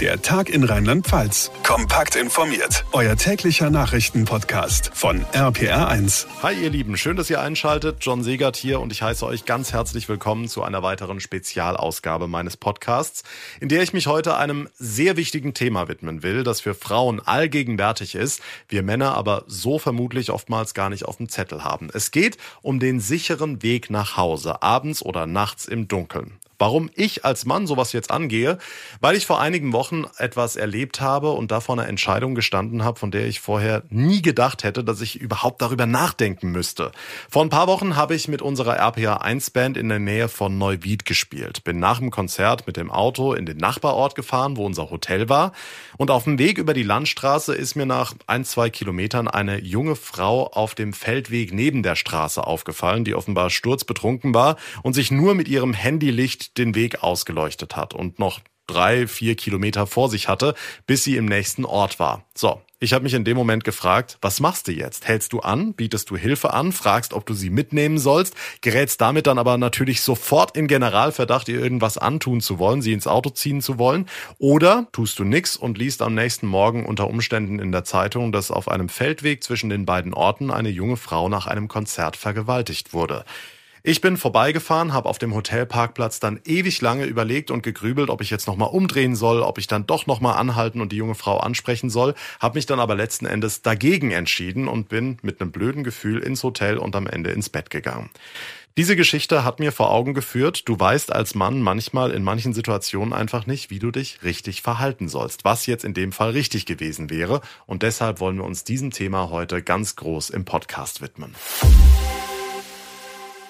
[0.00, 1.52] Der Tag in Rheinland-Pfalz.
[1.62, 2.84] Kompakt informiert.
[2.90, 6.26] Euer täglicher Nachrichtenpodcast von RPR1.
[6.42, 7.98] Hi ihr Lieben, schön, dass ihr einschaltet.
[8.00, 12.56] John Segert hier und ich heiße euch ganz herzlich willkommen zu einer weiteren Spezialausgabe meines
[12.56, 13.22] Podcasts,
[13.60, 18.16] in der ich mich heute einem sehr wichtigen Thema widmen will, das für Frauen allgegenwärtig
[18.16, 21.88] ist, wir Männer aber so vermutlich oftmals gar nicht auf dem Zettel haben.
[21.94, 26.40] Es geht um den sicheren Weg nach Hause, abends oder nachts im Dunkeln.
[26.58, 28.58] Warum ich als Mann sowas jetzt angehe?
[29.00, 32.98] Weil ich vor einigen Wochen etwas erlebt habe und da vor einer Entscheidung gestanden habe,
[32.98, 36.92] von der ich vorher nie gedacht hätte, dass ich überhaupt darüber nachdenken müsste.
[37.28, 40.56] Vor ein paar Wochen habe ich mit unserer RPA 1 Band in der Nähe von
[40.58, 41.64] Neuwied gespielt.
[41.64, 45.52] Bin nach dem Konzert mit dem Auto in den Nachbarort gefahren, wo unser Hotel war.
[45.96, 49.96] Und auf dem Weg über die Landstraße ist mir nach ein, zwei Kilometern eine junge
[49.96, 55.34] Frau auf dem Feldweg neben der Straße aufgefallen, die offenbar sturzbetrunken war und sich nur
[55.34, 60.54] mit ihrem Handylicht den Weg ausgeleuchtet hat und noch drei, vier Kilometer vor sich hatte,
[60.86, 62.24] bis sie im nächsten Ort war.
[62.34, 65.06] So, ich habe mich in dem Moment gefragt, was machst du jetzt?
[65.06, 69.26] Hältst du an, bietest du Hilfe an, fragst, ob du sie mitnehmen sollst, gerätst damit
[69.26, 73.62] dann aber natürlich sofort in Generalverdacht, ihr irgendwas antun zu wollen, sie ins Auto ziehen
[73.62, 74.06] zu wollen,
[74.38, 78.50] oder tust du nix und liest am nächsten Morgen unter Umständen in der Zeitung, dass
[78.50, 83.24] auf einem Feldweg zwischen den beiden Orten eine junge Frau nach einem Konzert vergewaltigt wurde.
[83.86, 88.30] Ich bin vorbeigefahren, habe auf dem Hotelparkplatz dann ewig lange überlegt und gegrübelt, ob ich
[88.30, 91.90] jetzt nochmal umdrehen soll, ob ich dann doch nochmal anhalten und die junge Frau ansprechen
[91.90, 96.20] soll, habe mich dann aber letzten Endes dagegen entschieden und bin mit einem blöden Gefühl
[96.20, 98.08] ins Hotel und am Ende ins Bett gegangen.
[98.78, 103.12] Diese Geschichte hat mir vor Augen geführt, du weißt als Mann manchmal in manchen Situationen
[103.12, 107.10] einfach nicht, wie du dich richtig verhalten sollst, was jetzt in dem Fall richtig gewesen
[107.10, 107.42] wäre.
[107.66, 111.34] Und deshalb wollen wir uns diesem Thema heute ganz groß im Podcast widmen.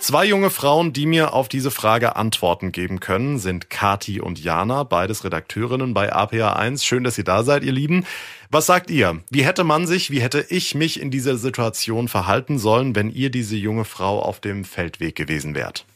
[0.04, 4.82] Zwei junge Frauen, die mir auf diese Frage Antworten geben können, sind Kati und Jana,
[4.82, 6.84] beides Redakteurinnen bei APA1.
[6.84, 8.04] Schön, dass ihr da seid, ihr Lieben.
[8.50, 9.22] Was sagt ihr?
[9.30, 13.30] Wie hätte man sich, wie hätte ich mich in dieser Situation verhalten sollen, wenn ihr
[13.30, 15.86] diese junge Frau auf dem Feldweg gewesen wärt?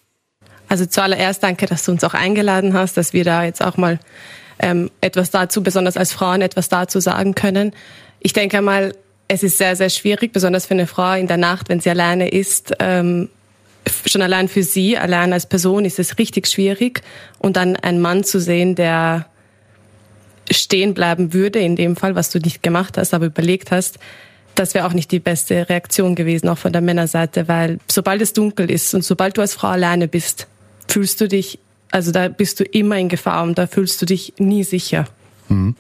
[0.71, 4.01] Also zuallererst danke, dass du uns auch eingeladen hast, dass wir da jetzt auch mal
[4.59, 7.75] ähm, etwas dazu, besonders als Frauen, etwas dazu sagen können.
[8.21, 8.95] Ich denke mal,
[9.29, 12.31] es ist sehr, sehr schwierig, besonders für eine Frau in der Nacht, wenn sie alleine
[12.31, 13.29] ist, ähm,
[14.07, 17.03] schon allein für sie, allein als Person ist es richtig schwierig.
[17.39, 19.27] Und dann einen Mann zu sehen, der
[20.51, 23.99] stehen bleiben würde, in dem Fall, was du nicht gemacht hast, aber überlegt hast,
[24.55, 28.33] das wäre auch nicht die beste Reaktion gewesen, auch von der Männerseite, weil sobald es
[28.33, 30.49] dunkel ist und sobald du als Frau alleine bist,
[30.89, 31.59] fühlst du dich,
[31.91, 35.07] also da bist du immer in Gefahr und da fühlst du dich nie sicher.
[35.49, 35.77] Mhm.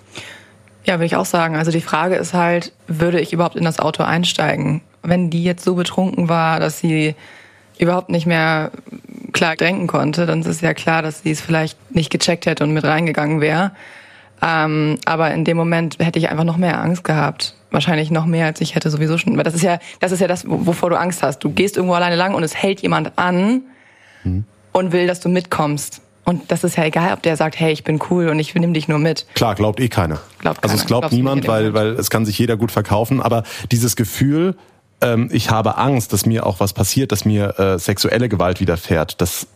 [0.84, 1.56] Ja, würde ich auch sagen.
[1.56, 4.80] Also die Frage ist halt, würde ich überhaupt in das Auto einsteigen?
[5.02, 7.14] Wenn die jetzt so betrunken war, dass sie
[7.78, 8.70] überhaupt nicht mehr
[9.32, 12.64] klar denken konnte, dann ist es ja klar, dass sie es vielleicht nicht gecheckt hätte
[12.64, 13.72] und mit reingegangen wäre.
[14.42, 17.54] Ähm, aber in dem Moment hätte ich einfach noch mehr Angst gehabt.
[17.70, 19.36] Wahrscheinlich noch mehr, als ich hätte sowieso schon.
[19.36, 21.40] Weil das ist ja, das ist ja das, wovor du Angst hast.
[21.40, 23.62] Du gehst irgendwo alleine lang und es hält jemand an
[24.24, 24.44] mhm.
[24.72, 26.00] und will, dass du mitkommst.
[26.24, 28.74] Und das ist ja egal, ob der sagt, hey, ich bin cool und ich nehme
[28.74, 29.26] dich nur mit.
[29.34, 30.20] Klar, glaubt eh keiner.
[30.38, 30.72] Glaubt keiner.
[30.72, 33.22] Also es glaubt Glaubst niemand, weil, weil es kann sich jeder gut verkaufen.
[33.22, 34.54] Aber dieses Gefühl,
[35.00, 39.20] ähm, ich habe Angst, dass mir auch was passiert, dass mir äh, sexuelle Gewalt widerfährt.
[39.20, 39.46] Das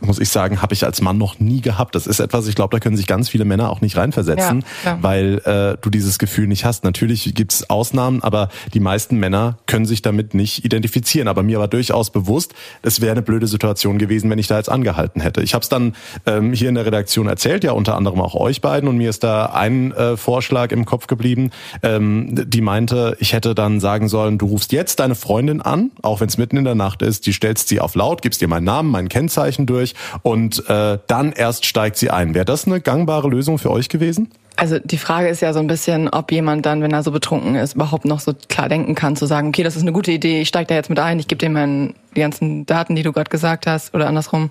[0.00, 1.94] muss ich sagen, habe ich als Mann noch nie gehabt.
[1.94, 4.98] Das ist etwas, ich glaube, da können sich ganz viele Männer auch nicht reinversetzen, ja,
[5.00, 6.84] weil äh, du dieses Gefühl nicht hast.
[6.84, 11.28] Natürlich gibt es Ausnahmen, aber die meisten Männer können sich damit nicht identifizieren.
[11.28, 14.70] Aber mir war durchaus bewusst, es wäre eine blöde Situation gewesen, wenn ich da jetzt
[14.70, 15.42] angehalten hätte.
[15.42, 15.94] Ich habe es dann
[16.26, 19.24] ähm, hier in der Redaktion erzählt, ja unter anderem auch euch beiden, und mir ist
[19.24, 21.50] da ein äh, Vorschlag im Kopf geblieben,
[21.82, 26.20] ähm, die meinte, ich hätte dann sagen sollen, du rufst jetzt deine Freundin an, auch
[26.20, 28.64] wenn es mitten in der Nacht ist, die stellst sie auf laut, gibst ihr meinen
[28.64, 32.34] Namen, mein Kennzeichen durch durch und äh, dann erst steigt sie ein.
[32.34, 34.30] Wäre das eine gangbare Lösung für euch gewesen?
[34.56, 37.54] Also die Frage ist ja so ein bisschen, ob jemand dann, wenn er so betrunken
[37.54, 40.42] ist, überhaupt noch so klar denken kann, zu sagen, okay, das ist eine gute Idee,
[40.42, 43.12] ich steige da jetzt mit ein, ich gebe dir meinen, die ganzen Daten, die du
[43.12, 44.50] gerade gesagt hast, oder andersrum.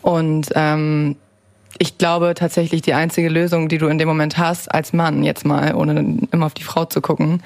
[0.00, 1.16] Und ähm,
[1.78, 5.44] ich glaube tatsächlich, die einzige Lösung, die du in dem Moment hast, als Mann jetzt
[5.44, 7.42] mal, ohne immer auf die Frau zu gucken,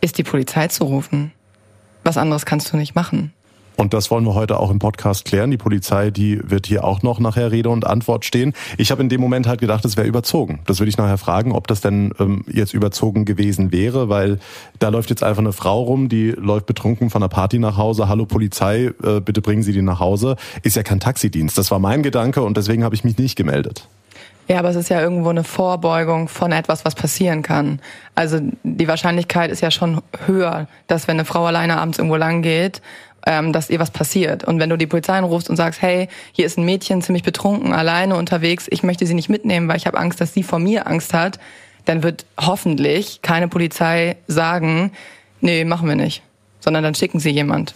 [0.00, 1.32] ist die Polizei zu rufen.
[2.02, 3.34] Was anderes kannst du nicht machen.
[3.80, 5.50] Und das wollen wir heute auch im Podcast klären.
[5.50, 8.52] Die Polizei, die wird hier auch noch nachher Rede und Antwort stehen.
[8.76, 10.60] Ich habe in dem Moment halt gedacht, es wäre überzogen.
[10.66, 14.38] Das würde ich nachher fragen, ob das denn ähm, jetzt überzogen gewesen wäre, weil
[14.80, 18.06] da läuft jetzt einfach eine Frau rum, die läuft betrunken von der Party nach Hause.
[18.06, 20.36] Hallo Polizei, äh, bitte bringen Sie die nach Hause.
[20.62, 21.56] Ist ja kein Taxidienst.
[21.56, 23.88] Das war mein Gedanke und deswegen habe ich mich nicht gemeldet.
[24.50, 27.80] Ja, aber es ist ja irgendwo eine Vorbeugung von etwas, was passieren kann.
[28.16, 32.42] Also die Wahrscheinlichkeit ist ja schon höher, dass wenn eine Frau alleine abends irgendwo lang
[32.42, 32.82] geht
[33.26, 34.44] ähm, dass ihr was passiert.
[34.44, 37.72] Und wenn du die Polizei anrufst und sagst, hey, hier ist ein Mädchen ziemlich betrunken,
[37.72, 40.86] alleine unterwegs, ich möchte sie nicht mitnehmen, weil ich habe Angst, dass sie vor mir
[40.86, 41.38] Angst hat,
[41.84, 44.92] dann wird hoffentlich keine Polizei sagen,
[45.40, 46.22] nee, machen wir nicht,
[46.60, 47.74] sondern dann schicken sie jemand.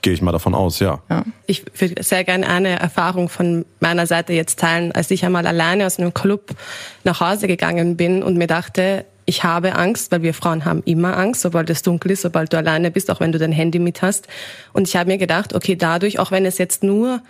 [0.00, 1.00] Gehe ich mal davon aus, ja.
[1.10, 1.24] ja.
[1.46, 5.86] Ich würde sehr gerne eine Erfahrung von meiner Seite jetzt teilen, als ich einmal alleine
[5.86, 6.54] aus einem Club
[7.02, 11.14] nach Hause gegangen bin und mir dachte, ich habe Angst, weil wir Frauen haben immer
[11.18, 14.00] Angst, sobald es dunkel ist, sobald du alleine bist, auch wenn du dein Handy mit
[14.00, 14.26] hast.
[14.72, 17.20] Und ich habe mir gedacht, okay, dadurch, auch wenn es jetzt nur,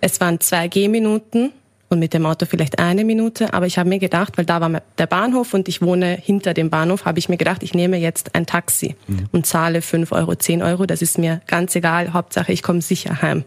[0.00, 1.50] es waren zwei Gehminuten
[1.88, 4.82] und mit dem Auto vielleicht eine Minute, aber ich habe mir gedacht, weil da war
[4.98, 8.36] der Bahnhof und ich wohne hinter dem Bahnhof, habe ich mir gedacht, ich nehme jetzt
[8.36, 9.26] ein Taxi mhm.
[9.32, 13.20] und zahle fünf Euro, zehn Euro, das ist mir ganz egal, Hauptsache ich komme sicher
[13.20, 13.42] heim.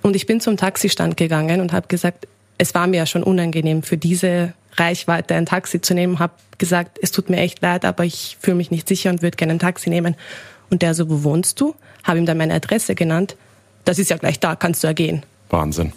[0.00, 2.26] Und ich bin zum Taxistand gegangen und habe gesagt,
[2.56, 6.98] es war mir ja schon unangenehm für diese Reichweite ein Taxi zu nehmen, habe gesagt,
[7.00, 9.58] es tut mir echt leid, aber ich fühle mich nicht sicher und würde gerne ein
[9.58, 10.16] Taxi nehmen.
[10.70, 11.74] Und der so, wo wohnst du?
[12.02, 13.36] Habe ihm dann meine Adresse genannt.
[13.84, 15.24] Das ist ja gleich da, kannst du ja gehen.
[15.50, 15.92] Wahnsinn.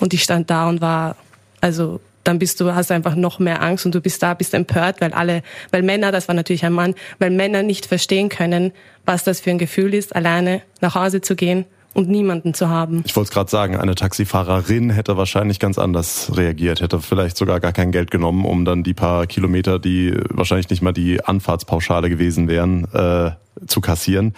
[0.00, 1.16] Und ich stand da und war,
[1.60, 5.00] also dann bist du, hast einfach noch mehr Angst und du bist da, bist empört,
[5.00, 8.72] weil alle, weil Männer, das war natürlich ein Mann, weil Männer nicht verstehen können,
[9.04, 13.02] was das für ein Gefühl ist, alleine nach Hause zu gehen und niemanden zu haben.
[13.06, 17.60] Ich wollte es gerade sagen, eine Taxifahrerin hätte wahrscheinlich ganz anders reagiert, hätte vielleicht sogar
[17.60, 22.08] gar kein Geld genommen, um dann die paar Kilometer, die wahrscheinlich nicht mal die Anfahrtspauschale
[22.08, 23.32] gewesen wären, äh,
[23.66, 24.34] zu kassieren.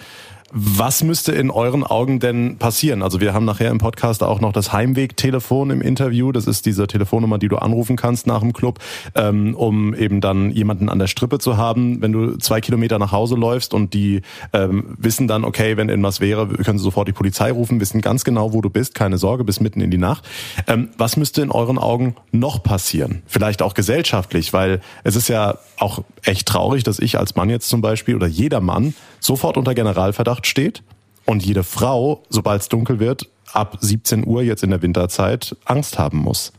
[0.57, 3.03] Was müsste in euren Augen denn passieren?
[3.03, 6.31] Also wir haben nachher im Podcast auch noch das Heimwegtelefon im Interview.
[6.31, 8.79] Das ist diese Telefonnummer, die du anrufen kannst nach dem Club,
[9.15, 13.11] ähm, um eben dann jemanden an der Strippe zu haben, wenn du zwei Kilometer nach
[13.11, 14.21] Hause läufst und die
[14.53, 18.23] ähm, wissen dann, okay, wenn irgendwas wäre, können sie sofort die Polizei rufen, wissen ganz
[18.23, 20.23] genau, wo du bist, keine Sorge, bis mitten in die Nacht.
[20.67, 23.23] Ähm, was müsste in euren Augen noch passieren?
[23.27, 27.67] Vielleicht auch gesellschaftlich, weil es ist ja auch echt traurig, dass ich als Mann jetzt
[27.67, 30.83] zum Beispiel oder jeder Mann sofort unter Generalverdacht steht
[31.25, 35.97] und jede Frau, sobald es dunkel wird, ab 17 Uhr jetzt in der Winterzeit Angst
[35.97, 36.51] haben muss.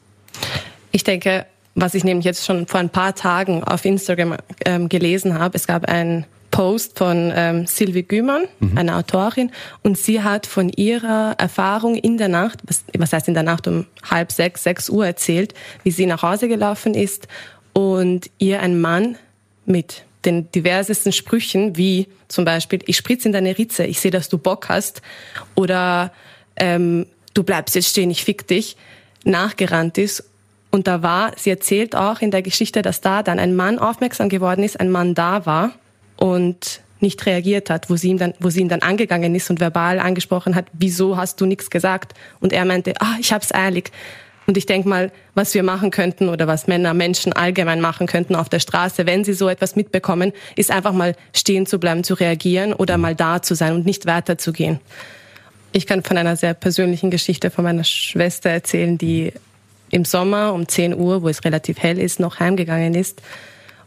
[0.93, 5.39] Ich denke, was ich nämlich jetzt schon vor ein paar Tagen auf Instagram ähm, gelesen
[5.39, 8.79] habe, es gab einen Post von ähm, Sylvie Gümann, mhm.
[8.79, 9.51] einer Autorin,
[9.83, 13.69] und sie hat von ihrer Erfahrung in der Nacht, was, was heißt in der Nacht
[13.69, 17.29] um halb sechs, sechs Uhr erzählt, wie sie nach Hause gelaufen ist
[17.75, 19.19] und ihr ein Mann
[19.67, 24.29] mit den diversesten Sprüchen, wie zum Beispiel, ich spritze in deine Ritze, ich sehe, dass
[24.29, 25.01] du Bock hast,
[25.55, 26.13] oder
[26.57, 28.77] ähm, du bleibst jetzt stehen, ich fick dich,
[29.25, 30.25] nachgerannt ist.
[30.71, 34.29] Und da war, sie erzählt auch in der Geschichte, dass da dann ein Mann aufmerksam
[34.29, 35.73] geworden ist, ein Mann da war
[36.17, 39.61] und nicht reagiert hat, wo sie ihn dann, wo sie ihn dann angegangen ist und
[39.61, 42.15] verbal angesprochen hat, wieso hast du nichts gesagt?
[42.41, 43.91] Und er meinte, ah, ich hab's eilig.
[44.47, 48.37] Und ich denke mal, was wir machen könnten oder was Männer, Menschen allgemein machen könnten
[48.37, 52.15] auf der Straße, wenn sie so etwas mitbekommen, ist einfach mal stehen zu bleiben, zu
[52.15, 54.79] reagieren oder mal da zu sein und nicht weiterzugehen.
[55.73, 59.33] Ich kann von einer sehr persönlichen Geschichte von meiner Schwester erzählen, die
[59.91, 63.23] im Sommer um 10 Uhr, wo es relativ hell ist, noch heimgegangen ist.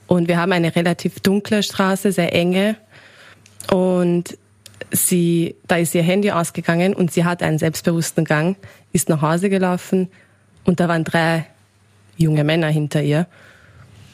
[0.08, 2.76] Und wir haben eine relativ dunkle Straße, sehr enge.
[3.72, 4.38] Und
[4.92, 8.58] sie, da ist ihr Handy ausgegangen und sie hat einen selbstbewussten Gang,
[8.92, 10.10] ist nach Hause gelaufen
[10.66, 11.46] und da waren drei
[12.18, 13.28] junge Männer hinter ihr,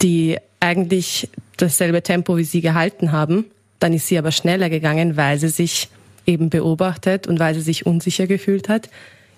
[0.01, 3.45] die eigentlich dasselbe Tempo wie sie gehalten haben.
[3.79, 5.89] Dann ist sie aber schneller gegangen, weil sie sich
[6.25, 8.89] eben beobachtet und weil sie sich unsicher gefühlt hat,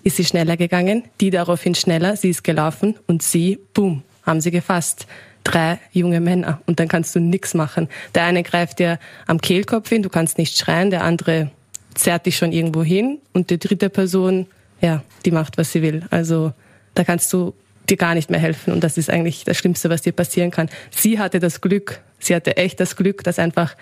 [0.02, 4.50] ist sie schneller gegangen, die daraufhin schneller, sie ist gelaufen und sie, boom, haben sie
[4.50, 5.06] gefasst.
[5.44, 7.88] Drei junge Männer und dann kannst du nichts machen.
[8.14, 11.50] Der eine greift dir am Kehlkopf hin, du kannst nicht schreien, der andere
[11.94, 14.46] zerrt dich schon irgendwo hin und die dritte Person,
[14.80, 16.04] ja, die macht, was sie will.
[16.10, 16.52] Also
[16.98, 17.54] da kannst du
[17.88, 18.72] dir gar nicht mehr helfen.
[18.72, 20.68] Und das ist eigentlich das Schlimmste, was dir passieren kann.
[20.90, 23.76] Sie hatte das Glück, sie hatte echt das Glück, dass einfach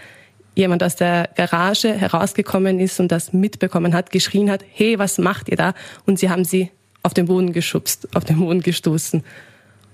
[0.55, 5.49] jemand aus der Garage herausgekommen ist und das mitbekommen hat, geschrien hat, hey, was macht
[5.49, 5.75] ihr da?
[6.07, 6.71] Und sie haben sie
[7.03, 9.23] auf den Boden geschubst, auf den Boden gestoßen.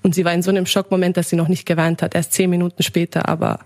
[0.03, 2.51] Und sie war in so einem Schockmoment, dass sie noch nicht geweint hat, erst zehn
[2.51, 3.29] Minuten später.
[3.29, 3.61] Aber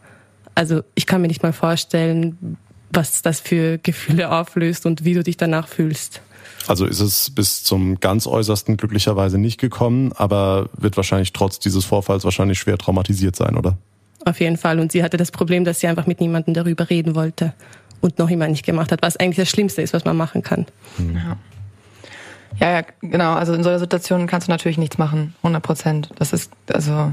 [0.54, 2.58] also ich kann mir nicht mal vorstellen,
[2.90, 6.20] was das für Gefühle auflöst und wie du dich danach fühlst.
[6.66, 11.84] Also ist es bis zum ganz äußersten glücklicherweise nicht gekommen, aber wird wahrscheinlich trotz dieses
[11.84, 13.76] Vorfalls wahrscheinlich schwer traumatisiert sein, oder?
[14.24, 14.80] Auf jeden Fall.
[14.80, 17.54] Und sie hatte das Problem, dass sie einfach mit niemandem darüber reden wollte
[18.00, 20.66] und noch immer nicht gemacht hat, was eigentlich das Schlimmste ist, was man machen kann.
[20.98, 21.16] Mhm.
[21.16, 21.36] Ja.
[22.58, 23.34] Ja, ja, genau.
[23.34, 26.10] Also in solcher Situation kannst du natürlich nichts machen, 100 Prozent.
[26.16, 27.12] Das ist, also,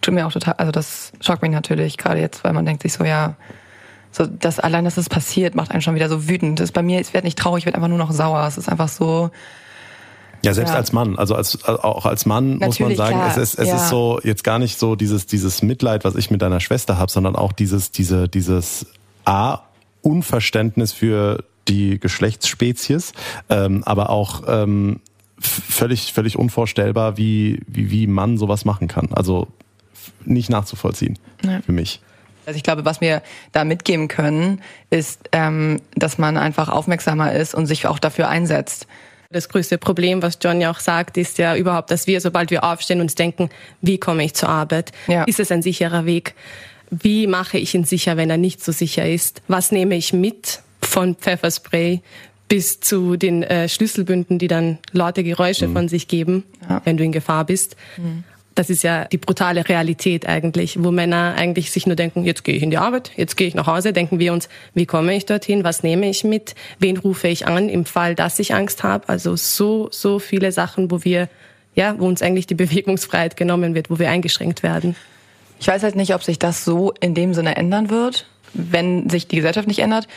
[0.00, 2.92] tut mir auch total, also das schockt mich natürlich, gerade jetzt, weil man denkt sich
[2.92, 3.36] so, ja,
[4.12, 6.60] so das allein, dass es passiert, macht einen schon wieder so wütend.
[6.60, 8.46] Das ist bei mir, ich werde nicht traurig, ich werde einfach nur noch sauer.
[8.46, 9.30] Es ist einfach so.
[10.42, 10.76] Ja, selbst ja.
[10.76, 13.30] als Mann, also als auch als Mann Natürlich, muss man sagen, klar.
[13.30, 13.76] es ist es ja.
[13.76, 17.10] ist so jetzt gar nicht so dieses dieses Mitleid, was ich mit deiner Schwester habe,
[17.10, 18.86] sondern auch dieses diese dieses
[19.24, 19.62] a
[20.00, 23.12] Unverständnis für die Geschlechtsspezies,
[23.50, 25.00] ähm, aber auch ähm,
[25.38, 29.08] völlig, völlig unvorstellbar, wie, wie, wie man sowas machen kann.
[29.12, 29.48] Also
[30.24, 31.60] nicht nachzuvollziehen ja.
[31.60, 32.00] für mich.
[32.48, 33.20] Also ich glaube, was wir
[33.52, 38.86] da mitgeben können, ist, ähm, dass man einfach aufmerksamer ist und sich auch dafür einsetzt.
[39.30, 42.64] Das größte Problem, was John ja auch sagt, ist ja überhaupt, dass wir, sobald wir
[42.64, 43.50] aufstehen, uns denken,
[43.82, 44.92] wie komme ich zur Arbeit?
[45.08, 45.24] Ja.
[45.24, 46.34] Ist es ein sicherer Weg?
[46.90, 49.42] Wie mache ich ihn sicher, wenn er nicht so sicher ist?
[49.46, 52.00] Was nehme ich mit von Pfefferspray
[52.48, 55.74] bis zu den äh, Schlüsselbünden, die dann laute Geräusche mhm.
[55.74, 56.80] von sich geben, ja.
[56.86, 57.76] wenn du in Gefahr bist?
[57.98, 58.24] Mhm.
[58.58, 62.56] Das ist ja die brutale Realität eigentlich, wo Männer eigentlich sich nur denken, jetzt gehe
[62.56, 65.26] ich in die Arbeit, jetzt gehe ich nach Hause, denken wir uns, wie komme ich
[65.26, 69.08] dorthin, was nehme ich mit, wen rufe ich an im Fall, dass ich Angst habe.
[69.08, 71.28] Also so, so viele Sachen, wo wir,
[71.76, 74.96] ja, wo uns eigentlich die Bewegungsfreiheit genommen wird, wo wir eingeschränkt werden.
[75.60, 79.28] Ich weiß halt nicht, ob sich das so in dem Sinne ändern wird, wenn sich
[79.28, 80.08] die Gesellschaft nicht ändert.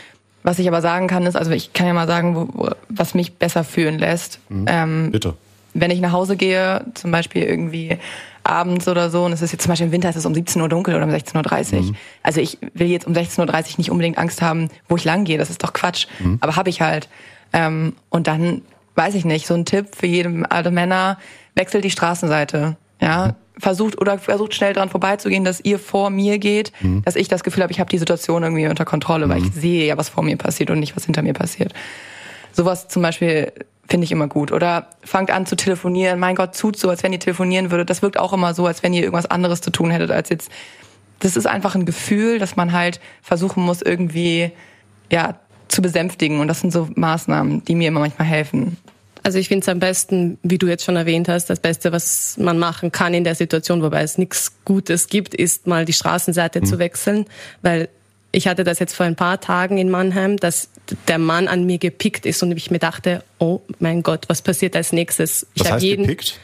[0.41, 3.33] Was ich aber sagen kann, ist, also ich kann ja mal sagen, wo, was mich
[3.33, 4.39] besser fühlen lässt.
[4.49, 4.65] Mhm.
[4.67, 5.35] Ähm, Bitte.
[5.73, 7.97] Wenn ich nach Hause gehe, zum Beispiel irgendwie
[8.43, 10.61] abends oder so, und es ist jetzt zum Beispiel im Winter, ist es um 17
[10.61, 11.81] Uhr dunkel oder um 16.30 Uhr.
[11.81, 11.95] Mhm.
[12.23, 15.37] Also ich will jetzt um 16.30 Uhr nicht unbedingt Angst haben, wo ich lang gehe,
[15.37, 16.07] das ist doch Quatsch.
[16.19, 16.37] Mhm.
[16.41, 17.07] Aber habe ich halt.
[17.53, 18.61] Ähm, und dann,
[18.95, 21.17] weiß ich nicht, so ein Tipp für jedem, alle Männer,
[21.55, 22.77] wechselt die Straßenseite.
[23.01, 23.33] Ja, mhm.
[23.61, 27.01] versucht oder versucht schnell dran vorbeizugehen, dass ihr vor mir geht, mhm.
[27.03, 29.59] dass ich das Gefühl habe, ich habe die Situation irgendwie unter Kontrolle, weil ich mhm.
[29.59, 31.73] sehe ja, was vor mir passiert und nicht, was hinter mir passiert.
[32.53, 33.51] Sowas zum Beispiel
[33.91, 34.53] Finde ich immer gut.
[34.53, 36.17] Oder fangt an zu telefonieren.
[36.17, 37.89] Mein Gott, tut so, als wenn ihr telefonieren würdet.
[37.89, 40.49] Das wirkt auch immer so, als wenn ihr irgendwas anderes zu tun hättet, als jetzt.
[41.19, 44.51] Das ist einfach ein Gefühl, dass man halt versuchen muss, irgendwie,
[45.11, 45.35] ja,
[45.67, 46.39] zu besänftigen.
[46.39, 48.77] Und das sind so Maßnahmen, die mir immer manchmal helfen.
[49.23, 52.37] Also ich finde es am besten, wie du jetzt schon erwähnt hast, das Beste, was
[52.37, 56.61] man machen kann in der Situation, wobei es nichts Gutes gibt, ist mal die Straßenseite
[56.61, 56.65] mhm.
[56.65, 57.25] zu wechseln,
[57.61, 57.89] weil
[58.31, 60.69] ich hatte das jetzt vor ein paar Tagen in Mannheim, dass
[61.07, 64.75] der Mann an mir gepickt ist und ich mir dachte, oh mein Gott, was passiert
[64.75, 65.47] als nächstes?
[65.53, 66.39] Ich was heißt jeden, gepickt?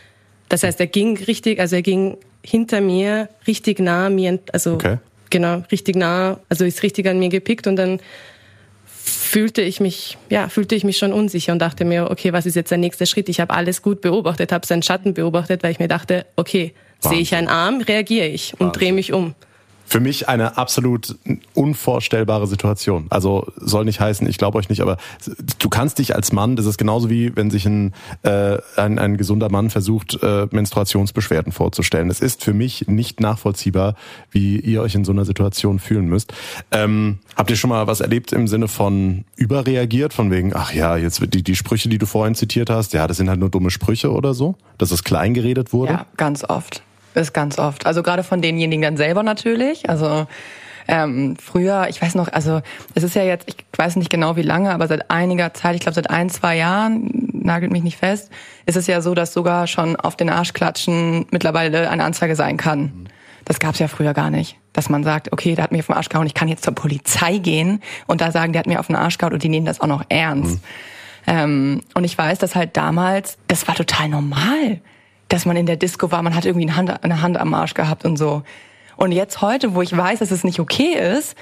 [0.49, 4.97] Das heißt, er ging richtig, also er ging hinter mir, richtig nah mir, also okay.
[5.29, 7.99] genau, richtig nah, also ist richtig an mir gepickt und dann
[8.85, 12.55] fühlte ich mich, ja, fühlte ich mich schon unsicher und dachte mir, okay, was ist
[12.55, 13.29] jetzt der nächste Schritt?
[13.29, 17.19] Ich habe alles gut beobachtet, habe seinen Schatten beobachtet, weil ich mir dachte, okay, sehe
[17.19, 19.35] ich einen Arm, reagiere ich und drehe mich um
[19.87, 21.15] für mich eine absolut
[21.53, 23.07] unvorstellbare Situation.
[23.09, 24.97] Also soll nicht heißen, ich glaube euch nicht, aber
[25.59, 29.15] du kannst dich als Mann, das ist genauso wie wenn sich ein, äh, ein, ein
[29.15, 32.09] gesunder Mann versucht, äh, Menstruationsbeschwerden vorzustellen.
[32.09, 33.95] Es ist für mich nicht nachvollziehbar,
[34.29, 36.33] wie ihr euch in so einer Situation fühlen müsst.
[36.71, 40.97] Ähm, habt ihr schon mal was erlebt im Sinne von überreagiert, von wegen, ach ja,
[40.97, 43.69] jetzt die, die Sprüche, die du vorhin zitiert hast, ja, das sind halt nur dumme
[43.69, 45.93] Sprüche oder so, dass es klein geredet wurde?
[45.93, 46.83] Ja, ganz oft.
[47.17, 47.87] Ist ganz oft.
[47.87, 49.89] Also gerade von denjenigen dann selber natürlich.
[49.89, 50.27] Also
[50.87, 52.61] ähm, früher, ich weiß noch, also
[52.93, 55.81] es ist ja jetzt, ich weiß nicht genau wie lange, aber seit einiger Zeit, ich
[55.81, 58.29] glaube seit ein, zwei Jahren, nagelt mich nicht fest,
[58.67, 63.09] ist es ja so, dass sogar schon auf den Arschklatschen mittlerweile eine Anzeige sein kann.
[63.45, 64.57] Das gab es ja früher gar nicht.
[64.73, 66.75] Dass man sagt, okay, der hat mir auf den Arsch gehauen, ich kann jetzt zur
[66.75, 69.65] Polizei gehen und da sagen, der hat mir auf den Arsch gehauen und die nehmen
[69.65, 70.57] das auch noch ernst.
[70.57, 70.61] Mhm.
[71.25, 74.81] Ähm, und ich weiß, dass halt damals, das war total normal
[75.29, 77.73] dass man in der Disco war, man hat irgendwie eine Hand, eine Hand am Arsch
[77.73, 78.43] gehabt und so.
[78.95, 81.35] Und jetzt heute, wo ich weiß, dass es nicht okay ist,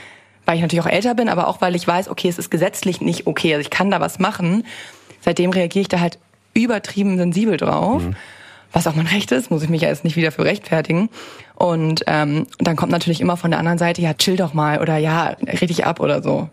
[0.45, 3.01] weil ich natürlich auch älter bin, aber auch weil ich weiß, okay, es ist gesetzlich
[3.01, 4.63] nicht okay, also ich kann da was machen,
[5.21, 6.19] seitdem reagiere ich da halt
[6.53, 8.03] übertrieben sensibel drauf.
[8.03, 8.15] Mhm.
[8.71, 11.09] Was auch mein Recht ist, muss ich mich ja jetzt nicht wieder für rechtfertigen.
[11.55, 14.97] Und ähm, dann kommt natürlich immer von der anderen Seite, ja, chill doch mal oder
[14.97, 16.49] ja, red dich ab oder so.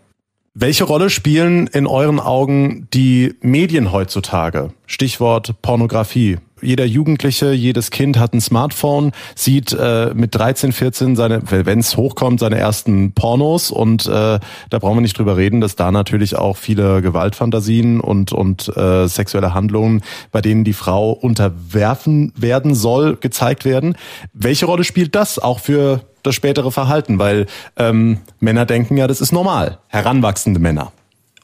[0.53, 4.71] Welche Rolle spielen in euren Augen die Medien heutzutage?
[4.85, 11.41] Stichwort Pornografie jeder Jugendliche, jedes Kind hat ein Smartphone, sieht äh, mit 13, 14 seine,
[11.49, 15.75] wenn es hochkommt, seine ersten Pornos und äh, da brauchen wir nicht drüber reden, dass
[15.75, 20.01] da natürlich auch viele Gewaltfantasien und und äh, sexuelle Handlungen,
[20.31, 23.95] bei denen die Frau unterwerfen werden soll, gezeigt werden.
[24.33, 27.19] Welche Rolle spielt das auch für das spätere Verhalten?
[27.19, 27.45] Weil
[27.77, 30.91] ähm, Männer denken ja, das ist normal, heranwachsende Männer.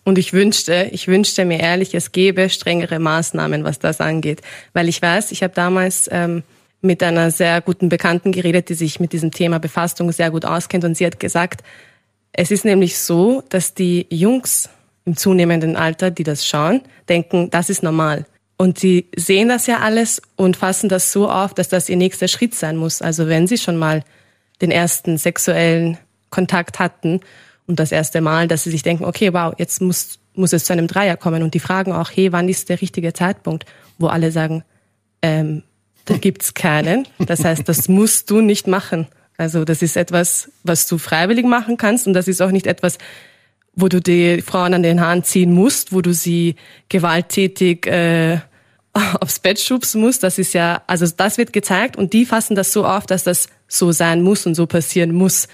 [0.09, 4.41] Und ich wünschte, ich wünschte mir ehrlich, es gäbe strengere Maßnahmen, was das angeht.
[4.73, 6.41] Weil ich weiß, ich habe damals ähm,
[6.81, 10.83] mit einer sehr guten Bekannten geredet, die sich mit diesem Thema Befastung sehr gut auskennt.
[10.83, 11.61] Und sie hat gesagt,
[12.33, 14.69] es ist nämlich so, dass die Jungs
[15.05, 18.25] im zunehmenden Alter, die das schauen, denken, das ist normal.
[18.57, 22.27] Und sie sehen das ja alles und fassen das so auf, dass das ihr nächster
[22.27, 23.03] Schritt sein muss.
[23.03, 24.03] Also wenn sie schon mal
[24.59, 25.99] den ersten sexuellen
[26.31, 27.21] Kontakt hatten
[27.69, 30.73] und das erste Mal, dass sie sich denken, okay, wow, jetzt muss, muss es zu
[30.73, 31.43] einem Dreier kommen.
[31.43, 33.65] Und die fragen auch, hey, wann ist der richtige Zeitpunkt?
[33.99, 34.63] Wo alle sagen,
[35.21, 35.61] ähm,
[36.05, 37.07] da gibt's keinen.
[37.19, 39.07] Das heißt, das musst du nicht machen.
[39.37, 42.97] Also das ist etwas, was du freiwillig machen kannst und das ist auch nicht etwas,
[43.75, 46.55] wo du die Frauen an den Haaren ziehen musst, wo du sie
[46.89, 48.39] gewalttätig äh,
[49.21, 50.23] aufs Bett schubsen musst.
[50.23, 53.47] Das ist ja, also das wird gezeigt und die fassen das so auf, dass das
[53.67, 55.47] so sein muss und so passieren muss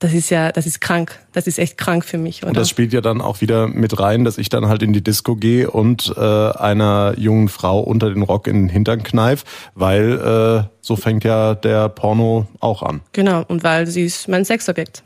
[0.00, 1.18] das ist ja, das ist krank.
[1.32, 2.42] Das ist echt krank für mich.
[2.42, 2.48] Oder?
[2.48, 5.02] Und das spielt ja dann auch wieder mit rein, dass ich dann halt in die
[5.02, 10.18] Disco gehe und äh, einer jungen Frau unter den Rock in den Hintern kneif, weil
[10.18, 13.02] äh, so fängt ja der Porno auch an.
[13.12, 15.02] Genau, und weil sie ist mein Sexobjekt.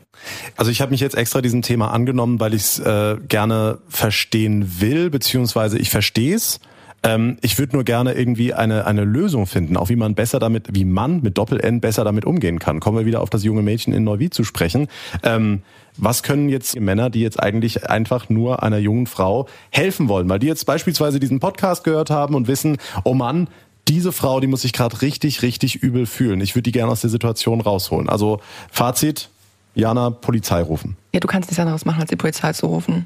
[0.55, 4.79] Also ich habe mich jetzt extra diesem Thema angenommen, weil ich es äh, gerne verstehen
[4.79, 6.61] will, beziehungsweise ich verstehe es
[7.05, 10.69] ähm, ich würde nur gerne irgendwie eine, eine Lösung finden, auch wie man besser damit,
[10.71, 12.79] wie man mit Doppel-N besser damit umgehen kann.
[12.79, 14.87] Kommen wir wieder auf das junge Mädchen in Neuwied zu sprechen.
[15.23, 15.61] Ähm,
[15.97, 20.39] was können jetzt Männer, die jetzt eigentlich einfach nur einer jungen Frau helfen wollen, weil
[20.39, 23.47] die jetzt beispielsweise diesen Podcast gehört haben und wissen, oh Mann,
[23.87, 26.41] diese Frau, die muss sich gerade richtig, richtig übel fühlen.
[26.41, 28.09] Ich würde die gerne aus der Situation rausholen.
[28.09, 28.39] Also
[28.71, 29.29] Fazit,
[29.75, 30.97] Jana, Polizei rufen.
[31.13, 33.05] Ja, du kannst nichts anderes machen, als die Polizei zu rufen.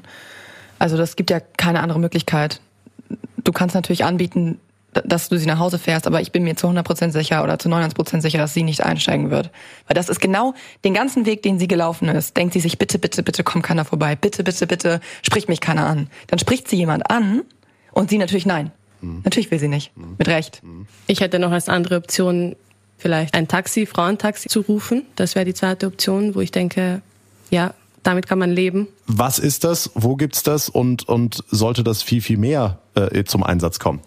[0.78, 2.60] Also das gibt ja keine andere Möglichkeit
[3.36, 4.58] du kannst natürlich anbieten,
[4.92, 7.68] dass du sie nach Hause fährst, aber ich bin mir zu 100% sicher oder zu
[7.68, 9.50] 99% sicher, dass sie nicht einsteigen wird.
[9.86, 12.36] Weil das ist genau den ganzen Weg, den sie gelaufen ist.
[12.36, 14.16] Denkt sie sich, bitte, bitte, bitte, kommt keiner vorbei.
[14.16, 16.08] Bitte, bitte, bitte, spricht mich keiner an.
[16.26, 17.42] Dann spricht sie jemand an
[17.92, 18.72] und sie natürlich nein.
[19.00, 19.20] Mhm.
[19.24, 19.96] Natürlich will sie nicht.
[19.96, 20.16] Mhm.
[20.18, 20.62] Mit Recht.
[21.06, 22.56] Ich hätte noch als andere Option
[22.98, 25.06] vielleicht ein Taxi, Frauentaxi zu rufen.
[25.16, 27.00] Das wäre die zweite Option, wo ich denke,
[27.50, 28.88] ja, damit kann man leben.
[29.06, 29.90] Was ist das?
[29.94, 30.68] Wo gibt's das?
[30.68, 34.00] Und, und sollte das viel, viel mehr äh, zum Einsatz kommen?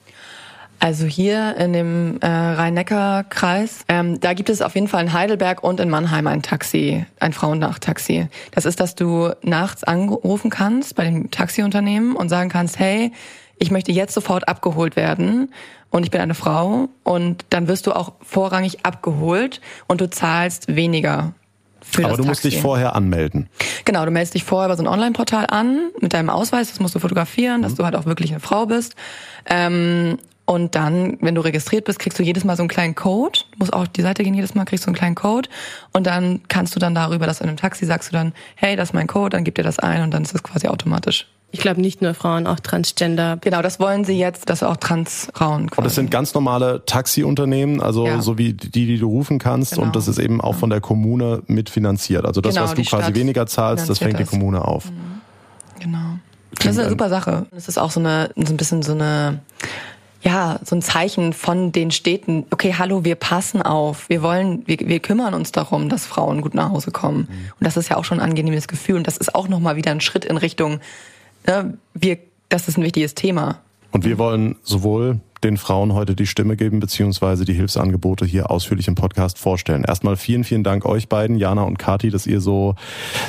[0.83, 5.63] Also hier in dem äh, Rhein-Neckar-Kreis, ähm, da gibt es auf jeden Fall in Heidelberg
[5.63, 8.27] und in Mannheim ein Taxi, ein Frauennachttaxi.
[8.51, 13.13] Das ist, dass du nachts anrufen kannst bei dem Taxiunternehmen und sagen kannst, hey,
[13.59, 15.53] ich möchte jetzt sofort abgeholt werden
[15.89, 20.75] und ich bin eine Frau und dann wirst du auch vorrangig abgeholt und du zahlst
[20.75, 21.33] weniger
[22.01, 23.49] Aber du musst dich vorher anmelden.
[23.85, 26.95] Genau, du meldest dich vorher über so ein Online-Portal an mit deinem Ausweis, das musst
[26.95, 27.77] du fotografieren, dass mhm.
[27.77, 28.95] du halt auch wirklich eine Frau bist.
[29.45, 33.39] Ähm, und dann, wenn du registriert bist, kriegst du jedes Mal so einen kleinen Code.
[33.53, 35.47] Du musst auch die Seite gehen, jedes Mal kriegst du einen kleinen Code.
[35.93, 38.89] Und dann kannst du dann darüber, dass in einem Taxi sagst du dann, hey, das
[38.89, 41.27] ist mein Code, dann gib dir das ein und dann ist das quasi automatisch.
[41.53, 43.37] Ich glaube nicht nur Frauen, auch Transgender.
[43.39, 45.69] Genau, das wollen sie jetzt, dass auch Transfrauen.
[45.69, 45.77] Quasi.
[45.77, 48.21] Und das sind ganz normale Taxiunternehmen, also ja.
[48.21, 49.73] so wie die, die du rufen kannst.
[49.73, 49.83] Genau.
[49.83, 52.25] Und das ist eben auch von der Kommune mitfinanziert.
[52.25, 54.89] Also das, genau, was du quasi Stadt weniger zahlst, das fängt die Kommune auf.
[54.89, 55.21] Mhm.
[55.79, 56.17] Genau.
[56.55, 57.45] Das ist eine super Sache.
[57.51, 59.39] Das ist auch so eine, so ein bisschen so eine,
[60.23, 64.79] ja, so ein Zeichen von den Städten, okay, hallo, wir passen auf, wir wollen, wir,
[64.79, 67.27] wir kümmern uns darum, dass Frauen gut nach Hause kommen.
[67.29, 67.51] Mhm.
[67.59, 68.95] Und das ist ja auch schon ein angenehmes Gefühl.
[68.95, 70.79] Und das ist auch nochmal wieder ein Schritt in Richtung,
[71.47, 72.17] ne, wir,
[72.49, 73.59] das ist ein wichtiges Thema.
[73.91, 78.87] Und wir wollen sowohl den Frauen heute die Stimme geben, beziehungsweise die Hilfsangebote hier ausführlich
[78.87, 79.83] im Podcast vorstellen.
[79.83, 82.75] Erstmal vielen, vielen Dank euch beiden, Jana und Kati, dass ihr so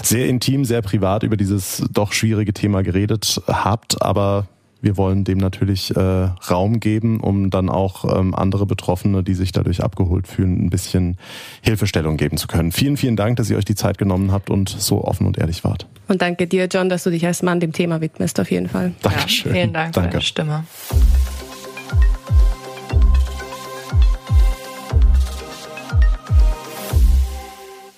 [0.03, 4.01] sehr intim, sehr privat über dieses doch schwierige Thema geredet habt.
[4.01, 4.47] Aber
[4.85, 9.51] wir wollen dem natürlich äh, Raum geben, um dann auch ähm, andere Betroffene, die sich
[9.51, 11.17] dadurch abgeholt fühlen, ein bisschen
[11.63, 12.71] Hilfestellung geben zu können.
[12.71, 15.65] Vielen, vielen Dank, dass ihr euch die Zeit genommen habt und so offen und ehrlich
[15.65, 15.87] wart.
[16.07, 18.93] Und danke dir, John, dass du dich als Mann dem Thema widmest, auf jeden Fall.
[19.03, 19.53] Dankeschön.
[19.53, 20.09] Ja, vielen Dank danke.
[20.09, 20.65] für deine Stimme.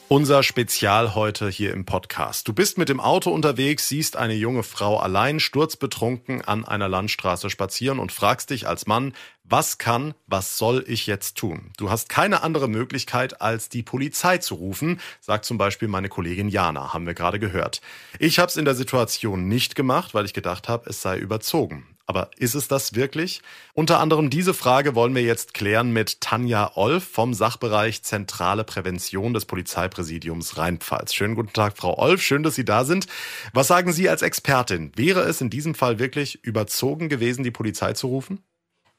[0.09, 2.47] Unser Spezial heute hier im Podcast.
[2.47, 7.51] Du bist mit dem Auto unterwegs, siehst eine junge Frau allein sturzbetrunken an einer Landstraße
[7.51, 11.73] spazieren und fragst dich als Mann, was kann, was soll ich jetzt tun?
[11.77, 16.51] Du hast keine andere Möglichkeit, als die Polizei zu rufen, sagt zum Beispiel meine Kollegin
[16.51, 17.81] Jana, haben wir gerade gehört.
[18.21, 21.96] Ich habe es in der Situation nicht gemacht, weil ich gedacht habe, es sei überzogen.
[22.09, 23.43] Aber ist es das wirklich?
[23.75, 29.35] Unter anderem diese Frage wollen wir jetzt klären mit Tanja Olf vom Sachbereich Zentrale Prävention
[29.35, 31.15] des Polizeipräsidiums Rheinpfalz.
[31.15, 32.23] Schönen guten Tag, Frau Olf.
[32.23, 33.09] Schön, dass Sie da sind.
[33.53, 34.93] Was sagen Sie als Expertin?
[34.95, 38.39] Wäre es in diesem Fall wirklich überzogen gewesen, die Polizei zu rufen?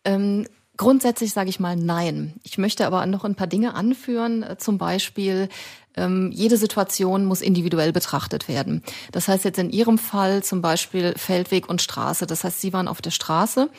[0.04, 2.34] Ähm, grundsätzlich sage ich mal nein.
[2.44, 4.46] Ich möchte aber noch ein paar Dinge anführen.
[4.58, 5.48] Zum Beispiel,
[5.98, 8.84] ähm, jede Situation muss individuell betrachtet werden.
[9.12, 12.28] Das heißt jetzt in Ihrem Fall zum Beispiel Feldweg und Straße.
[12.28, 13.70] Das heißt, Sie waren auf der Straße.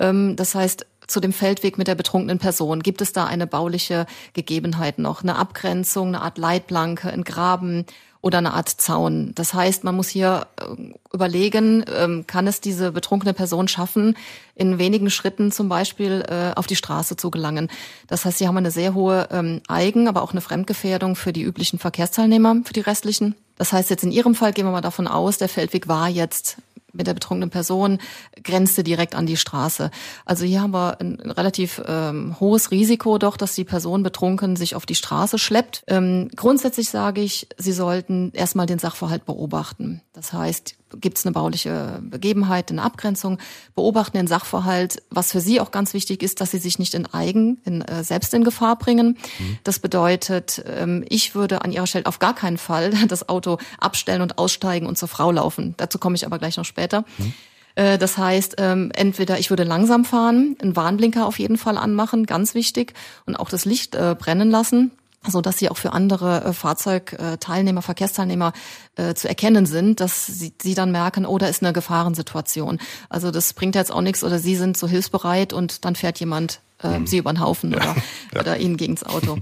[0.00, 2.80] Ähm, das heißt, zu dem Feldweg mit der betrunkenen Person?
[2.82, 5.22] Gibt es da eine bauliche Gegebenheit noch?
[5.22, 7.86] Eine Abgrenzung, eine Art Leitplanke, ein Graben?
[8.20, 9.32] Oder eine Art Zaun.
[9.34, 14.16] Das heißt, man muss hier äh, überlegen, ähm, kann es diese betrunkene Person schaffen,
[14.54, 17.68] in wenigen Schritten zum Beispiel äh, auf die Straße zu gelangen.
[18.08, 21.42] Das heißt, sie haben eine sehr hohe ähm, Eigen-, aber auch eine Fremdgefährdung für die
[21.42, 23.34] üblichen Verkehrsteilnehmer, für die restlichen.
[23.58, 26.56] Das heißt, jetzt in Ihrem Fall gehen wir mal davon aus, der Feldweg war jetzt
[26.92, 27.98] mit der betrunkenen Person
[28.42, 29.90] grenzte direkt an die Straße.
[30.24, 34.74] Also hier haben wir ein relativ ähm, hohes Risiko doch, dass die Person betrunken sich
[34.74, 35.84] auf die Straße schleppt.
[35.86, 40.00] Ähm, grundsätzlich sage ich, Sie sollten erstmal den Sachverhalt beobachten.
[40.12, 43.38] Das heißt, gibt es eine bauliche Begebenheit, eine Abgrenzung,
[43.74, 45.02] beobachten den Sachverhalt.
[45.10, 48.04] Was für Sie auch ganz wichtig ist, dass Sie sich nicht in Eigen, in, äh,
[48.04, 49.18] selbst in Gefahr bringen.
[49.38, 49.58] Mhm.
[49.64, 54.22] Das bedeutet, ähm, ich würde an Ihrer Stelle auf gar keinen Fall das Auto abstellen
[54.22, 55.74] und aussteigen und zur Frau laufen.
[55.76, 57.04] Dazu komme ich aber gleich noch später.
[57.18, 57.32] Mhm.
[57.74, 62.26] Äh, das heißt, ähm, entweder ich würde langsam fahren, einen Warnblinker auf jeden Fall anmachen,
[62.26, 62.94] ganz wichtig,
[63.26, 64.90] und auch das Licht äh, brennen lassen
[65.26, 68.52] so dass sie auch für andere äh, Fahrzeugteilnehmer, Verkehrsteilnehmer
[68.96, 72.78] äh, zu erkennen sind, dass sie, sie dann merken, oh, da ist eine Gefahrensituation.
[73.08, 76.60] Also das bringt jetzt auch nichts oder sie sind so hilfsbereit und dann fährt jemand
[76.82, 77.06] äh, mhm.
[77.06, 77.78] sie über den Haufen ja.
[77.78, 77.96] oder,
[78.34, 78.40] ja.
[78.40, 79.38] oder ihnen gegens Auto.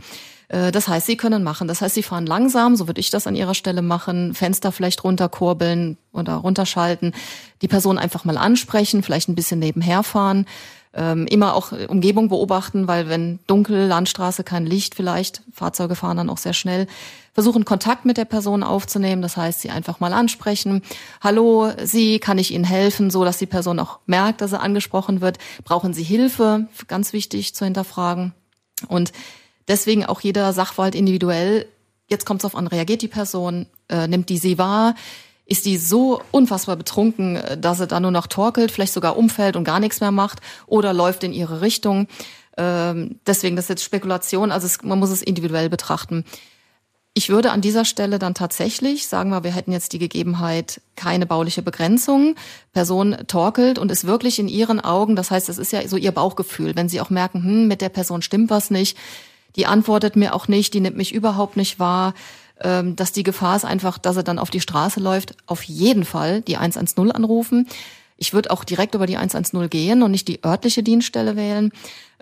[0.49, 1.69] Äh, das heißt, sie können machen.
[1.69, 5.05] Das heißt, sie fahren langsam, so würde ich das an ihrer Stelle machen, Fenster vielleicht
[5.05, 7.13] runterkurbeln oder runterschalten,
[7.63, 10.47] die Person einfach mal ansprechen, vielleicht ein bisschen nebenher fahren
[10.97, 16.31] ähm, immer auch Umgebung beobachten, weil wenn dunkel, Landstraße, kein Licht vielleicht, Fahrzeuge fahren dann
[16.31, 16.87] auch sehr schnell,
[17.35, 20.83] versuchen Kontakt mit der Person aufzunehmen, das heißt, sie einfach mal ansprechen.
[21.21, 25.21] Hallo, Sie, kann ich Ihnen helfen, so dass die Person auch merkt, dass er angesprochen
[25.21, 25.37] wird.
[25.63, 26.67] Brauchen Sie Hilfe?
[26.89, 28.33] Ganz wichtig zu hinterfragen.
[28.89, 29.13] Und
[29.69, 31.67] deswegen auch jeder Sachverhalt individuell.
[32.09, 34.95] Jetzt kommt es auf an, reagiert die Person, äh, nimmt die sie wahr,
[35.47, 39.57] ist die so unfassbar betrunken, äh, dass sie da nur noch torkelt, vielleicht sogar umfällt
[39.57, 42.09] und gar nichts mehr macht oder läuft in ihre Richtung.
[42.59, 46.25] Ähm, deswegen, das ist jetzt Spekulation, also es, man muss es individuell betrachten.
[47.19, 51.25] Ich würde an dieser Stelle dann tatsächlich, sagen wir, wir hätten jetzt die Gegebenheit, keine
[51.25, 52.35] bauliche Begrenzung.
[52.75, 56.13] Person torkelt und ist wirklich in ihren Augen, das heißt, es ist ja so ihr
[56.13, 58.99] Bauchgefühl, wenn sie auch merken, hm, mit der Person stimmt was nicht,
[59.57, 62.13] die antwortet mir auch nicht, die nimmt mich überhaupt nicht wahr,
[62.59, 66.41] dass die Gefahr ist einfach, dass er dann auf die Straße läuft, auf jeden Fall
[66.41, 67.69] die 110 anrufen.
[68.17, 71.71] Ich würde auch direkt über die 110 gehen und nicht die örtliche Dienststelle wählen,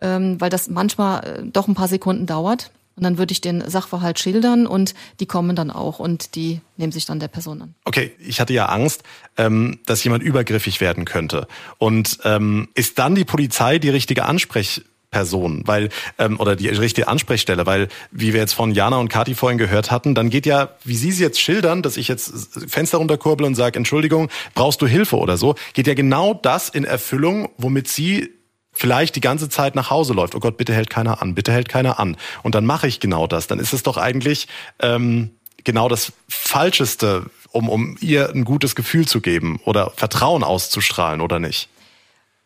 [0.03, 2.71] ähm, weil das manchmal äh, doch ein paar Sekunden dauert.
[2.97, 6.93] Und dann würde ich den Sachverhalt schildern und die kommen dann auch und die nehmen
[6.93, 7.75] sich dann der Person an.
[7.85, 9.03] Okay, ich hatte ja Angst,
[9.37, 11.49] ähm, dass jemand übergriffig werden könnte.
[11.79, 14.83] Und ähm, ist dann die Polizei die richtige Ansprech
[15.15, 19.37] Person, weil ähm, oder die richtige Ansprechstelle, weil wie wir jetzt von Jana und Kati
[19.37, 22.33] vorhin gehört hatten, dann geht ja, wie Sie es jetzt schildern, dass ich jetzt
[22.69, 26.83] Fenster runterkurbel und sage, Entschuldigung, brauchst du Hilfe oder so, geht ja genau das in
[26.83, 28.31] Erfüllung, womit Sie
[28.73, 30.35] vielleicht die ganze Zeit nach Hause läuft.
[30.35, 32.17] Oh Gott, bitte hält keiner an, bitte hält keiner an.
[32.43, 33.47] Und dann mache ich genau das.
[33.47, 34.49] Dann ist es doch eigentlich
[34.81, 35.31] ähm,
[35.63, 41.39] genau das Falscheste, um, um ihr ein gutes Gefühl zu geben oder Vertrauen auszustrahlen, oder
[41.39, 41.69] nicht?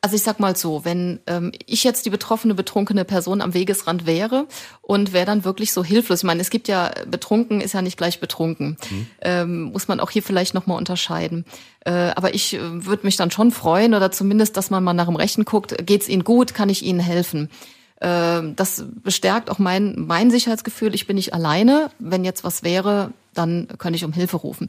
[0.00, 4.06] Also ich sag mal so, wenn ähm, ich jetzt die betroffene, betrunkene Person am Wegesrand
[4.06, 4.46] wäre
[4.80, 6.20] und wäre dann wirklich so hilflos.
[6.20, 8.76] Ich meine, es gibt ja, betrunken ist ja nicht gleich betrunken.
[8.90, 9.06] Mhm.
[9.22, 11.44] Ähm, muss man auch hier vielleicht nochmal unterscheiden.
[11.84, 15.06] Äh, aber ich äh, würde mich dann schon freuen oder zumindest, dass man mal nach
[15.06, 17.50] dem Rechten guckt, geht's Ihnen gut, kann ich Ihnen helfen?
[18.00, 20.94] Äh, das bestärkt auch mein, mein Sicherheitsgefühl.
[20.94, 21.90] Ich bin nicht alleine.
[21.98, 24.68] Wenn jetzt was wäre, dann könnte ich um Hilfe rufen.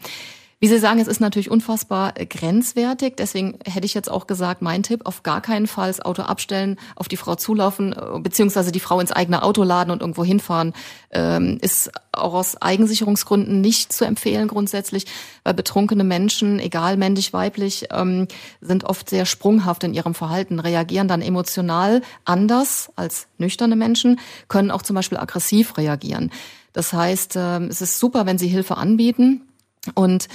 [0.61, 3.15] Wie Sie sagen, es ist natürlich unfassbar äh, grenzwertig.
[3.17, 6.77] Deswegen hätte ich jetzt auch gesagt, mein Tipp, auf gar keinen Fall das Auto abstellen,
[6.97, 10.73] auf die Frau zulaufen, äh, beziehungsweise die Frau ins eigene Auto laden und irgendwo hinfahren,
[11.11, 15.05] ähm, ist auch aus Eigensicherungsgründen nicht zu empfehlen grundsätzlich,
[15.45, 18.27] weil betrunkene Menschen, egal männlich, weiblich, ähm,
[18.59, 24.19] sind oft sehr sprunghaft in ihrem Verhalten, reagieren dann emotional anders als nüchterne Menschen,
[24.49, 26.31] können auch zum Beispiel aggressiv reagieren.
[26.73, 29.48] Das heißt, ähm, es ist super, wenn Sie Hilfe anbieten.
[29.95, 30.27] Und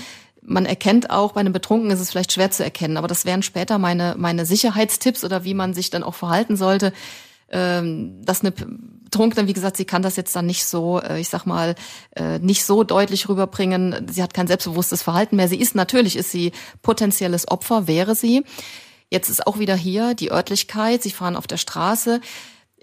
[0.42, 3.42] man erkennt auch, bei einem Betrunkenen ist es vielleicht schwer zu erkennen, aber das wären
[3.42, 6.92] später meine, meine Sicherheitstipps oder wie man sich dann auch verhalten sollte.
[7.50, 11.28] Ähm, dass eine Betrunkene, wie gesagt, sie kann das jetzt dann nicht so, äh, ich
[11.28, 11.76] sag mal,
[12.16, 14.08] äh, nicht so deutlich rüberbringen.
[14.10, 15.48] Sie hat kein selbstbewusstes Verhalten mehr.
[15.48, 18.44] Sie ist natürlich, ist sie potenzielles Opfer, wäre sie.
[19.10, 21.02] Jetzt ist auch wieder hier die Örtlichkeit.
[21.02, 22.20] Sie fahren auf der Straße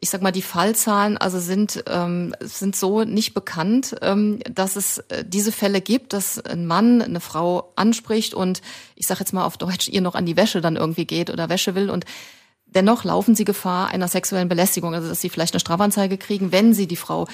[0.04, 4.98] ich sag mal, die Fallzahlen also sind, ähm, sind so nicht bekannt, ähm, dass es
[5.10, 8.62] äh, diese Fälle gibt, dass ein Mann eine Frau anspricht und
[8.96, 11.50] ich sag jetzt mal auf Deutsch, ihr noch an die Wäsche dann irgendwie geht oder
[11.50, 12.06] Wäsche will und
[12.66, 16.74] dennoch laufen sie Gefahr einer sexuellen Belästigung, also dass sie vielleicht eine Strafanzeige kriegen, wenn
[16.74, 17.28] sie die Frau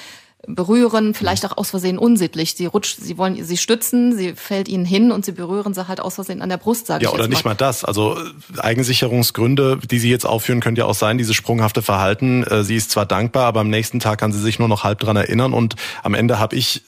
[0.46, 2.54] berühren, vielleicht auch aus Versehen unsittlich.
[2.54, 6.00] Sie rutscht, sie wollen sie stützen, sie fällt ihnen hin und sie berühren sie halt
[6.00, 7.52] aus Versehen an der Brust, sage ja, ich Ja, oder nicht mal.
[7.52, 7.84] mal das.
[7.84, 12.44] Also äh, Eigensicherungsgründe, die Sie jetzt aufführen, könnte ja auch sein, dieses sprunghafte Verhalten.
[12.44, 15.00] Äh, sie ist zwar dankbar, aber am nächsten Tag kann sie sich nur noch halb
[15.00, 16.84] dran erinnern und am Ende habe ich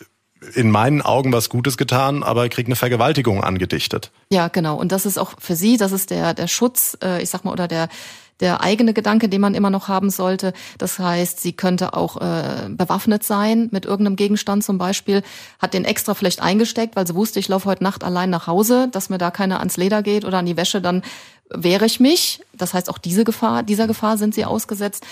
[0.56, 4.12] in meinen Augen was Gutes getan, aber kriegt eine Vergewaltigung angedichtet.
[4.32, 4.78] Ja, genau.
[4.78, 7.52] Und das ist auch für sie, das ist der der Schutz, äh, ich sag mal,
[7.52, 7.90] oder der
[8.40, 10.54] der eigene Gedanke, den man immer noch haben sollte.
[10.78, 15.24] Das heißt, sie könnte auch äh, bewaffnet sein mit irgendeinem Gegenstand zum Beispiel,
[15.60, 18.88] hat den extra vielleicht eingesteckt, weil sie wusste, ich laufe heute Nacht allein nach Hause,
[18.92, 21.02] dass mir da keiner ans Leder geht oder an die Wäsche, dann
[21.50, 22.42] wehre ich mich.
[22.54, 25.06] Das heißt, auch diese Gefahr, dieser Gefahr sind sie ausgesetzt.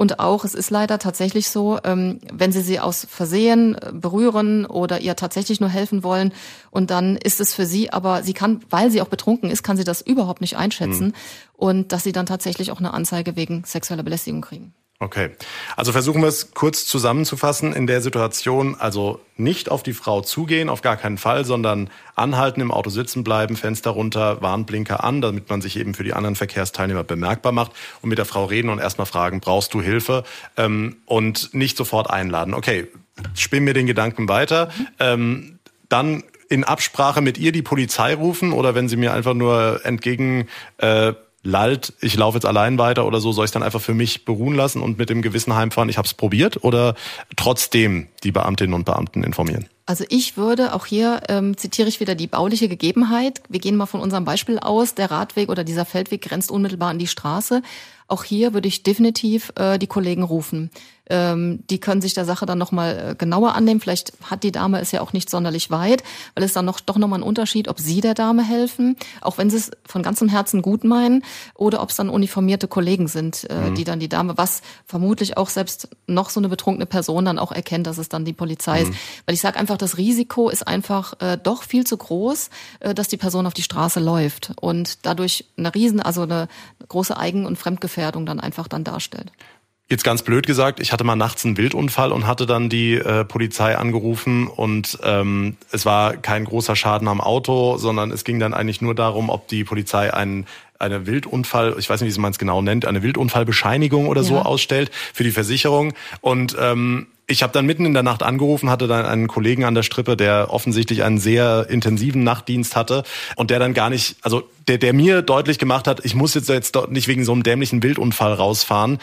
[0.00, 4.64] Und auch, es ist leider tatsächlich so, ähm, wenn Sie sie aus Versehen äh, berühren
[4.64, 6.32] oder ihr tatsächlich nur helfen wollen
[6.70, 9.76] und dann ist es für sie, aber sie kann, weil sie auch betrunken ist, kann
[9.76, 11.12] sie das überhaupt nicht einschätzen mhm.
[11.52, 14.72] und dass sie dann tatsächlich auch eine Anzeige wegen sexueller Belästigung kriegen.
[15.02, 15.30] Okay,
[15.76, 17.72] also versuchen wir es kurz zusammenzufassen.
[17.72, 22.60] In der Situation also nicht auf die Frau zugehen, auf gar keinen Fall, sondern anhalten,
[22.60, 26.36] im Auto sitzen bleiben, Fenster runter, Warnblinker an, damit man sich eben für die anderen
[26.36, 30.22] Verkehrsteilnehmer bemerkbar macht und mit der Frau reden und erstmal fragen, brauchst du Hilfe?
[30.58, 32.52] Ähm, und nicht sofort einladen.
[32.52, 32.86] Okay,
[33.34, 34.70] spinn mir den Gedanken weiter.
[34.98, 39.80] Ähm, dann in Absprache mit ihr die Polizei rufen oder wenn sie mir einfach nur
[39.84, 43.94] entgegen äh, lallt, ich laufe jetzt allein weiter oder so, soll ich dann einfach für
[43.94, 46.94] mich beruhen lassen und mit dem Gewissen heimfahren, ich habe es probiert oder
[47.36, 49.66] trotzdem die Beamtinnen und Beamten informieren?
[49.86, 53.42] Also ich würde, auch hier ähm, zitiere ich wieder die bauliche Gegebenheit.
[53.48, 56.98] Wir gehen mal von unserem Beispiel aus, der Radweg oder dieser Feldweg grenzt unmittelbar an
[57.00, 57.62] die Straße.
[58.06, 60.70] Auch hier würde ich definitiv äh, die Kollegen rufen.
[61.08, 63.80] Ähm, die können sich der Sache dann nochmal äh, genauer annehmen.
[63.80, 66.02] Vielleicht hat die Dame es ja auch nicht sonderlich weit,
[66.34, 69.50] weil es dann noch, doch nochmal ein Unterschied, ob sie der Dame helfen, auch wenn
[69.50, 73.70] sie es von ganzem Herzen gut meinen, oder ob es dann uniformierte Kollegen sind, äh,
[73.70, 73.74] mhm.
[73.74, 77.52] die dann die Dame, was vermutlich auch selbst noch so eine betrunkene Person dann auch
[77.52, 78.90] erkennt, dass es dann die Polizei mhm.
[78.90, 78.98] ist.
[79.26, 83.08] Weil ich sage einfach, das Risiko ist einfach äh, doch viel zu groß, äh, dass
[83.08, 86.48] die Person auf die Straße läuft und dadurch eine riesen, also eine
[86.88, 89.32] große Eigen- und Fremdgefährdung dann einfach dann darstellt.
[89.90, 93.24] Jetzt ganz blöd gesagt, ich hatte mal nachts einen Wildunfall und hatte dann die äh,
[93.24, 98.54] Polizei angerufen und ähm, es war kein großer Schaden am Auto, sondern es ging dann
[98.54, 100.46] eigentlich nur darum, ob die Polizei einen
[100.78, 104.28] eine Wildunfall, ich weiß nicht, wie man es genau nennt, eine Wildunfallbescheinigung oder ja.
[104.28, 105.92] so ausstellt für die Versicherung.
[106.22, 109.74] Und ähm, ich habe dann mitten in der Nacht angerufen, hatte dann einen Kollegen an
[109.74, 113.02] der Strippe, der offensichtlich einen sehr intensiven Nachtdienst hatte
[113.36, 116.48] und der dann gar nicht, also der, der mir deutlich gemacht hat, ich muss jetzt
[116.48, 118.98] jetzt nicht wegen so einem dämlichen Wildunfall rausfahren.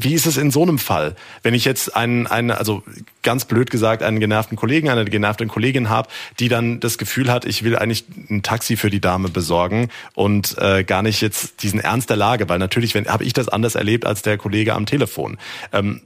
[0.00, 2.84] Wie ist es in so einem Fall, wenn ich jetzt einen, einen, also
[3.24, 6.08] ganz blöd gesagt, einen genervten Kollegen, eine genervte Kollegin habe,
[6.38, 10.56] die dann das Gefühl hat, ich will eigentlich ein Taxi für die Dame besorgen und
[10.58, 14.06] äh, gar nicht jetzt diesen Ernst der Lage, weil natürlich habe ich das anders erlebt
[14.06, 15.36] als der Kollege am Telefon.
[15.72, 16.00] Ähm,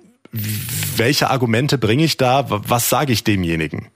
[0.97, 2.47] welche Argumente bringe ich da?
[2.49, 3.89] Was sage ich demjenigen?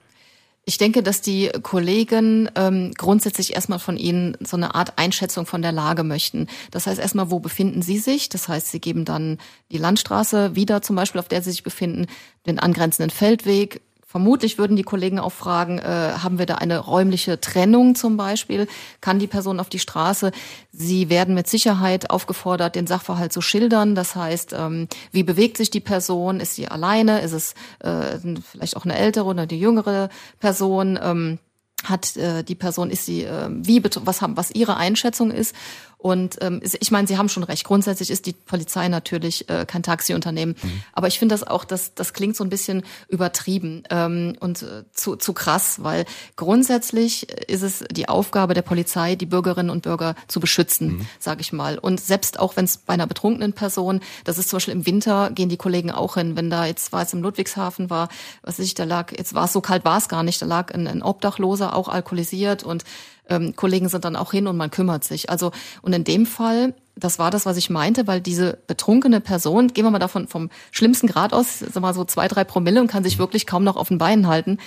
[0.69, 5.61] Ich denke, dass die Kollegen ähm, grundsätzlich erstmal von Ihnen so eine Art Einschätzung von
[5.61, 6.47] der Lage möchten.
[6.71, 8.27] Das heißt erstmal, wo befinden Sie sich?
[8.27, 9.37] Das heißt, Sie geben dann
[9.71, 12.07] die Landstraße wieder, zum Beispiel, auf der Sie sich befinden,
[12.47, 13.79] den angrenzenden Feldweg,
[14.17, 18.67] Vermutlich würden die Kollegen auch fragen, äh, haben wir da eine räumliche Trennung zum Beispiel?
[18.99, 20.31] Kann die Person auf die Straße?
[20.71, 23.93] Sie werden mit Sicherheit aufgefordert, den Sachverhalt zu schildern.
[23.93, 26.39] Das heißt, ähm, wie bewegt sich die Person?
[26.39, 27.21] Ist sie alleine?
[27.21, 30.97] Ist es äh, vielleicht auch eine ältere oder eine jüngere Person?
[30.99, 31.37] Ähm,
[31.83, 35.53] hat äh, die Person, ist sie, äh, wie, was haben, was ihre Einschätzung ist
[35.99, 37.63] und ähm, ich meine, Sie haben schon recht.
[37.63, 40.55] Grundsätzlich ist die Polizei natürlich äh, kein Taxiunternehmen.
[40.61, 40.83] Mhm.
[40.93, 44.83] Aber ich finde das auch, das, das klingt so ein bisschen übertrieben ähm, und äh,
[44.93, 46.05] zu, zu krass, weil
[46.35, 51.07] grundsätzlich ist es die Aufgabe der Polizei, die Bürgerinnen und Bürger zu beschützen, mhm.
[51.19, 51.79] sage ich mal.
[51.79, 55.31] Und selbst auch wenn es bei einer betrunkenen Person, das ist zum Beispiel im Winter,
[55.31, 56.37] gehen die Kollegen auch hin.
[56.37, 58.09] Wenn da jetzt war es im Ludwigshafen war,
[58.43, 60.45] was weiß ich, da lag, jetzt war es so kalt, war es gar nicht, da
[60.45, 62.83] lag ein, ein Obdachloser, auch alkoholisiert und
[63.29, 65.29] ähm, Kollegen sind dann auch hin und man kümmert sich.
[65.29, 69.69] Also und in dem Fall, das war das, was ich meinte, weil diese betrunkene Person,
[69.69, 72.87] gehen wir mal davon vom schlimmsten Grad aus, sag mal so zwei, drei Promille und
[72.87, 74.57] kann sich wirklich kaum noch auf den Beinen halten.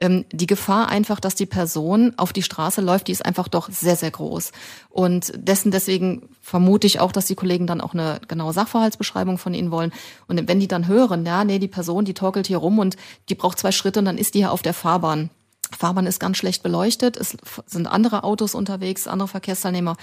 [0.00, 3.68] Ähm, die Gefahr einfach, dass die Person auf die Straße läuft, die ist einfach doch
[3.70, 4.52] sehr, sehr groß.
[4.88, 9.52] Und dessen deswegen vermute ich auch, dass die Kollegen dann auch eine genaue Sachverhaltsbeschreibung von
[9.52, 9.92] ihnen wollen.
[10.26, 12.96] Und wenn die dann hören, ja, nee, die Person, die torkelt hier rum und
[13.28, 15.28] die braucht zwei Schritte und dann ist die ja auf der Fahrbahn
[15.76, 19.96] Fahrbahn ist ganz schlecht beleuchtet, es sind andere Autos unterwegs, andere Verkehrsteilnehmer.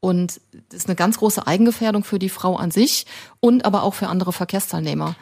[0.00, 3.06] Und das ist eine ganz große Eigengefährdung für die Frau an sich
[3.40, 5.16] und aber auch für andere Verkehrsteilnehmer.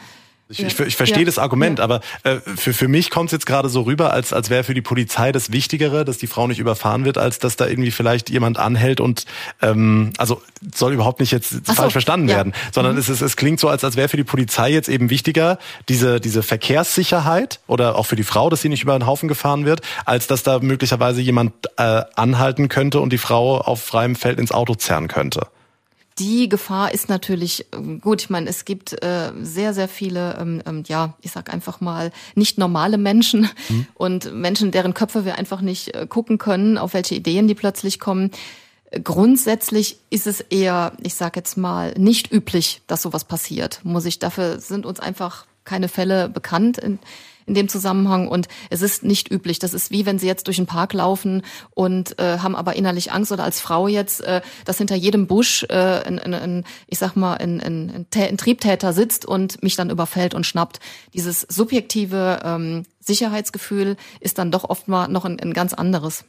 [0.48, 1.24] Ich, ich, ich verstehe ja.
[1.24, 1.84] das Argument, ja.
[1.84, 4.74] aber äh, für, für mich kommt es jetzt gerade so rüber, als, als wäre für
[4.74, 8.30] die Polizei das Wichtigere, dass die Frau nicht überfahren wird, als dass da irgendwie vielleicht
[8.30, 9.24] jemand anhält und
[9.60, 10.40] ähm, also
[10.72, 11.90] soll überhaupt nicht jetzt Ach falsch so.
[11.90, 12.36] verstanden ja.
[12.36, 13.00] werden, sondern mhm.
[13.00, 16.20] es, es, es klingt so, als, als wäre für die Polizei jetzt eben wichtiger, diese,
[16.20, 19.80] diese Verkehrssicherheit oder auch für die Frau, dass sie nicht über den Haufen gefahren wird,
[20.04, 24.52] als dass da möglicherweise jemand äh, anhalten könnte und die Frau auf freiem Feld ins
[24.52, 25.48] Auto zerren könnte.
[26.18, 28.22] Die Gefahr ist natürlich ähm, gut.
[28.22, 32.10] Ich meine, es gibt äh, sehr, sehr viele, ähm, ähm, ja, ich sag einfach mal
[32.34, 33.86] nicht normale Menschen mhm.
[33.94, 38.00] und Menschen, deren Köpfe wir einfach nicht äh, gucken können, auf welche Ideen die plötzlich
[38.00, 38.30] kommen.
[39.02, 43.80] Grundsätzlich ist es eher, ich sag jetzt mal, nicht üblich, dass sowas passiert.
[43.82, 46.98] Muss ich dafür sind uns einfach keine Fälle bekannt in,
[47.46, 49.58] in dem Zusammenhang und es ist nicht üblich.
[49.58, 53.12] Das ist wie wenn Sie jetzt durch den Park laufen und äh, haben aber innerlich
[53.12, 56.98] Angst oder als Frau jetzt, äh, dass hinter jedem Busch äh, ein, ein, ein, ich
[56.98, 60.80] sag mal, ein, ein, ein Triebtäter sitzt und mich dann überfällt und schnappt.
[61.14, 66.24] Dieses subjektive ähm, Sicherheitsgefühl ist dann doch oft mal noch ein, ein ganz anderes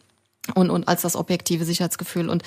[0.54, 2.30] und, und als das objektive Sicherheitsgefühl.
[2.30, 2.44] Und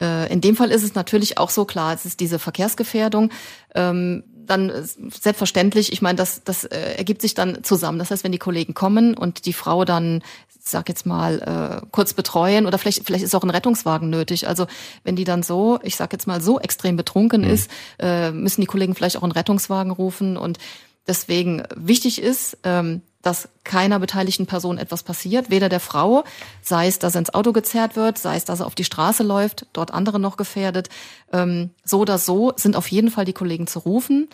[0.00, 3.30] äh, in dem Fall ist es natürlich auch so klar, es ist diese Verkehrsgefährdung.
[3.74, 4.72] Ähm, dann
[5.10, 7.98] selbstverständlich, ich meine, das, das äh, ergibt sich dann zusammen.
[7.98, 10.22] Das heißt, wenn die Kollegen kommen und die Frau dann,
[10.60, 14.48] sag jetzt mal, äh, kurz betreuen oder vielleicht, vielleicht ist auch ein Rettungswagen nötig.
[14.48, 14.66] Also
[15.04, 17.50] wenn die dann so, ich sag jetzt mal, so extrem betrunken mhm.
[17.50, 20.58] ist, äh, müssen die Kollegen vielleicht auch einen Rettungswagen rufen und
[21.06, 26.24] deswegen wichtig ist, ähm, dass keiner beteiligten Person etwas passiert, weder der Frau,
[26.62, 29.22] sei es, dass er ins Auto gezerrt wird, sei es, dass er auf die Straße
[29.22, 30.88] läuft, dort andere noch gefährdet.
[31.32, 34.28] Ähm, so oder so sind auf jeden Fall die Kollegen zu rufen.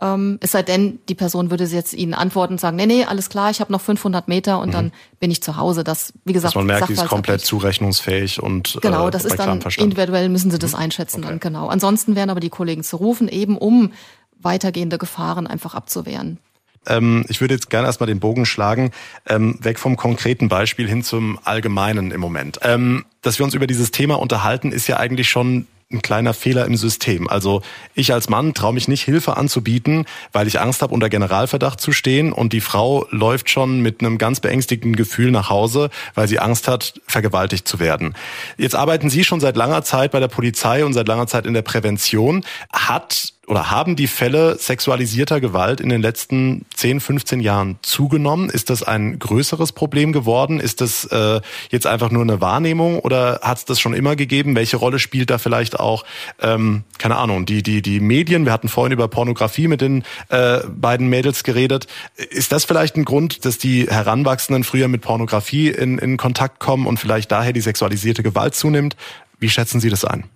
[0.00, 3.28] Ähm, es sei denn, die Person würde jetzt ihnen antworten und sagen, nee, nee, alles
[3.28, 4.72] klar, ich habe noch 500 Meter und mhm.
[4.72, 5.84] dann bin ich zu Hause.
[5.84, 9.38] Das, wie gesagt, Dass man merkt, die ist komplett zurechnungsfähig und genau, äh, das ist
[9.38, 10.78] dann individuell müssen sie das mhm.
[10.78, 11.28] einschätzen okay.
[11.28, 11.68] dann genau.
[11.68, 13.92] Ansonsten wären aber die Kollegen zu rufen, eben um
[14.38, 16.38] weitergehende Gefahren einfach abzuwehren.
[16.86, 18.90] Ähm, ich würde jetzt gerne erstmal den Bogen schlagen,
[19.26, 22.60] ähm, weg vom konkreten Beispiel hin zum Allgemeinen im Moment.
[22.62, 26.66] Ähm, dass wir uns über dieses Thema unterhalten, ist ja eigentlich schon ein kleiner Fehler
[26.66, 27.28] im System.
[27.28, 27.62] Also
[27.94, 31.92] ich als Mann traue mich nicht, Hilfe anzubieten, weil ich Angst habe, unter Generalverdacht zu
[31.92, 36.38] stehen und die Frau läuft schon mit einem ganz beängstigenden Gefühl nach Hause, weil sie
[36.38, 38.14] Angst hat, vergewaltigt zu werden.
[38.56, 41.54] Jetzt arbeiten Sie schon seit langer Zeit bei der Polizei und seit langer Zeit in
[41.54, 42.44] der Prävention.
[42.72, 48.48] Hat oder haben die Fälle sexualisierter Gewalt in den letzten 10, 15 Jahren zugenommen?
[48.48, 50.60] Ist das ein größeres Problem geworden?
[50.60, 54.54] Ist das äh, jetzt einfach nur eine Wahrnehmung oder hat es das schon immer gegeben?
[54.54, 56.04] Welche Rolle spielt da vielleicht auch,
[56.40, 58.44] ähm, keine Ahnung, die, die, die Medien?
[58.44, 61.88] Wir hatten vorhin über Pornografie mit den äh, beiden Mädels geredet.
[62.16, 66.86] Ist das vielleicht ein Grund, dass die Heranwachsenden früher mit Pornografie in, in Kontakt kommen
[66.86, 68.94] und vielleicht daher die sexualisierte Gewalt zunimmt?
[69.40, 70.30] Wie schätzen Sie das ein?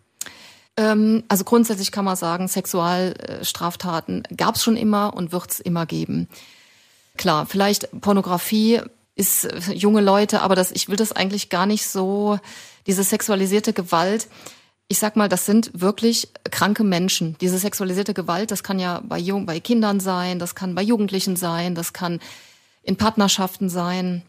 [0.76, 5.86] Ähm, also grundsätzlich kann man sagen, Sexualstraftaten gab es schon immer und wird es immer
[5.86, 6.28] geben.
[7.16, 8.80] Klar, vielleicht Pornografie
[9.14, 12.38] ist junge Leute, aber das, ich will das eigentlich gar nicht so,
[12.86, 14.28] diese sexualisierte Gewalt.
[14.88, 17.36] Ich sag mal, das sind wirklich kranke Menschen.
[17.40, 21.36] Diese sexualisierte Gewalt, das kann ja bei, Jung, bei Kindern sein, das kann bei Jugendlichen
[21.36, 22.20] sein, das kann
[22.82, 24.22] in Partnerschaften sein.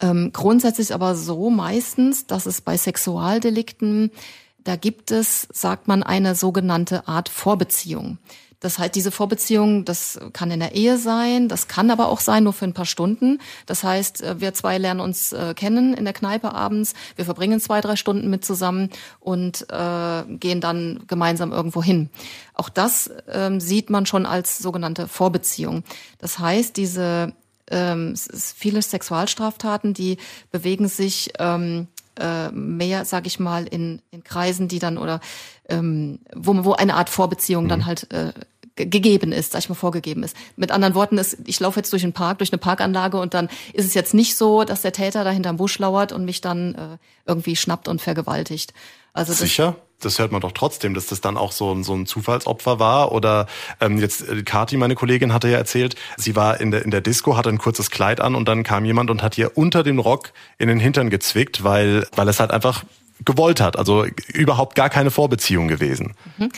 [0.00, 4.10] Ähm, grundsätzlich aber so meistens, dass es bei Sexualdelikten
[4.58, 8.18] da gibt es, sagt man, eine sogenannte Art Vorbeziehung.
[8.60, 12.42] Das heißt, diese Vorbeziehung, das kann in der Ehe sein, das kann aber auch sein,
[12.42, 13.38] nur für ein paar Stunden.
[13.66, 17.60] Das heißt, äh, wir zwei lernen uns äh, kennen in der Kneipe abends, wir verbringen
[17.60, 18.90] zwei, drei Stunden mit zusammen
[19.20, 22.10] und äh, gehen dann gemeinsam irgendwo hin.
[22.54, 25.84] Auch das ähm, sieht man schon als sogenannte Vorbeziehung.
[26.18, 27.32] Das heißt, diese
[27.70, 30.16] ähm, viele Sexualstraftaten, die
[30.50, 31.86] bewegen sich ähm,
[32.18, 35.20] äh, mehr, sage ich mal, in, in Kreisen, die dann oder
[35.68, 37.68] ähm, wo, wo eine Art Vorbeziehung mhm.
[37.68, 38.32] dann halt äh,
[38.76, 40.36] gegeben ist, sag ich mal, vorgegeben ist.
[40.56, 43.48] Mit anderen Worten, ist, ich laufe jetzt durch einen Park, durch eine Parkanlage und dann
[43.72, 46.74] ist es jetzt nicht so, dass der Täter da hinterm Busch lauert und mich dann
[46.74, 48.72] äh, irgendwie schnappt und vergewaltigt.
[49.12, 49.76] Also Sicher?
[49.76, 53.12] das hört man doch trotzdem, dass das dann auch so ein, so ein Zufallsopfer war.
[53.12, 53.46] Oder
[53.80, 57.00] ähm, jetzt äh, Kati, meine Kollegin, hatte ja erzählt, sie war in der, in der
[57.00, 59.98] Disco, hatte ein kurzes Kleid an und dann kam jemand und hat ihr unter dem
[59.98, 62.84] Rock in den Hintern gezwickt, weil, weil es halt einfach
[63.24, 63.76] gewollt hat.
[63.76, 66.14] Also überhaupt gar keine Vorbeziehung gewesen.
[66.36, 66.48] Mhm.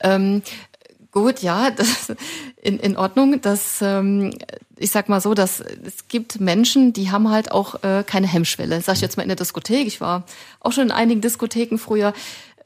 [0.00, 0.42] Ähm,
[1.10, 2.12] gut, ja, das
[2.62, 3.40] in, in Ordnung.
[3.40, 4.34] Das, ähm,
[4.76, 8.80] ich sag mal so, dass es gibt Menschen, die haben halt auch äh, keine Hemmschwelle.
[8.80, 9.86] Sag ich jetzt mal in der Diskothek.
[9.86, 10.24] Ich war
[10.60, 12.12] auch schon in einigen Diskotheken früher.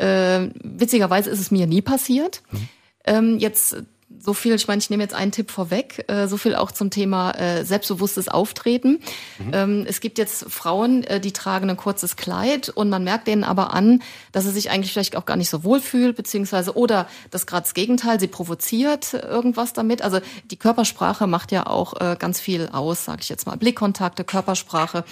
[0.03, 2.43] Äh, witzigerweise ist es mir nie passiert.
[2.51, 2.69] Mhm.
[3.05, 3.77] Ähm, jetzt
[4.25, 6.91] so viel, ich meine, ich nehme jetzt einen Tipp vorweg, äh, so viel auch zum
[6.91, 9.01] Thema äh, selbstbewusstes Auftreten.
[9.39, 9.51] Mhm.
[9.53, 13.45] Ähm, es gibt jetzt Frauen, äh, die tragen ein kurzes Kleid und man merkt denen
[13.45, 17.09] aber an, dass sie sich eigentlich vielleicht auch gar nicht so wohl fühlt, beziehungsweise oder
[17.31, 20.03] das gerade das Gegenteil, sie provoziert irgendwas damit.
[20.03, 23.57] Also die Körpersprache macht ja auch äh, ganz viel aus, sage ich jetzt mal.
[23.57, 25.05] Blickkontakte, Körpersprache.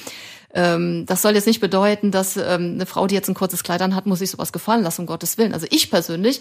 [0.53, 3.83] Ähm, das soll jetzt nicht bedeuten, dass ähm, eine Frau, die jetzt ein kurzes Kleid
[3.83, 5.55] an hat, muss sich sowas gefallen lassen, um Gottes Willen.
[5.55, 6.41] Also ich persönlich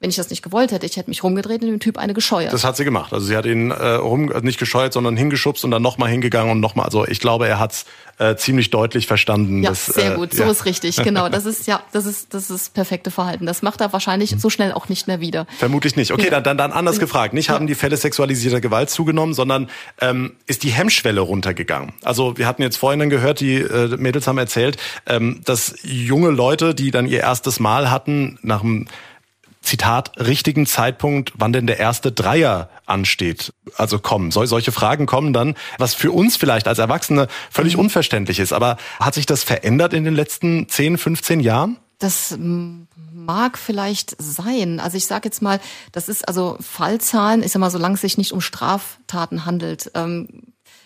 [0.00, 2.52] wenn ich das nicht gewollt hätte, ich hätte mich rumgedreht und dem Typ eine gescheuert.
[2.52, 3.12] Das hat sie gemacht.
[3.12, 6.52] Also sie hat ihn äh, rum, äh, nicht gescheuert, sondern hingeschubst und dann nochmal hingegangen
[6.52, 6.84] und nochmal.
[6.84, 7.84] Also ich glaube, er hat's
[8.18, 9.62] äh, ziemlich deutlich verstanden.
[9.64, 10.34] Ja, dass, sehr äh, gut.
[10.34, 10.50] So ja.
[10.50, 10.96] ist richtig.
[11.02, 11.28] Genau.
[11.28, 13.44] Das ist ja, das ist das ist perfekte Verhalten.
[13.44, 15.46] Das macht er wahrscheinlich so schnell auch nicht mehr wieder.
[15.58, 16.12] Vermutlich nicht.
[16.12, 16.30] Okay, ja.
[16.30, 17.34] dann, dann dann anders gefragt.
[17.34, 19.68] Nicht haben die Fälle sexualisierter Gewalt zugenommen, sondern
[20.00, 21.92] ähm, ist die Hemmschwelle runtergegangen.
[22.04, 24.76] Also wir hatten jetzt vorhin dann gehört, die äh, Mädels haben erzählt,
[25.06, 28.86] ähm, dass junge Leute, die dann ihr erstes Mal hatten, nach dem
[29.68, 33.52] Zitat, richtigen Zeitpunkt, wann denn der erste Dreier ansteht.
[33.76, 34.30] Also kommen.
[34.30, 37.80] Sol solche Fragen kommen dann, was für uns vielleicht als Erwachsene völlig mhm.
[37.80, 38.54] unverständlich ist.
[38.54, 41.76] Aber hat sich das verändert in den letzten 10, 15 Jahren?
[41.98, 44.80] Das mag vielleicht sein.
[44.80, 45.60] Also ich sage jetzt mal,
[45.92, 49.90] das ist also Fallzahlen, ist ja mal, solange es sich nicht um Straftaten handelt.
[49.94, 50.28] Ähm,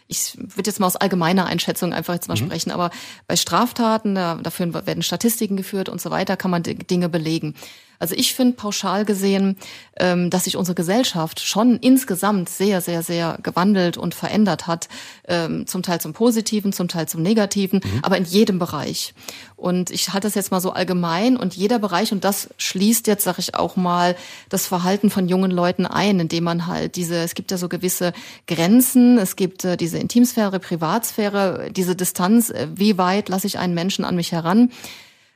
[0.08, 2.46] ich würde jetzt mal aus allgemeiner Einschätzung einfach jetzt mal mhm.
[2.46, 2.90] sprechen, aber
[3.28, 7.54] bei Straftaten, da, dafür werden Statistiken geführt und so weiter, kann man Dinge belegen.
[8.02, 9.56] Also ich finde pauschal gesehen,
[9.96, 14.88] ähm, dass sich unsere Gesellschaft schon insgesamt sehr, sehr, sehr gewandelt und verändert hat.
[15.28, 18.00] Ähm, zum Teil zum Positiven, zum Teil zum Negativen, mhm.
[18.02, 19.14] aber in jedem Bereich.
[19.54, 23.22] Und ich halte das jetzt mal so allgemein und jeder Bereich, und das schließt jetzt,
[23.22, 24.16] sage ich auch mal,
[24.48, 28.12] das Verhalten von jungen Leuten ein, indem man halt diese, es gibt ja so gewisse
[28.48, 33.74] Grenzen, es gibt äh, diese Intimsphäre, Privatsphäre, diese Distanz, äh, wie weit lasse ich einen
[33.74, 34.70] Menschen an mich heran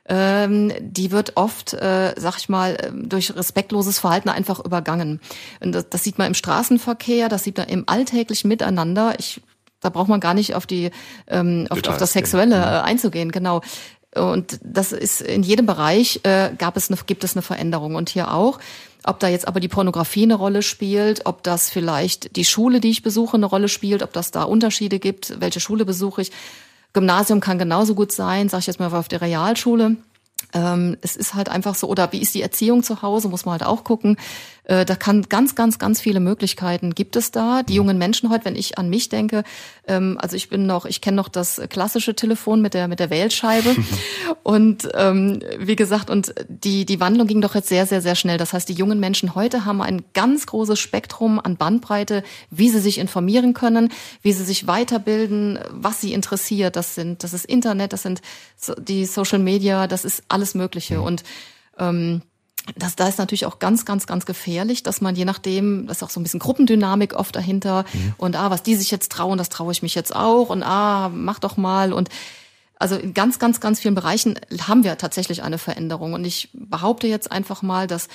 [0.09, 5.21] ähm, die wird oft, äh, sag ich mal, ähm, durch respektloses Verhalten einfach übergangen.
[5.61, 9.15] Und das, das sieht man im Straßenverkehr, das sieht man im alltäglichen Miteinander.
[9.19, 9.41] Ich
[9.81, 10.91] da braucht man gar nicht auf die
[11.29, 13.61] ähm, auf, auf das Sexuelle äh, einzugehen, genau.
[14.15, 18.09] Und das ist in jedem Bereich äh, gab es eine, gibt es eine Veränderung und
[18.09, 18.59] hier auch.
[19.05, 22.91] Ob da jetzt aber die Pornografie eine Rolle spielt, ob das vielleicht die Schule, die
[22.91, 26.33] ich besuche, eine Rolle spielt, ob das da Unterschiede gibt, welche Schule besuche ich.
[26.97, 29.97] Gymnasium kann genauso gut sein, sag ich jetzt mal auf der Realschule.
[30.55, 33.53] Ähm, es ist halt einfach so, oder wie ist die Erziehung zu Hause, muss man
[33.53, 34.17] halt auch gucken.
[34.67, 37.63] Äh, da kann ganz, ganz, ganz viele Möglichkeiten gibt es da.
[37.63, 39.45] Die jungen Menschen heute, wenn ich an mich denke,
[39.87, 43.11] ähm, also ich bin noch, ich kenne noch das klassische Telefon mit der mit der
[43.11, 43.77] Wählscheibe
[44.43, 48.39] und ähm, wie gesagt und die die Wandlung ging doch jetzt sehr, sehr, sehr schnell.
[48.39, 52.81] Das heißt, die jungen Menschen heute haben ein ganz großes Spektrum an Bandbreite, wie sie
[52.81, 53.93] sich informieren können,
[54.23, 56.75] wie sie sich weiterbilden, was sie interessiert.
[56.75, 58.21] Das sind, das ist Internet, das sind
[58.79, 61.23] die Social Media, das ist alles Mögliche und
[61.79, 62.23] ähm,
[62.75, 66.03] das, da ist natürlich auch ganz, ganz, ganz gefährlich, dass man je nachdem, das ist
[66.03, 68.15] auch so ein bisschen Gruppendynamik oft dahinter mhm.
[68.19, 71.11] und ah, was die sich jetzt trauen, das traue ich mich jetzt auch und ah,
[71.13, 72.09] mach doch mal und
[72.79, 77.07] also in ganz, ganz, ganz vielen Bereichen haben wir tatsächlich eine Veränderung und ich behaupte
[77.07, 78.09] jetzt einfach mal, dass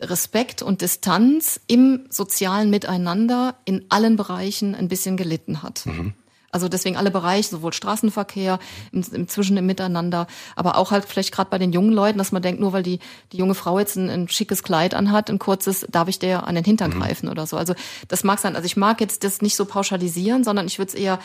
[0.00, 5.84] Respekt und Distanz im sozialen Miteinander in allen Bereichen ein bisschen gelitten hat.
[5.86, 6.14] Mhm.
[6.50, 8.58] Also deswegen alle Bereiche, sowohl Straßenverkehr,
[8.92, 10.26] im, im Zwischen, im Miteinander,
[10.56, 13.00] aber auch halt vielleicht gerade bei den jungen Leuten, dass man denkt, nur weil die,
[13.32, 16.54] die junge Frau jetzt ein, ein schickes Kleid anhat, ein kurzes, darf ich der an
[16.54, 17.00] den Hintern mhm.
[17.00, 17.56] greifen oder so.
[17.56, 17.74] Also
[18.08, 18.56] das mag sein.
[18.56, 21.18] Also ich mag jetzt das nicht so pauschalisieren, sondern ich würde es eher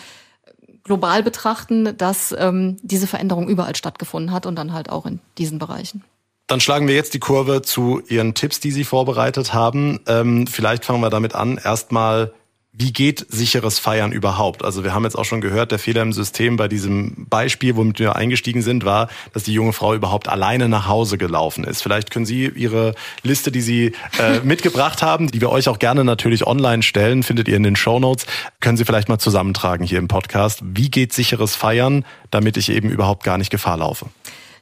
[0.84, 5.60] global betrachten, dass ähm, diese Veränderung überall stattgefunden hat und dann halt auch in diesen
[5.60, 6.04] Bereichen.
[6.48, 10.02] Dann schlagen wir jetzt die Kurve zu Ihren Tipps, die Sie vorbereitet haben.
[10.08, 11.58] Ähm, vielleicht fangen wir damit an.
[11.58, 12.34] Erstmal
[12.76, 14.66] wie geht sicheres Feiern überhaupt?
[14.66, 18.00] Also wir haben jetzt auch schon gehört, der Fehler im System bei diesem Beispiel, womit
[18.00, 21.84] wir eingestiegen sind, war, dass die junge Frau überhaupt alleine nach Hause gelaufen ist.
[21.84, 26.04] Vielleicht können Sie Ihre Liste, die Sie äh, mitgebracht haben, die wir euch auch gerne
[26.04, 28.26] natürlich online stellen, findet ihr in den Show Notes,
[28.60, 30.62] können Sie vielleicht mal zusammentragen hier im Podcast.
[30.64, 34.08] Wie geht sicheres Feiern, damit ich eben überhaupt gar nicht Gefahr laufe?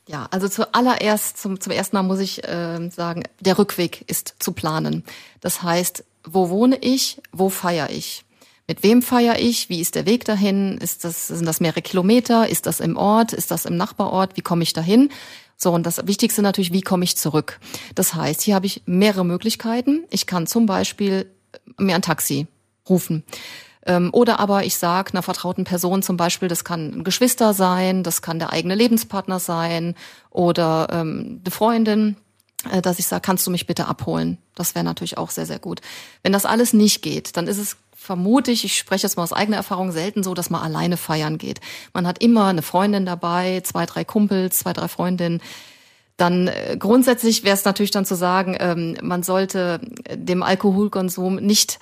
[0.08, 4.52] Ja, also zuallererst, zum, zum ersten Mal muss ich äh, sagen, der Rückweg ist zu
[4.52, 5.06] planen.
[5.40, 8.24] Das heißt, wo wohne ich, wo feiere ich?
[8.68, 9.70] Mit wem feiere ich?
[9.70, 10.78] Wie ist der Weg dahin?
[10.78, 12.48] Ist das, sind das mehrere Kilometer?
[12.48, 13.34] Ist das im Ort?
[13.34, 14.38] Ist das im Nachbarort?
[14.38, 15.10] Wie komme ich dahin?
[15.58, 17.60] So, und das Wichtigste natürlich, wie komme ich zurück?
[17.96, 20.06] Das heißt, hier habe ich mehrere Möglichkeiten.
[20.10, 21.26] Ich kann zum Beispiel
[21.78, 22.48] mir ein Taxi
[22.88, 23.24] rufen.
[23.86, 28.04] Ähm, oder aber ich sage einer vertrauten Person zum Beispiel, das kann ein Geschwister sein,
[28.04, 29.96] das kann der eigene Lebenspartner sein
[30.30, 32.31] oder ähm, eine Freundin, äh,
[32.82, 34.38] dass ich sage, kannst du mich bitte abholen?
[34.56, 35.82] Das wäre natürlich auch sehr, sehr gut.
[36.24, 39.32] Wenn das alles nicht geht, dann ist es vermute ich, ich spreche jetzt mal aus
[39.32, 41.62] eigener Erfahrung, selten so, dass man alleine feiern geht.
[41.94, 45.40] Man hat immer eine Freundin dabei, zwei, drei Kumpels, zwei, drei Freundinnen.
[46.18, 49.82] Dann äh, grundsätzlich wäre es natürlich dann zu sagen, ähm, man sollte
[50.12, 51.78] dem Alkoholkonsum nicht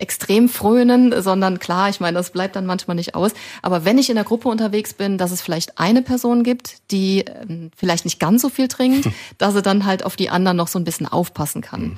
[0.00, 3.32] extrem frönen, sondern klar, ich meine, das bleibt dann manchmal nicht aus.
[3.62, 7.26] Aber wenn ich in der Gruppe unterwegs bin, dass es vielleicht eine Person gibt, die
[7.26, 10.68] äh, vielleicht nicht ganz so viel trinkt, dass sie dann halt auf die anderen noch
[10.68, 11.80] so ein bisschen aufpassen kann.
[11.80, 11.96] Mhm.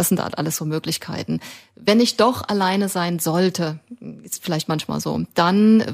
[0.00, 1.40] Das sind halt alles so Möglichkeiten.
[1.76, 3.80] Wenn ich doch alleine sein sollte,
[4.22, 5.84] ist vielleicht manchmal so, dann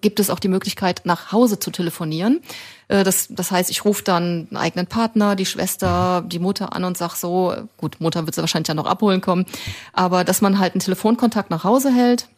[0.00, 2.42] gibt es auch die Möglichkeit, nach Hause zu telefonieren.
[2.86, 6.84] Äh, das, das heißt, ich rufe dann einen eigenen Partner, die Schwester, die Mutter an
[6.84, 9.46] und sag so, gut, Mutter wird sie wahrscheinlich ja noch abholen kommen,
[9.92, 12.28] aber dass man halt einen Telefonkontakt nach Hause hält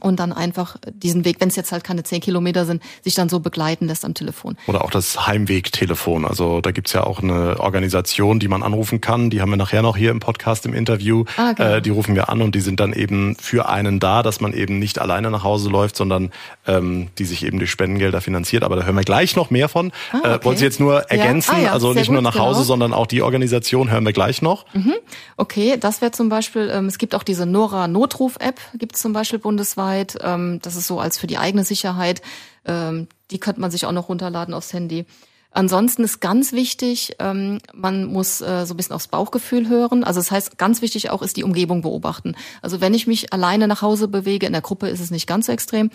[0.00, 3.28] und dann einfach diesen Weg, wenn es jetzt halt keine zehn Kilometer sind, sich dann
[3.28, 4.56] so begleiten lässt am Telefon.
[4.66, 6.24] Oder auch das Heimwegtelefon.
[6.24, 9.28] Also da gibt's ja auch eine Organisation, die man anrufen kann.
[9.28, 11.24] Die haben wir nachher noch hier im Podcast im Interview.
[11.36, 11.70] Ah, genau.
[11.70, 14.54] äh, die rufen wir an und die sind dann eben für einen da, dass man
[14.54, 16.30] eben nicht alleine nach Hause läuft, sondern
[16.66, 18.64] ähm, die sich eben durch Spendengelder finanziert.
[18.64, 19.92] Aber da hören wir gleich noch mehr von.
[20.12, 20.34] Ah, okay.
[20.34, 21.58] äh, wollte Sie jetzt nur ergänzen, ja.
[21.58, 22.64] Ah, ja, also nicht gut, nur nach Hause, genau.
[22.64, 24.64] sondern auch die Organisation hören wir gleich noch.
[24.72, 24.94] Mhm.
[25.36, 29.12] Okay, das wäre zum Beispiel, ähm, es gibt auch diese Nora Notruf-App, gibt es zum
[29.12, 30.18] Beispiel bundesweit bundesweit.
[30.22, 32.22] Ähm, das ist so als für die eigene Sicherheit.
[32.64, 35.06] Ähm, die könnte man sich auch noch runterladen aufs Handy.
[35.54, 40.02] Ansonsten ist ganz wichtig, ähm, man muss äh, so ein bisschen aufs Bauchgefühl hören.
[40.02, 42.34] Also das heißt, ganz wichtig auch ist die Umgebung beobachten.
[42.62, 45.46] Also wenn ich mich alleine nach Hause bewege, in der Gruppe ist es nicht ganz
[45.46, 45.90] so extrem,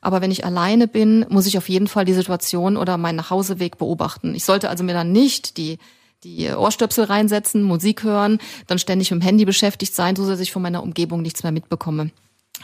[0.00, 3.78] aber wenn ich alleine bin, muss ich auf jeden Fall die Situation oder meinen Nachhauseweg
[3.78, 4.34] beobachten.
[4.34, 5.78] Ich sollte also mir dann nicht die
[6.22, 10.52] die Ohrstöpsel reinsetzen, Musik hören, dann ständig mit dem Handy beschäftigt sein, so dass ich
[10.52, 12.10] von meiner Umgebung nichts mehr mitbekomme.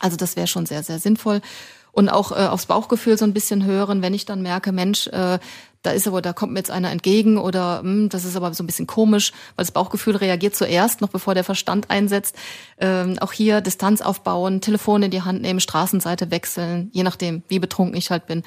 [0.00, 1.40] Also das wäre schon sehr, sehr sinnvoll.
[1.92, 5.38] Und auch äh, aufs Bauchgefühl so ein bisschen hören, wenn ich dann merke, Mensch, äh,
[5.86, 8.52] da ist aber, da kommt mir jetzt einer entgegen oder mh, hm, das ist aber
[8.52, 12.36] so ein bisschen komisch, weil das Bauchgefühl reagiert zuerst, noch bevor der Verstand einsetzt.
[12.78, 17.60] Ähm, auch hier Distanz aufbauen, Telefon in die Hand nehmen, Straßenseite wechseln, je nachdem, wie
[17.60, 18.42] betrunken ich halt bin.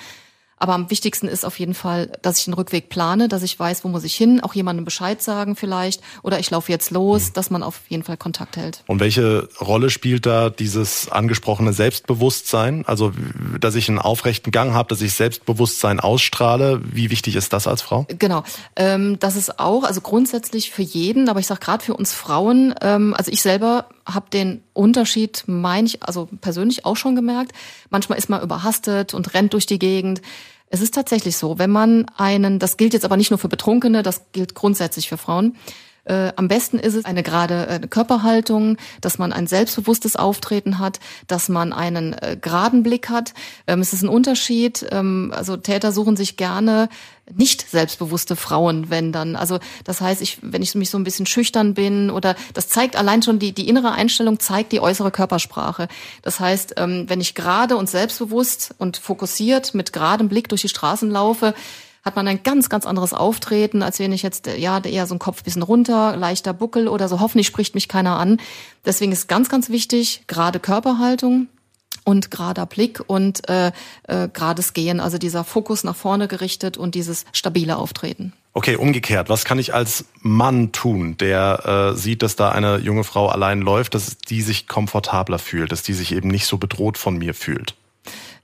[0.60, 3.84] Aber am wichtigsten ist auf jeden Fall, dass ich einen Rückweg plane, dass ich weiß,
[3.84, 7.34] wo muss ich hin, auch jemandem Bescheid sagen vielleicht oder ich laufe jetzt los, mhm.
[7.34, 8.84] dass man auf jeden Fall Kontakt hält.
[8.88, 12.84] Und welche Rolle spielt da dieses angesprochene Selbstbewusstsein?
[12.86, 13.14] Also,
[13.60, 16.82] dass ich einen aufrechten Gang habe, dass ich Selbstbewusstsein ausstrahle.
[16.84, 18.06] Wie wichtig ist das als Frau?
[18.20, 18.44] Genau,
[18.76, 22.76] ähm, das ist auch, also grundsätzlich für jeden, aber ich sage gerade für uns Frauen,
[22.82, 27.54] ähm, also ich selber habe den Unterschied, meine ich, also persönlich auch schon gemerkt.
[27.90, 30.22] Manchmal ist man überhastet und rennt durch die Gegend.
[30.68, 34.04] Es ist tatsächlich so, wenn man einen, das gilt jetzt aber nicht nur für Betrunkene,
[34.04, 35.56] das gilt grundsätzlich für Frauen,
[36.10, 41.00] äh, am besten ist es eine gerade äh, Körperhaltung, dass man ein selbstbewusstes Auftreten hat,
[41.28, 43.34] dass man einen äh, geraden Blick hat.
[43.68, 44.88] Ähm, es ist ein Unterschied.
[44.92, 46.90] Ähm, also Täter suchen sich gerne
[47.36, 49.36] nicht selbstbewusste Frauen, wenn dann.
[49.36, 52.96] Also das heißt, ich, wenn ich mich so ein bisschen schüchtern bin oder das zeigt
[52.96, 55.88] allein schon die, die innere Einstellung zeigt die äußere Körpersprache.
[56.22, 60.70] Das heißt, ähm, wenn ich gerade und selbstbewusst und fokussiert mit geradem Blick durch die
[60.70, 61.54] Straßen laufe,
[62.04, 65.20] hat man ein ganz, ganz anderes Auftreten, als wenn ich jetzt, ja, eher so ein
[65.20, 67.20] Kopf bisschen runter, leichter Buckel oder so.
[67.20, 68.40] Hoffentlich spricht mich keiner an.
[68.86, 71.48] Deswegen ist ganz, ganz wichtig, gerade Körperhaltung
[72.04, 73.72] und gerader Blick und äh,
[74.08, 78.34] äh, gerades Gehen, also dieser Fokus nach vorne gerichtet und dieses stabile Auftreten.
[78.54, 83.04] Okay, umgekehrt, was kann ich als Mann tun, der äh, sieht, dass da eine junge
[83.04, 86.98] Frau allein läuft, dass die sich komfortabler fühlt, dass die sich eben nicht so bedroht
[86.98, 87.76] von mir fühlt?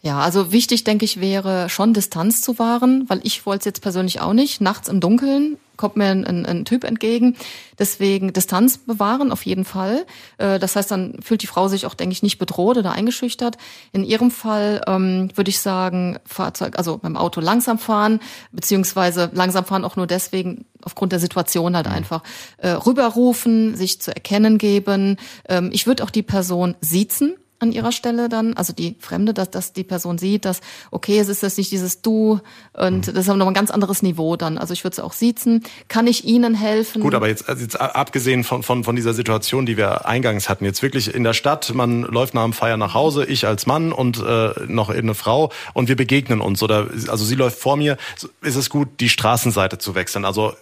[0.02, 3.82] Ja, also wichtig, denke ich, wäre schon Distanz zu wahren, weil ich wollte es jetzt
[3.82, 4.62] persönlich auch nicht.
[4.62, 7.36] Nachts im Dunkeln kommt mir ein, ein, ein, Typ entgegen.
[7.78, 10.06] Deswegen Distanz bewahren auf jeden Fall.
[10.38, 13.58] Äh, das heißt, dann fühlt die Frau sich auch, denke ich, nicht bedroht oder eingeschüchtert.
[13.92, 18.20] In ihrem Fall ähm, würde ich sagen, Fahrzeug, also beim Auto langsam fahren,
[18.52, 21.94] beziehungsweise langsam fahren auch nur deswegen, aufgrund der Situation halt mhm.
[21.94, 22.24] einfach
[22.58, 25.18] äh, rüberrufen, sich zu erkennen geben.
[25.50, 29.50] Ähm, ich würde auch die Person siezen an ihrer Stelle dann, also die Fremde, dass,
[29.50, 30.60] dass die Person sieht, dass,
[30.92, 32.42] okay, es ist jetzt nicht dieses Du
[32.74, 33.14] und mhm.
[33.14, 34.58] das ist aber noch ein ganz anderes Niveau dann.
[34.58, 35.64] Also ich würde es auch siezen.
[35.88, 37.02] Kann ich Ihnen helfen?
[37.02, 40.66] Gut, aber jetzt, also jetzt abgesehen von, von, von dieser Situation, die wir eingangs hatten,
[40.66, 43.94] jetzt wirklich in der Stadt, man läuft nach dem Feier nach Hause, ich als Mann
[43.94, 47.98] und äh, noch eine Frau und wir begegnen uns oder also sie läuft vor mir,
[48.42, 50.26] ist es gut, die Straßenseite zu wechseln.
[50.26, 50.54] Also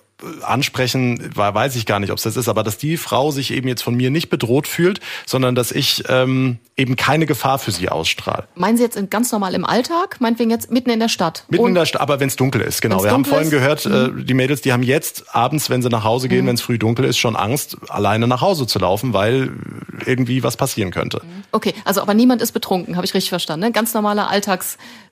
[0.43, 3.68] ansprechen, weiß ich gar nicht, ob es das ist, aber dass die Frau sich eben
[3.68, 7.89] jetzt von mir nicht bedroht fühlt, sondern dass ich ähm, eben keine Gefahr für sie
[7.89, 8.47] ausstrahle.
[8.55, 10.18] Meinen Sie jetzt ganz normal im Alltag?
[10.20, 11.45] Meinetwegen jetzt mitten in der Stadt?
[11.49, 13.03] Mitten Und in der Stadt, aber wenn es dunkel ist, genau.
[13.03, 13.51] Wir haben vorhin ist?
[13.51, 14.26] gehört, äh, mhm.
[14.26, 16.49] die Mädels, die haben jetzt abends, wenn sie nach Hause gehen, mhm.
[16.49, 19.51] wenn es früh dunkel ist, schon Angst, alleine nach Hause zu laufen, weil
[20.05, 21.22] irgendwie was passieren könnte.
[21.24, 21.43] Mhm.
[21.51, 23.68] Okay, also aber niemand ist betrunken, habe ich richtig verstanden.
[23.68, 23.72] Ne?
[23.72, 24.28] Ganz normale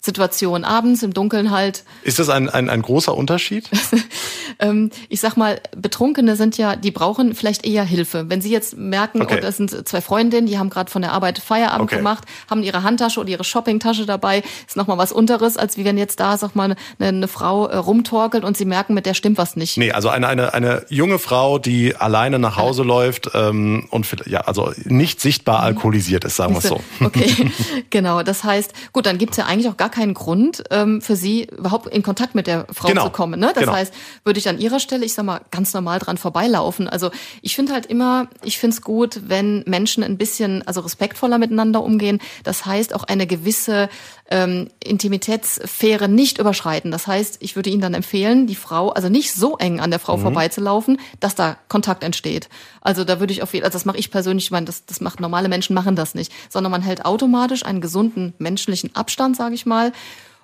[0.01, 1.83] Alltagssituation, abends im Dunkeln halt.
[2.01, 3.69] Ist das ein, ein, ein großer Unterschied?
[4.59, 8.27] ähm, ich sag mal, Betrunkene sind ja, die brauchen vielleicht eher Hilfe.
[8.27, 9.35] Wenn sie jetzt merken, okay.
[9.37, 11.97] oh, das sind zwei Freundinnen, die haben gerade von der Arbeit Feierabend okay.
[11.97, 15.99] gemacht, haben ihre Handtasche oder ihre Shoppingtasche dabei, ist nochmal was unteres, als wie wenn
[15.99, 19.37] jetzt da, sag mal, eine, eine Frau äh, rumtorkelt und sie merken, mit der stimmt
[19.37, 19.77] was nicht.
[19.77, 22.87] Nee, also eine, eine, eine junge Frau, die alleine nach Hause ja.
[22.87, 25.65] läuft ähm, und ja, also nicht sichtbar mhm.
[25.65, 26.81] alkoholisiert ist, sagen wir es so.
[27.01, 27.51] Okay,
[27.91, 28.23] genau.
[28.23, 31.87] Das heißt, gut, dann gibt's ja eigentlich auch gar keinen Grund ähm, für sie überhaupt
[31.87, 33.05] in Kontakt mit der Frau genau.
[33.05, 33.39] zu kommen.
[33.39, 33.51] Ne?
[33.53, 33.73] Das genau.
[33.73, 36.87] heißt, würde ich an ihrer Stelle, ich sag mal, ganz normal dran vorbeilaufen.
[36.87, 37.11] Also
[37.41, 41.83] ich finde halt immer, ich finde es gut, wenn Menschen ein bisschen, also respektvoller miteinander
[41.83, 42.19] umgehen.
[42.43, 43.89] Das heißt auch eine gewisse
[44.31, 46.89] ähm, Intimitätssphäre nicht überschreiten.
[46.89, 49.99] Das heißt, ich würde Ihnen dann empfehlen, die Frau, also nicht so eng an der
[49.99, 50.21] Frau mhm.
[50.21, 52.47] vorbeizulaufen, dass da Kontakt entsteht.
[52.79, 55.01] Also da würde ich auf jeden also das mache ich persönlich, ich meine, das, das
[55.01, 59.53] macht normale Menschen machen das nicht, sondern man hält automatisch einen gesunden menschlichen Abstand, sage
[59.53, 59.91] ich mal.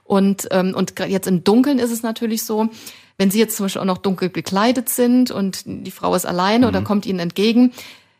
[0.03, 2.69] Und, ähm, und jetzt im Dunkeln ist es natürlich so,
[3.17, 6.65] wenn Sie jetzt zum Beispiel auch noch dunkel gekleidet sind und die Frau ist alleine
[6.65, 6.69] mhm.
[6.69, 7.71] oder kommt Ihnen entgegen,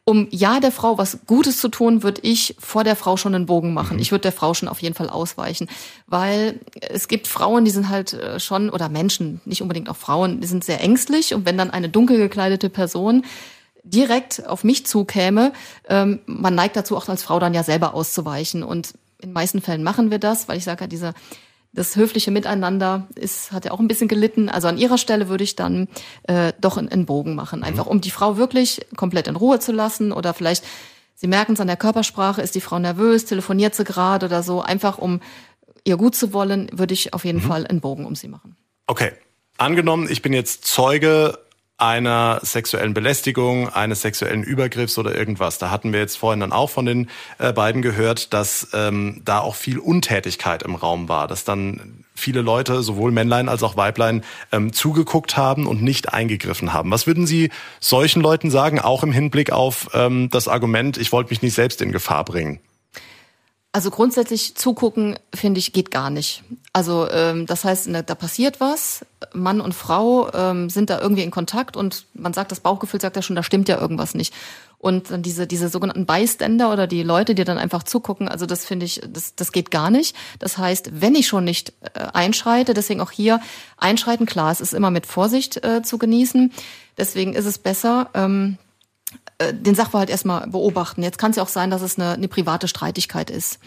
[0.07, 3.45] um ja der Frau was Gutes zu tun, würde ich vor der Frau schon einen
[3.45, 3.97] Bogen machen.
[3.97, 4.01] Mhm.
[4.01, 5.67] Ich würde der Frau schon auf jeden Fall ausweichen,
[6.07, 10.39] weil es gibt Frauen, die sind halt äh, schon oder Menschen, nicht unbedingt auch Frauen,
[10.39, 13.25] die sind sehr ängstlich und wenn dann eine dunkel gekleidete Person
[13.83, 15.51] direkt auf mich zukäme,
[15.89, 19.83] ähm, man neigt dazu auch als Frau dann ja selber auszuweichen und in meisten Fällen
[19.83, 21.13] machen wir das, weil ich sage ja, diese
[21.73, 24.49] das höfliche Miteinander ist, hat ja auch ein bisschen gelitten.
[24.49, 25.87] Also an ihrer Stelle würde ich dann
[26.23, 27.91] äh, doch einen, Bogen machen, einfach mhm.
[27.91, 30.63] um die Frau wirklich komplett in Ruhe zu lassen oder vielleicht,
[31.19, 34.61] Sie merken es an der Körpersprache, ist die Frau nervös, telefoniert sie gerade oder so,
[34.61, 35.19] einfach um
[35.83, 37.47] ihr gut zu wollen, würde ich auf jeden mhm.
[37.47, 38.55] Fall einen Bogen um sie machen.
[38.85, 39.13] Okay.
[39.57, 41.39] Angenommen, ich bin jetzt Zeuge
[41.77, 45.59] einer sexuellen Belästigung, eines sexuellen Übergriffs oder irgendwas.
[45.59, 49.39] Da hatten wir jetzt vorhin dann auch von den äh, beiden gehört, dass ähm, da
[49.39, 54.23] auch viel Untätigkeit im Raum war, dass dann viele Leute, sowohl Männlein als auch Weiblein,
[54.51, 56.89] ähm, zugeguckt haben und nicht eingegriffen haben.
[56.89, 61.29] Was würden Sie solchen Leuten sagen, auch im Hinblick auf ähm, das Argument, ich wollte
[61.29, 62.59] mich nicht selbst in Gefahr bringen?
[63.77, 66.41] Also grundsätzlich zugucken, finde ich, geht gar nicht.
[66.73, 69.05] Also ähm, das heißt, da passiert was,
[69.35, 73.17] Mann und Frau ähm, sind da irgendwie in Kontakt und man sagt, das Bauchgefühl sagt
[73.17, 74.33] ja schon, da stimmt ja irgendwas nicht.
[74.79, 78.65] Und dann diese, diese sogenannten Bystander oder die Leute, die dann einfach zugucken, also das
[78.65, 80.15] finde ich, das, das geht gar nicht.
[80.39, 83.39] Das heißt, wenn ich schon nicht äh, einschreite, deswegen auch hier
[83.77, 86.51] einschreiten, klar, es ist immer mit Vorsicht äh, zu genießen.
[86.97, 88.57] Deswegen ist es besser, ähm,
[89.37, 91.03] äh, den Sachverhalt erstmal beobachten.
[91.03, 93.59] Jetzt kann es ja auch sein, dass es eine, eine private Streitigkeit ist.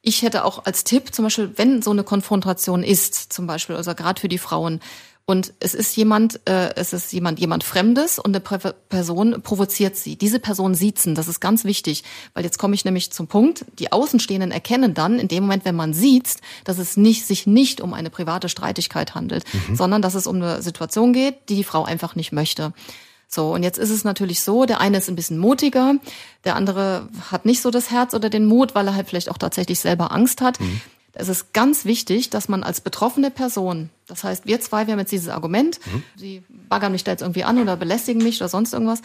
[0.00, 3.94] Ich hätte auch als Tipp, zum Beispiel, wenn so eine Konfrontation ist, zum Beispiel, also
[3.94, 4.80] gerade für die Frauen,
[5.24, 10.16] und es ist jemand, äh, es ist jemand, jemand Fremdes und eine Person provoziert sie.
[10.16, 12.02] Diese Person siezen, das ist ganz wichtig,
[12.34, 13.64] weil jetzt komme ich nämlich zum Punkt.
[13.78, 17.80] Die Außenstehenden erkennen dann in dem Moment, wenn man sieht, dass es nicht sich nicht
[17.80, 19.76] um eine private Streitigkeit handelt, mhm.
[19.76, 22.72] sondern dass es um eine Situation geht, die die Frau einfach nicht möchte.
[23.34, 25.94] So, und jetzt ist es natürlich so, der eine ist ein bisschen mutiger,
[26.44, 29.38] der andere hat nicht so das Herz oder den Mut, weil er halt vielleicht auch
[29.38, 30.60] tatsächlich selber Angst hat.
[30.60, 30.82] Mhm.
[31.14, 35.00] Es ist ganz wichtig, dass man als betroffene Person, das heißt, wir zwei, wir haben
[35.00, 36.02] jetzt dieses Argument, mhm.
[36.14, 39.00] sie baggern mich da jetzt irgendwie an oder belästigen mich oder sonst irgendwas.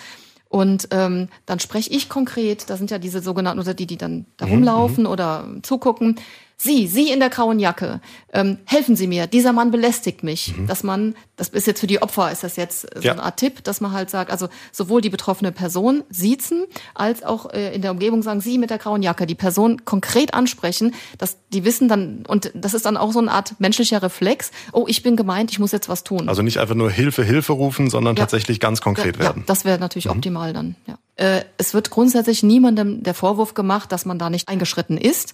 [0.49, 4.25] Und ähm, dann spreche ich konkret, da sind ja diese sogenannten, oder die, die dann
[4.35, 5.09] da mhm, rumlaufen mhm.
[5.09, 6.17] oder zugucken,
[6.59, 8.01] Sie, Sie in der grauen Jacke,
[8.33, 10.57] ähm, helfen Sie mir, dieser Mann belästigt mich.
[10.57, 10.65] Mhm.
[10.65, 13.11] Dass man, das ist jetzt für die Opfer, ist das jetzt so ja.
[13.11, 17.53] eine Art Tipp, dass man halt sagt, also sowohl die betroffene Person siezen, als auch
[17.53, 21.37] äh, in der Umgebung sagen, Sie mit der grauen Jacke, die Person konkret ansprechen, dass
[21.53, 25.03] die wissen dann, und das ist dann auch so eine Art menschlicher Reflex, oh, ich
[25.03, 26.27] bin gemeint, ich muss jetzt was tun.
[26.27, 28.21] Also nicht einfach nur Hilfe, Hilfe rufen, sondern ja.
[28.21, 29.43] tatsächlich ganz konkret ja, werden.
[29.45, 30.13] Das wäre natürlich mhm.
[30.13, 30.97] optimal dann, ja.
[31.17, 35.33] Äh, es wird grundsätzlich niemandem der Vorwurf gemacht, dass man da nicht eingeschritten ist.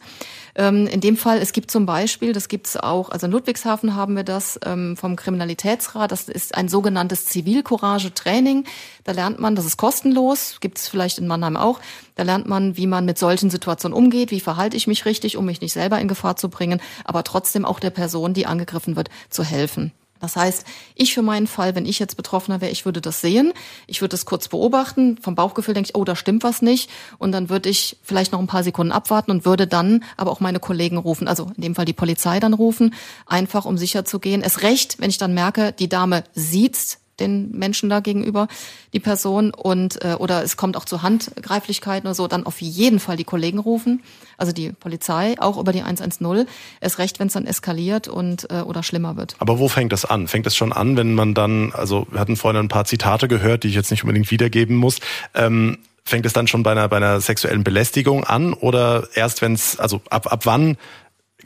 [0.56, 3.96] Ähm, in dem Fall, es gibt zum Beispiel, das gibt es auch, also in Ludwigshafen
[3.96, 8.66] haben wir das ähm, vom Kriminalitätsrat, das ist ein sogenanntes Zivilcourage-Training.
[9.04, 11.80] Da lernt man, das ist kostenlos, gibt es vielleicht in Mannheim auch,
[12.16, 15.46] da lernt man, wie man mit solchen Situationen umgeht, wie verhalte ich mich richtig, um
[15.46, 19.10] mich nicht selber in Gefahr zu bringen, aber trotzdem auch der Person, die angegriffen wird,
[19.30, 19.92] zu helfen.
[20.24, 20.66] Das heißt,
[20.96, 23.52] ich für meinen Fall, wenn ich jetzt Betroffener wäre, ich würde das sehen,
[23.88, 26.90] ich würde das kurz beobachten, vom Bauchgefühl denke ich, oh, da stimmt was nicht.
[27.18, 30.40] Und dann würde ich vielleicht noch ein paar Sekunden abwarten und würde dann aber auch
[30.40, 32.96] meine Kollegen rufen, also in dem Fall die Polizei dann rufen,
[33.26, 34.42] einfach um sicher zu gehen.
[34.42, 38.48] Es recht, wenn ich dann merke, die Dame sieht den Menschen da gegenüber,
[38.94, 43.00] die Person und äh, oder es kommt auch zu Handgreiflichkeiten oder so, dann auf jeden
[43.00, 44.02] Fall die Kollegen rufen,
[44.38, 46.48] also die Polizei, auch über die 110.
[46.80, 49.36] Es recht, wenn es dann eskaliert und äh, oder schlimmer wird.
[49.40, 50.28] Aber wo fängt das an?
[50.28, 53.64] Fängt es schon an, wenn man dann, also wir hatten vorhin ein paar Zitate gehört,
[53.64, 55.00] die ich jetzt nicht unbedingt wiedergeben muss.
[55.36, 59.54] Ähm, fängt es dann schon bei einer, bei einer sexuellen Belästigung an oder erst wenn
[59.54, 60.78] es, also ab, ab wann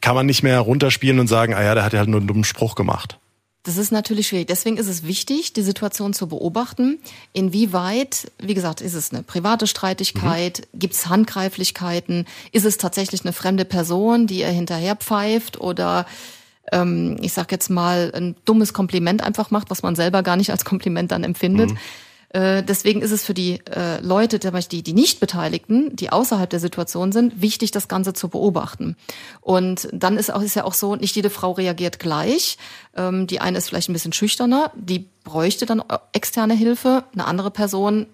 [0.01, 2.27] kann man nicht mehr runterspielen und sagen, ah ja, der hat ja halt nur einen
[2.27, 3.19] dummen Spruch gemacht?
[3.67, 4.47] Das ist natürlich schwierig.
[4.47, 6.99] Deswegen ist es wichtig, die Situation zu beobachten.
[7.33, 10.61] Inwieweit, wie gesagt, ist es eine private Streitigkeit?
[10.71, 10.79] Mhm.
[10.79, 12.27] Gibt es Handgreiflichkeiten?
[12.53, 16.05] Ist es tatsächlich eine fremde Person, die er hinterher pfeift oder
[16.71, 20.51] ähm, ich sag jetzt mal ein dummes Kompliment einfach macht, was man selber gar nicht
[20.51, 21.71] als Kompliment dann empfindet?
[21.71, 21.77] Mhm.
[22.29, 26.59] Äh, deswegen ist es für die äh, Leute, die, die nicht Beteiligten, die außerhalb der
[26.59, 28.95] Situation sind, wichtig, das Ganze zu beobachten.
[29.41, 32.57] Und dann ist, auch, ist ja auch so, nicht jede Frau reagiert gleich.
[32.95, 37.05] Ähm, die eine ist vielleicht ein bisschen schüchterner, die bräuchte dann externe Hilfe.
[37.13, 38.07] Eine andere Person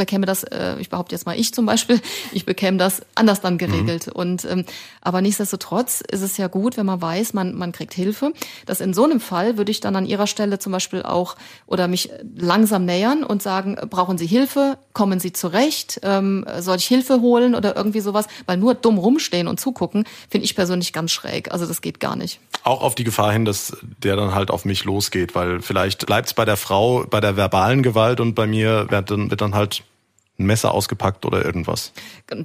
[0.00, 2.00] bekäme das, äh, ich behaupte jetzt mal ich zum Beispiel,
[2.32, 4.06] ich bekäme das anders dann geregelt.
[4.06, 4.12] Mhm.
[4.12, 4.64] Und ähm,
[5.02, 8.32] aber nichtsdestotrotz ist es ja gut, wenn man weiß, man man kriegt Hilfe.
[8.64, 11.36] Dass in so einem Fall würde ich dann an ihrer Stelle zum Beispiel auch
[11.66, 14.78] oder mich langsam nähern und sagen, brauchen Sie Hilfe?
[14.94, 16.00] Kommen Sie zurecht?
[16.02, 18.26] Ähm, soll ich Hilfe holen oder irgendwie sowas?
[18.46, 21.52] Weil nur dumm rumstehen und zugucken, finde ich persönlich ganz schräg.
[21.52, 22.40] Also das geht gar nicht.
[22.64, 26.28] Auch auf die Gefahr hin, dass der dann halt auf mich losgeht, weil vielleicht bleibt
[26.28, 29.54] es bei der Frau bei der verbalen Gewalt und bei mir wird dann, wird dann
[29.54, 29.82] halt
[30.40, 31.92] ein Messer ausgepackt oder irgendwas.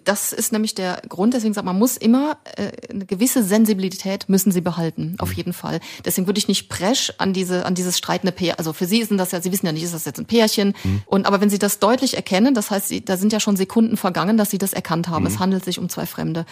[0.03, 4.51] Das ist nämlich der Grund, deswegen sagt man, muss immer äh, eine gewisse Sensibilität müssen
[4.51, 5.35] sie behalten, auf mhm.
[5.35, 5.79] jeden Fall.
[6.03, 9.17] Deswegen würde ich nicht presch an diese an dieses streitende Pärchen, also für sie sind
[9.17, 11.01] das ja, sie wissen ja nicht, ist das jetzt ein Pärchen mhm.
[11.05, 13.97] und aber wenn sie das deutlich erkennen, das heißt, sie, da sind ja schon Sekunden
[13.97, 15.23] vergangen, dass sie das erkannt haben.
[15.23, 15.31] Mhm.
[15.31, 16.45] Es handelt sich um zwei Fremde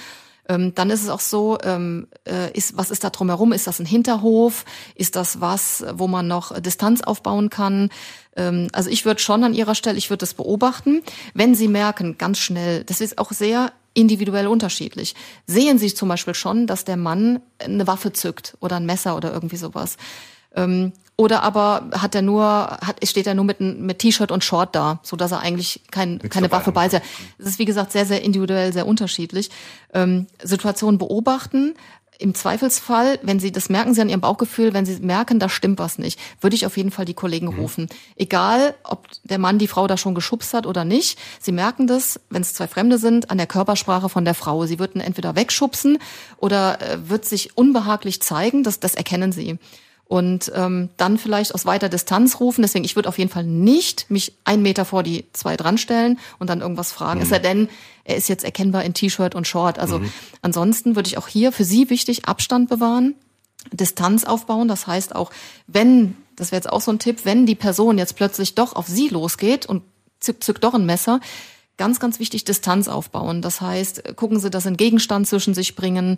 [0.50, 3.54] ähm, dann ist es auch so, ähm, äh, ist, was ist da drumherum?
[3.54, 4.66] Ist das ein Hinterhof?
[4.96, 7.90] Ist das was, wo man noch Distanz aufbauen kann?
[8.36, 11.02] Ähm, also ich würde schon an ihrer Stelle, ich würde das beobachten.
[11.34, 15.16] Wenn Sie merken, ganz schnell, das ist auch sehr individuell unterschiedlich.
[15.46, 19.32] Sehen Sie zum Beispiel schon, dass der Mann eine Waffe zückt oder ein Messer oder
[19.32, 19.98] irgendwie sowas.
[20.56, 24.76] Ähm, oder aber hat er nur, hat, steht er nur mit, mit T-Shirt und Short
[24.76, 27.08] da, so dass er eigentlich kein, keine Waffe bei sich hat.
[27.38, 29.50] Es ist wie gesagt sehr, sehr individuell, sehr unterschiedlich.
[29.94, 31.76] Ähm, Situationen beobachten,
[32.20, 35.80] im Zweifelsfall, wenn Sie, das merken Sie an Ihrem Bauchgefühl, wenn Sie merken, da stimmt
[35.80, 37.60] was nicht, würde ich auf jeden Fall die Kollegen mhm.
[37.60, 37.90] rufen.
[38.16, 41.18] Egal, ob der Mann die Frau da schon geschubst hat oder nicht.
[41.40, 44.66] Sie merken das, wenn es zwei Fremde sind, an der Körpersprache von der Frau.
[44.66, 45.98] Sie würden entweder wegschubsen
[46.38, 48.64] oder äh, wird sich unbehaglich zeigen.
[48.64, 49.58] Das, das erkennen Sie
[50.06, 52.62] und ähm, dann vielleicht aus weiter Distanz rufen.
[52.62, 56.20] Deswegen, ich würde auf jeden Fall nicht mich einen Meter vor die zwei dran stellen
[56.40, 57.20] und dann irgendwas fragen.
[57.20, 57.24] Mhm.
[57.24, 57.70] Es sei denn,
[58.04, 59.80] er ist jetzt erkennbar in T-Shirt und Short.
[59.80, 60.12] Also mhm.
[60.42, 63.16] ansonsten würde ich auch hier für Sie wichtig Abstand bewahren,
[63.72, 64.68] Distanz aufbauen.
[64.68, 65.32] Das heißt auch,
[65.68, 68.88] wenn, das wäre jetzt auch so ein Tipp, wenn die Person jetzt plötzlich doch auf
[68.88, 69.84] Sie losgeht und
[70.20, 71.22] zückt, zückt doch ein Messer,
[71.78, 73.42] ganz, ganz wichtig Distanz aufbauen.
[73.42, 76.18] Das heißt, gucken Sie, dass Sie einen Gegenstand zwischen sich bringen.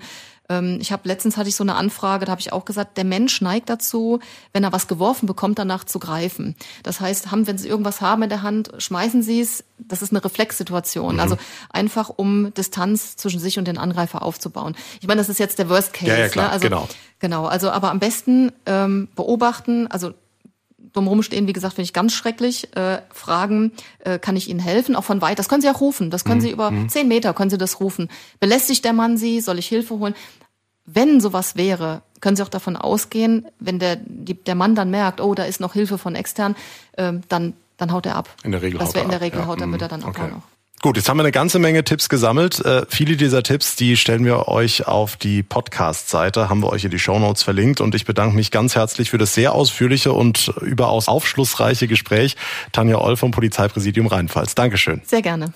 [0.50, 3.06] Ähm, ich habe letztens hatte ich so eine Anfrage, da habe ich auch gesagt, der
[3.06, 4.20] Mensch neigt dazu,
[4.54, 6.56] wenn er was geworfen bekommt, danach zu greifen.
[6.84, 9.64] Das heißt, haben, wenn Sie irgendwas haben in der Hand, schmeißen Sie es.
[9.78, 11.16] Das ist eine Reflexsituation.
[11.16, 11.20] Mhm.
[11.20, 11.38] Also
[11.70, 14.76] einfach um Distanz zwischen sich und den Angreifer aufzubauen.
[15.02, 16.12] Ich meine, das ist jetzt der Worst Case.
[16.12, 16.52] Ja, ja klar, ne?
[16.52, 16.90] also, genau.
[17.20, 17.46] Genau.
[17.46, 19.88] Also aber am besten ähm, beobachten.
[19.88, 20.14] Also
[20.96, 22.76] dumm rumstehen, wie gesagt, finde ich ganz schrecklich.
[22.76, 24.96] Äh, fragen, äh, kann ich Ihnen helfen?
[24.96, 25.40] Auch von weit.
[25.40, 26.10] Das können Sie auch rufen.
[26.10, 26.44] Das können mhm.
[26.44, 26.90] Sie über mhm.
[26.90, 28.10] zehn Meter können Sie das rufen.
[28.40, 29.42] Belästigt der Mann Sie?
[29.42, 30.16] Soll ich Hilfe holen?
[30.86, 35.20] Wenn sowas wäre, können Sie auch davon ausgehen, wenn der, die, der Mann dann merkt,
[35.20, 36.56] oh, da ist noch Hilfe von extern,
[36.94, 38.30] äh, dann, dann haut er ab.
[38.44, 39.48] In der Regel das haut er in der Regel ab.
[39.48, 40.22] haut, dann wird er dann okay.
[40.22, 40.55] auch noch.
[40.86, 42.64] Gut, jetzt haben wir eine ganze Menge Tipps gesammelt.
[42.64, 46.92] Äh, viele dieser Tipps, die stellen wir euch auf die Podcast-Seite, haben wir euch in
[46.92, 47.82] die Show Notes verlinkt.
[47.82, 52.36] Und ich bedanke mich ganz herzlich für das sehr ausführliche und überaus aufschlussreiche Gespräch.
[52.72, 54.54] Tanja Oll vom Polizeipräsidium Rheinpfalz.
[54.54, 55.02] Dankeschön.
[55.08, 55.54] Sehr gerne.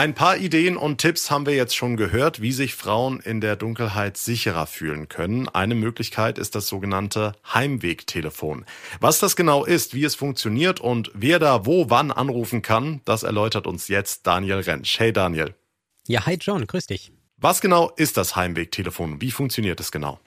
[0.00, 3.54] Ein paar Ideen und Tipps haben wir jetzt schon gehört, wie sich Frauen in der
[3.56, 5.46] Dunkelheit sicherer fühlen können.
[5.46, 8.64] Eine Möglichkeit ist das sogenannte Heimwegtelefon.
[9.00, 13.24] Was das genau ist, wie es funktioniert und wer da wo wann anrufen kann, das
[13.24, 14.98] erläutert uns jetzt Daniel Rentsch.
[14.98, 15.54] Hey Daniel.
[16.06, 17.12] Ja, hi John, grüß dich.
[17.36, 19.20] Was genau ist das Heimwegtelefon?
[19.20, 20.18] Wie funktioniert es genau?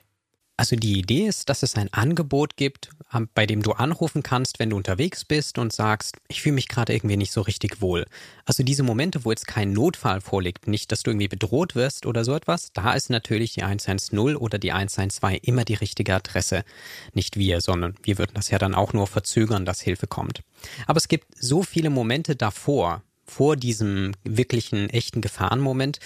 [0.64, 2.88] Also die Idee ist, dass es ein Angebot gibt,
[3.36, 6.93] bei dem du anrufen kannst, wenn du unterwegs bist und sagst, ich fühle mich gerade
[6.93, 8.05] irgendwie nicht so richtig wohl.
[8.45, 12.24] Also diese Momente, wo jetzt kein Notfall vorliegt, nicht, dass du irgendwie bedroht wirst oder
[12.24, 16.64] so etwas, da ist natürlich die 110 oder die 112 immer die richtige Adresse.
[17.11, 20.43] Nicht wir, sondern wir würden das ja dann auch nur verzögern, dass Hilfe kommt.
[20.88, 23.03] Aber es gibt so viele Momente davor,
[23.34, 26.00] vor diesem wirklichen, echten Gefahrenmoment,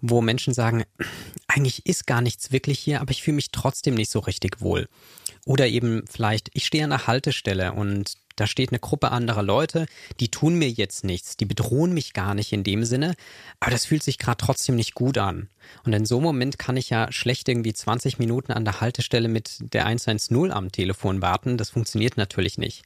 [0.00, 0.84] wo Menschen sagen,
[1.46, 4.88] eigentlich ist gar nichts wirklich hier, aber ich fühle mich trotzdem nicht so richtig wohl.
[5.46, 9.86] Oder eben vielleicht, ich stehe an der Haltestelle und da steht eine Gruppe anderer Leute,
[10.18, 13.14] die tun mir jetzt nichts, die bedrohen mich gar nicht in dem Sinne,
[13.60, 15.48] aber das fühlt sich gerade trotzdem nicht gut an.
[15.84, 19.28] Und in so einem Moment kann ich ja schlecht irgendwie 20 Minuten an der Haltestelle
[19.28, 22.84] mit der 110 am Telefon warten, das funktioniert natürlich nicht.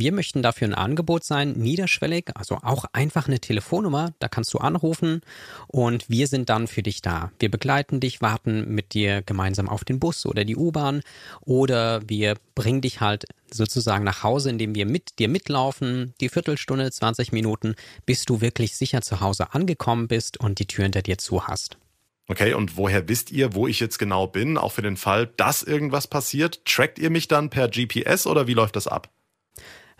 [0.00, 4.58] Wir möchten dafür ein Angebot sein, niederschwellig, also auch einfach eine Telefonnummer, da kannst du
[4.58, 5.22] anrufen
[5.66, 7.32] und wir sind dann für dich da.
[7.40, 11.02] Wir begleiten dich, warten mit dir gemeinsam auf den Bus oder die U-Bahn
[11.40, 16.92] oder wir bringen dich halt sozusagen nach Hause, indem wir mit dir mitlaufen, die Viertelstunde,
[16.92, 17.74] 20 Minuten,
[18.06, 21.76] bis du wirklich sicher zu Hause angekommen bist und die Tür hinter dir zu hast.
[22.28, 25.64] Okay, und woher wisst ihr, wo ich jetzt genau bin, auch für den Fall, dass
[25.64, 26.64] irgendwas passiert?
[26.64, 29.10] Trackt ihr mich dann per GPS oder wie läuft das ab?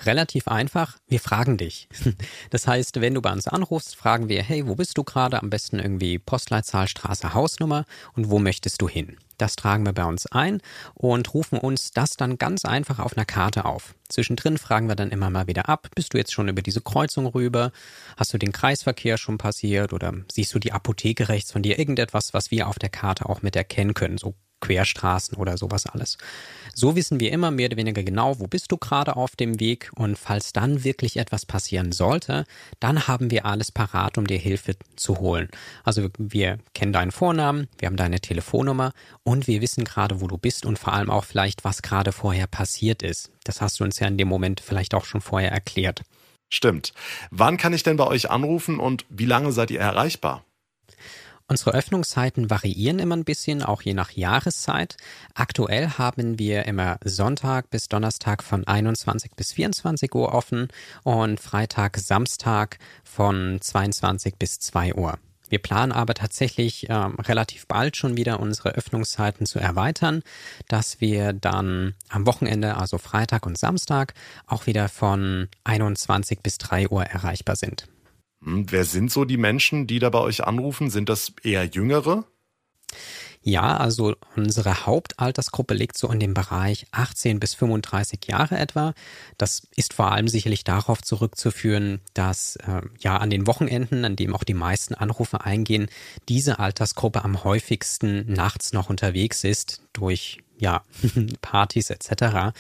[0.05, 1.89] Relativ einfach, wir fragen dich.
[2.51, 5.43] Das heißt, wenn du bei uns anrufst, fragen wir, hey, wo bist du gerade?
[5.43, 7.85] Am besten irgendwie Postleitzahl, Straße, Hausnummer
[8.15, 9.19] und wo möchtest du hin?
[9.37, 10.61] Das tragen wir bei uns ein
[10.95, 13.95] und rufen uns das dann ganz einfach auf einer Karte auf.
[14.09, 17.27] Zwischendrin fragen wir dann immer mal wieder ab, bist du jetzt schon über diese Kreuzung
[17.27, 17.71] rüber?
[18.17, 21.79] Hast du den Kreisverkehr schon passiert oder siehst du die Apotheke rechts von dir?
[21.79, 26.19] Irgendetwas, was wir auf der Karte auch mit erkennen können, so Querstraßen oder sowas alles.
[26.75, 29.91] So wissen wir immer mehr oder weniger genau, wo bist du gerade auf dem Weg
[29.95, 32.45] und falls dann wirklich etwas passieren sollte,
[32.81, 35.49] dann haben wir alles parat, um dir Hilfe zu holen.
[35.85, 38.93] Also wir kennen deinen Vornamen, wir haben deine Telefonnummer
[39.25, 42.47] und wir wissen gerade, wo du bist und vor allem auch vielleicht, was gerade vorher
[42.47, 43.31] passiert ist.
[43.45, 46.03] Das hast du uns ja in dem Moment vielleicht auch schon vorher erklärt.
[46.51, 46.93] Stimmt.
[47.31, 50.45] Wann kann ich denn bei euch anrufen und wie lange seid ihr erreichbar?
[51.51, 54.99] Unsere Öffnungszeiten variieren immer ein bisschen, auch je nach Jahreszeit.
[55.33, 60.69] Aktuell haben wir immer Sonntag bis Donnerstag von 21 bis 24 Uhr offen
[61.05, 65.19] und Freitag, Samstag von 22 bis 2 Uhr.
[65.49, 70.23] Wir planen aber tatsächlich ähm, relativ bald schon wieder unsere Öffnungszeiten zu erweitern,
[70.69, 74.13] dass wir dann am Wochenende, also Freitag und Samstag,
[74.47, 77.89] auch wieder von 21 bis 3 Uhr erreichbar sind.
[78.43, 80.91] Hm, wer sind so die Menschen, die da bei euch anrufen?
[80.91, 82.25] Sind das eher Jüngere?
[83.41, 88.95] Ja, also unsere Hauptaltersgruppe liegt so in dem Bereich 18 bis 35 Jahre etwa.
[89.39, 94.35] Das ist vor allem sicherlich darauf zurückzuführen, dass äh, ja an den Wochenenden, an dem
[94.35, 95.89] auch die meisten Anrufe eingehen,
[96.29, 100.83] diese Altersgruppe am häufigsten nachts noch unterwegs ist durch ja
[101.41, 102.53] Partys etc.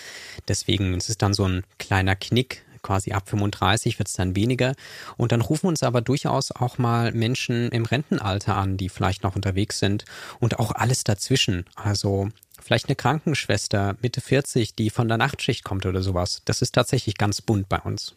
[0.46, 4.72] Deswegen ist es dann so ein kleiner Knick quasi ab 35 wird es dann weniger.
[5.18, 9.36] Und dann rufen uns aber durchaus auch mal Menschen im Rentenalter an, die vielleicht noch
[9.36, 10.06] unterwegs sind
[10.40, 11.66] und auch alles dazwischen.
[11.74, 16.40] Also vielleicht eine Krankenschwester Mitte 40, die von der Nachtschicht kommt oder sowas.
[16.46, 18.14] Das ist tatsächlich ganz bunt bei uns.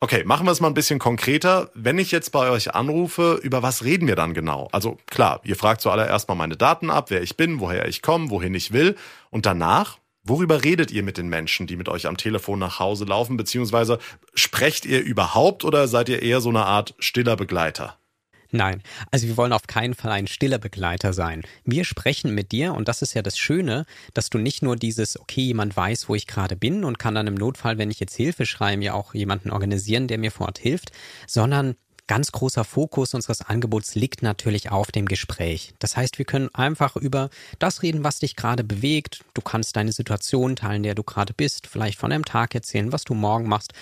[0.00, 1.70] Okay, machen wir es mal ein bisschen konkreter.
[1.74, 4.68] Wenn ich jetzt bei euch anrufe, über was reden wir dann genau?
[4.72, 8.30] Also klar, ihr fragt zuallererst mal meine Daten ab, wer ich bin, woher ich komme,
[8.30, 8.96] wohin ich will.
[9.30, 9.98] Und danach,
[10.28, 14.00] Worüber redet ihr mit den Menschen, die mit euch am Telefon nach Hause laufen, beziehungsweise
[14.34, 17.96] sprecht ihr überhaupt oder seid ihr eher so eine Art stiller Begleiter?
[18.50, 21.42] Nein, also wir wollen auf keinen Fall ein stiller Begleiter sein.
[21.64, 25.18] Wir sprechen mit dir und das ist ja das Schöne, dass du nicht nur dieses,
[25.18, 28.16] okay, jemand weiß, wo ich gerade bin und kann dann im Notfall, wenn ich jetzt
[28.16, 30.90] Hilfe schreibe, ja auch jemanden organisieren, der mir vor Ort hilft,
[31.26, 35.74] sondern ganz großer Fokus unseres Angebots liegt natürlich auf dem Gespräch.
[35.78, 39.24] Das heißt, wir können einfach über das reden, was dich gerade bewegt.
[39.34, 43.04] Du kannst deine Situation teilen, der du gerade bist, vielleicht von einem Tag erzählen, was
[43.04, 43.72] du morgen machst.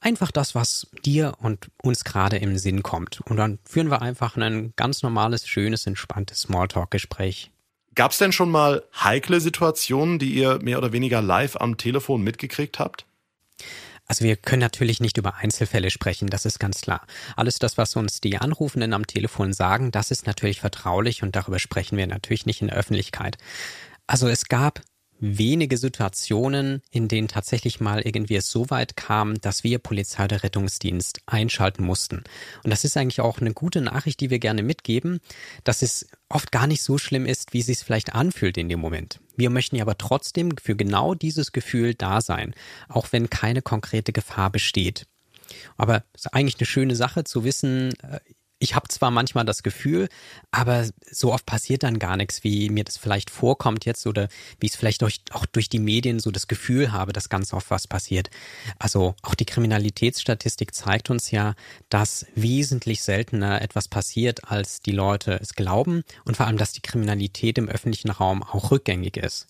[0.00, 3.20] Einfach das, was dir und uns gerade im Sinn kommt.
[3.22, 7.50] Und dann führen wir einfach ein ganz normales, schönes, entspanntes Smalltalk-Gespräch.
[7.94, 12.22] Gab es denn schon mal heikle Situationen, die ihr mehr oder weniger live am Telefon
[12.22, 13.06] mitgekriegt habt?
[14.06, 17.06] Also wir können natürlich nicht über Einzelfälle sprechen, das ist ganz klar.
[17.36, 21.58] Alles das, was uns die Anrufenden am Telefon sagen, das ist natürlich vertraulich und darüber
[21.58, 23.38] sprechen wir natürlich nicht in der Öffentlichkeit.
[24.06, 24.82] Also es gab
[25.24, 30.42] wenige Situationen, in denen tatsächlich mal irgendwie es so weit kam, dass wir Polizei oder
[30.42, 32.24] Rettungsdienst einschalten mussten.
[32.62, 35.20] Und das ist eigentlich auch eine gute Nachricht, die wir gerne mitgeben,
[35.64, 38.80] dass es oft gar nicht so schlimm ist, wie es sich vielleicht anfühlt in dem
[38.80, 39.20] Moment.
[39.36, 42.54] Wir möchten ja aber trotzdem für genau dieses Gefühl da sein,
[42.88, 45.06] auch wenn keine konkrete Gefahr besteht.
[45.76, 48.20] Aber es ist eigentlich eine schöne Sache zu wissen, äh,
[48.64, 50.08] ich habe zwar manchmal das Gefühl,
[50.50, 54.66] aber so oft passiert dann gar nichts, wie mir das vielleicht vorkommt jetzt oder wie
[54.66, 57.86] es vielleicht durch, auch durch die Medien so das Gefühl habe, dass ganz oft was
[57.86, 58.30] passiert.
[58.78, 61.54] Also auch die Kriminalitätsstatistik zeigt uns ja,
[61.90, 66.82] dass wesentlich seltener etwas passiert, als die Leute es glauben und vor allem, dass die
[66.82, 69.46] Kriminalität im öffentlichen Raum auch rückgängig ist.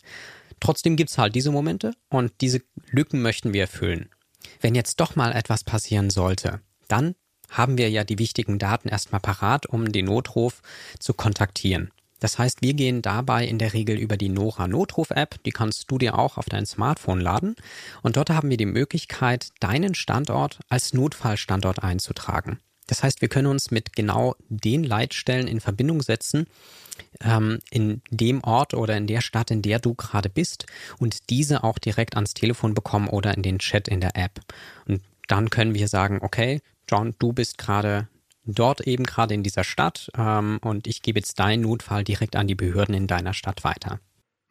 [0.59, 4.11] Trotzdem gibt's halt diese Momente und diese Lücken möchten wir erfüllen.
[4.61, 7.15] Wenn jetzt doch mal etwas passieren sollte, dann
[7.57, 10.63] haben wir ja die wichtigen Daten erstmal parat, um den Notruf
[10.99, 11.91] zu kontaktieren.
[12.21, 15.99] Das heißt, wir gehen dabei in der Regel über die Nora Notruf-App, die kannst du
[15.99, 17.55] dir auch auf dein Smartphone laden.
[18.03, 22.61] Und dort haben wir die Möglichkeit, deinen Standort als Notfallstandort einzutragen.
[22.87, 26.47] Das heißt, wir können uns mit genau den Leitstellen in Verbindung setzen,
[27.21, 30.67] ähm, in dem Ort oder in der Stadt, in der du gerade bist
[30.99, 34.41] und diese auch direkt ans Telefon bekommen oder in den Chat in der App.
[34.87, 38.09] Und dann können wir sagen, okay, John, du bist gerade
[38.45, 42.47] dort eben gerade in dieser Stadt ähm, und ich gebe jetzt deinen Notfall direkt an
[42.47, 44.01] die Behörden in deiner Stadt weiter.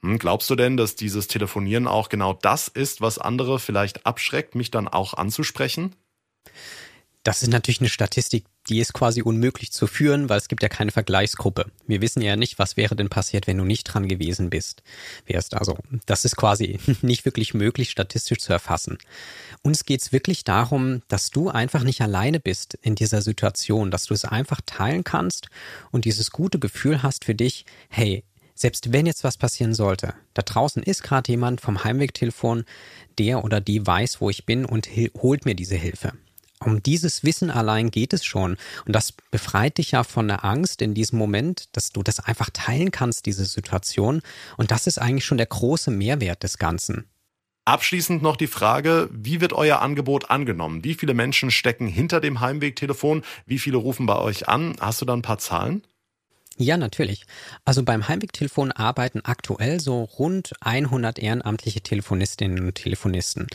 [0.01, 4.55] Hm, glaubst du denn, dass dieses Telefonieren auch genau das ist, was andere vielleicht abschreckt,
[4.55, 5.95] mich dann auch anzusprechen?
[7.23, 10.67] Das ist natürlich eine Statistik, die ist quasi unmöglich zu führen, weil es gibt ja
[10.67, 11.71] keine Vergleichsgruppe.
[11.87, 14.83] Wir wissen ja nicht, was wäre denn passiert, wenn du nicht dran gewesen bist.
[15.25, 18.97] Wärst also, das ist quasi nicht wirklich möglich, statistisch zu erfassen.
[19.61, 24.13] Uns geht's wirklich darum, dass du einfach nicht alleine bist in dieser Situation, dass du
[24.13, 25.47] es einfach teilen kannst
[25.91, 30.41] und dieses gute Gefühl hast für dich, hey, selbst wenn jetzt was passieren sollte, da
[30.41, 32.65] draußen ist gerade jemand vom Heimwegtelefon,
[33.17, 36.13] der oder die weiß, wo ich bin und holt mir diese Hilfe.
[36.65, 38.57] Um dieses Wissen allein geht es schon.
[38.85, 42.49] Und das befreit dich ja von der Angst in diesem Moment, dass du das einfach
[42.51, 44.21] teilen kannst, diese Situation.
[44.57, 47.05] Und das ist eigentlich schon der große Mehrwert des Ganzen.
[47.65, 50.83] Abschließend noch die Frage, wie wird euer Angebot angenommen?
[50.83, 53.23] Wie viele Menschen stecken hinter dem Heimwegtelefon?
[53.45, 54.75] Wie viele rufen bei euch an?
[54.81, 55.81] Hast du da ein paar Zahlen?
[56.57, 57.25] Ja, natürlich.
[57.65, 63.47] Also beim Heimwegtelefon arbeiten aktuell so rund 100 ehrenamtliche Telefonistinnen und Telefonisten.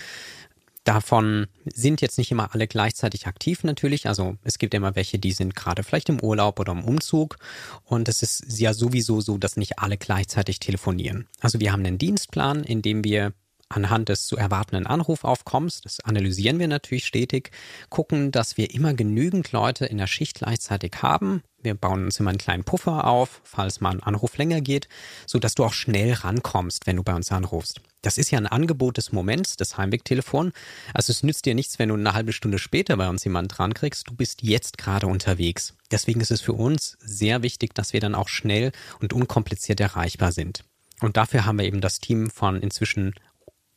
[0.84, 4.08] Davon sind jetzt nicht immer alle gleichzeitig aktiv natürlich.
[4.08, 7.36] Also es gibt immer welche, die sind gerade vielleicht im Urlaub oder im Umzug.
[7.84, 11.26] Und es ist ja sowieso so, dass nicht alle gleichzeitig telefonieren.
[11.40, 13.32] Also wir haben einen Dienstplan, in dem wir
[13.68, 17.50] anhand des zu erwartenden Anrufaufkommens, das analysieren wir natürlich stetig,
[17.90, 21.42] gucken, dass wir immer genügend Leute in der Schicht gleichzeitig haben.
[21.68, 24.88] Wir bauen uns immer einen kleinen Puffer auf, falls mal ein Anruf länger geht,
[25.26, 27.82] so dass du auch schnell rankommst, wenn du bei uns anrufst.
[28.00, 30.52] Das ist ja ein Angebot des Moments, das Heimwegtelefon.
[30.94, 33.74] Also es nützt dir nichts, wenn du eine halbe Stunde später bei uns jemanden dran
[33.74, 34.08] kriegst.
[34.08, 35.74] Du bist jetzt gerade unterwegs.
[35.90, 40.32] Deswegen ist es für uns sehr wichtig, dass wir dann auch schnell und unkompliziert erreichbar
[40.32, 40.64] sind.
[41.02, 43.12] Und dafür haben wir eben das Team von inzwischen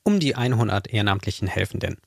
[0.04, 1.98] um die 100 ehrenamtlichen Helfenden.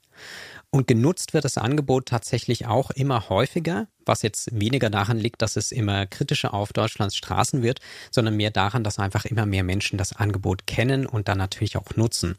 [0.74, 5.54] Und genutzt wird das Angebot tatsächlich auch immer häufiger, was jetzt weniger daran liegt, dass
[5.54, 7.78] es immer kritischer auf Deutschlands Straßen wird,
[8.10, 11.94] sondern mehr daran, dass einfach immer mehr Menschen das Angebot kennen und dann natürlich auch
[11.94, 12.38] nutzen.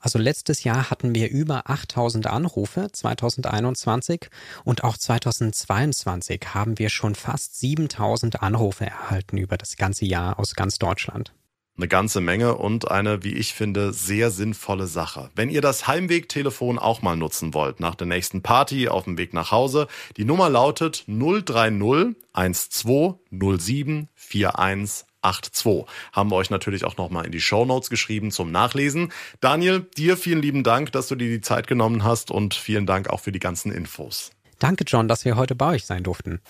[0.00, 4.30] Also letztes Jahr hatten wir über 8000 Anrufe 2021
[4.64, 10.54] und auch 2022 haben wir schon fast 7000 Anrufe erhalten über das ganze Jahr aus
[10.54, 11.34] ganz Deutschland
[11.76, 15.30] eine ganze Menge und eine, wie ich finde, sehr sinnvolle Sache.
[15.34, 19.34] Wenn ihr das Heimwegtelefon auch mal nutzen wollt, nach der nächsten Party, auf dem Weg
[19.34, 25.86] nach Hause, die Nummer lautet 030 1207 4182.
[26.12, 29.12] Haben wir euch natürlich auch nochmal in die Show Notes geschrieben zum Nachlesen.
[29.40, 33.10] Daniel, dir vielen lieben Dank, dass du dir die Zeit genommen hast und vielen Dank
[33.10, 34.30] auch für die ganzen Infos.
[34.58, 36.40] Danke, John, dass wir heute bei euch sein durften.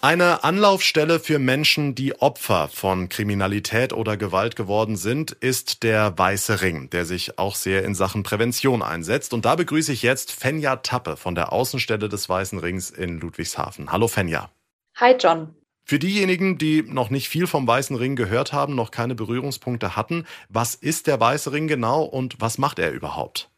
[0.00, 6.60] Eine Anlaufstelle für Menschen, die Opfer von Kriminalität oder Gewalt geworden sind, ist der Weiße
[6.60, 9.34] Ring, der sich auch sehr in Sachen Prävention einsetzt.
[9.34, 13.90] Und da begrüße ich jetzt Fenja Tappe von der Außenstelle des Weißen Rings in Ludwigshafen.
[13.90, 14.50] Hallo Fenja.
[14.94, 15.56] Hi John.
[15.84, 20.26] Für diejenigen, die noch nicht viel vom Weißen Ring gehört haben, noch keine Berührungspunkte hatten,
[20.48, 23.50] was ist der Weiße Ring genau und was macht er überhaupt?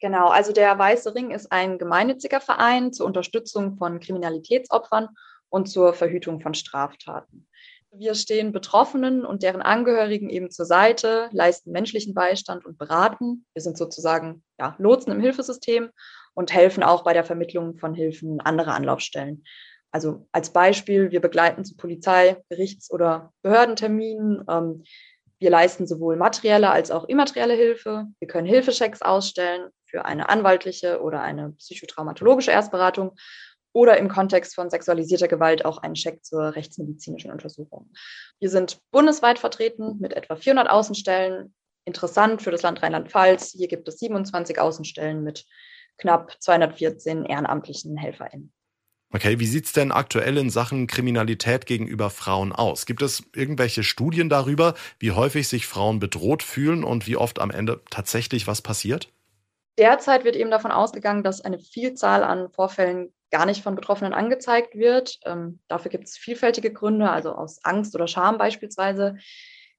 [0.00, 5.08] Genau, also der Weiße Ring ist ein gemeinnütziger Verein zur Unterstützung von Kriminalitätsopfern
[5.50, 7.48] und zur Verhütung von Straftaten.
[7.90, 13.46] Wir stehen Betroffenen und deren Angehörigen eben zur Seite, leisten menschlichen Beistand und beraten.
[13.54, 15.90] Wir sind sozusagen ja, Lotsen im Hilfesystem
[16.34, 19.42] und helfen auch bei der Vermittlung von Hilfen anderer Anlaufstellen.
[19.90, 24.44] Also als Beispiel, wir begleiten zu Polizei, Gerichts- oder Behördenterminen.
[24.48, 24.84] Ähm,
[25.38, 28.06] wir leisten sowohl materielle als auch immaterielle Hilfe.
[28.18, 33.16] Wir können Hilfeschecks ausstellen für eine anwaltliche oder eine psychotraumatologische Erstberatung
[33.78, 37.92] oder im Kontext von sexualisierter Gewalt auch einen Scheck zur rechtsmedizinischen Untersuchung.
[38.40, 41.54] Wir sind bundesweit vertreten mit etwa 400 Außenstellen.
[41.84, 43.52] Interessant für das Land Rheinland-Pfalz.
[43.56, 45.46] Hier gibt es 27 Außenstellen mit
[45.96, 48.52] knapp 214 ehrenamtlichen HelferInnen.
[49.14, 52.84] Okay, wie sieht's denn aktuell in Sachen Kriminalität gegenüber Frauen aus?
[52.84, 57.52] Gibt es irgendwelche Studien darüber, wie häufig sich Frauen bedroht fühlen und wie oft am
[57.52, 59.08] Ende tatsächlich was passiert?
[59.78, 64.74] Derzeit wird eben davon ausgegangen, dass eine Vielzahl an Vorfällen gar nicht von Betroffenen angezeigt
[64.74, 65.18] wird.
[65.24, 69.16] Ähm, dafür gibt es vielfältige Gründe, also aus Angst oder Scham beispielsweise.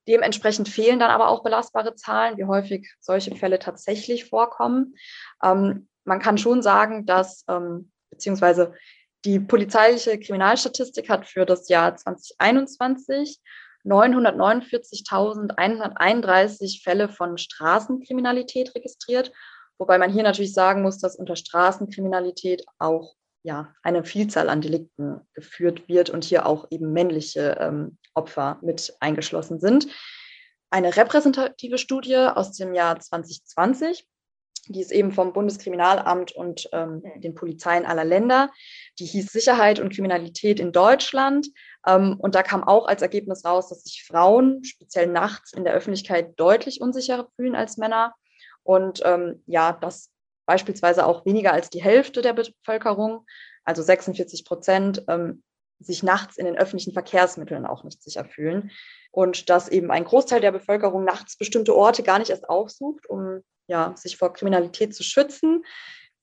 [0.07, 4.95] Dementsprechend fehlen dann aber auch belastbare Zahlen, wie häufig solche Fälle tatsächlich vorkommen.
[5.43, 8.73] Ähm, man kann schon sagen, dass ähm, beziehungsweise
[9.25, 13.39] die polizeiliche Kriminalstatistik hat für das Jahr 2021
[13.85, 19.31] 949.131 Fälle von Straßenkriminalität registriert,
[19.77, 25.21] wobei man hier natürlich sagen muss, dass unter Straßenkriminalität auch ja, eine Vielzahl an Delikten
[25.33, 29.87] geführt wird und hier auch eben männliche ähm, Opfer mit eingeschlossen sind.
[30.69, 34.05] Eine repräsentative Studie aus dem Jahr 2020
[34.67, 38.51] Die ist eben vom Bundeskriminalamt und ähm, den Polizeien aller Länder.
[38.99, 41.47] Die hieß Sicherheit und Kriminalität in Deutschland.
[41.87, 45.73] Ähm, und da kam auch als Ergebnis raus, dass sich Frauen speziell nachts in der
[45.73, 48.13] Öffentlichkeit deutlich unsicherer fühlen als Männer.
[48.61, 50.11] Und ähm, ja, das
[50.49, 53.27] beispielsweise auch weniger als die Hälfte der Bevölkerung,
[53.65, 55.43] also 46 Prozent, ähm,
[55.77, 58.71] sich nachts in den öffentlichen Verkehrsmitteln auch nicht sicher fühlen.
[59.11, 63.43] Und dass eben ein Großteil der Bevölkerung nachts bestimmte Orte gar nicht erst aufsucht, um
[63.67, 65.63] ja, sich vor Kriminalität zu schützen.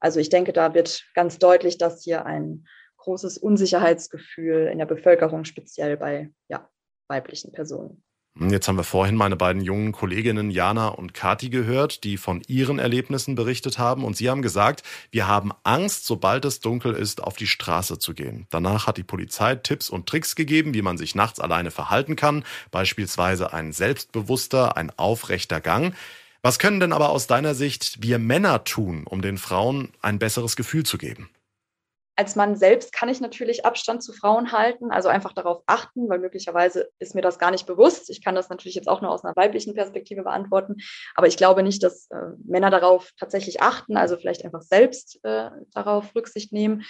[0.01, 2.67] Also ich denke, da wird ganz deutlich, dass hier ein
[2.97, 6.69] großes Unsicherheitsgefühl in der Bevölkerung, speziell bei ja,
[7.07, 8.03] weiblichen Personen.
[8.39, 12.79] Jetzt haben wir vorhin meine beiden jungen Kolleginnen Jana und Kati gehört, die von ihren
[12.79, 14.05] Erlebnissen berichtet haben.
[14.05, 18.13] Und sie haben gesagt, wir haben Angst, sobald es dunkel ist, auf die Straße zu
[18.13, 18.47] gehen.
[18.51, 22.45] Danach hat die Polizei Tipps und Tricks gegeben, wie man sich nachts alleine verhalten kann.
[22.71, 25.95] Beispielsweise ein selbstbewusster, ein aufrechter Gang.
[26.43, 30.57] Was können denn aber aus deiner Sicht wir Männer tun, um den Frauen ein besseres
[30.57, 31.31] Gefühl zu geben?
[32.17, 36.19] Als Mann selbst kann ich natürlich Abstand zu Frauen halten, also einfach darauf achten, weil
[36.19, 38.09] möglicherweise ist mir das gar nicht bewusst.
[38.09, 40.77] Ich kann das natürlich jetzt auch nur aus einer weiblichen Perspektive beantworten,
[41.15, 45.51] aber ich glaube nicht, dass äh, Männer darauf tatsächlich achten, also vielleicht einfach selbst äh,
[45.73, 46.85] darauf Rücksicht nehmen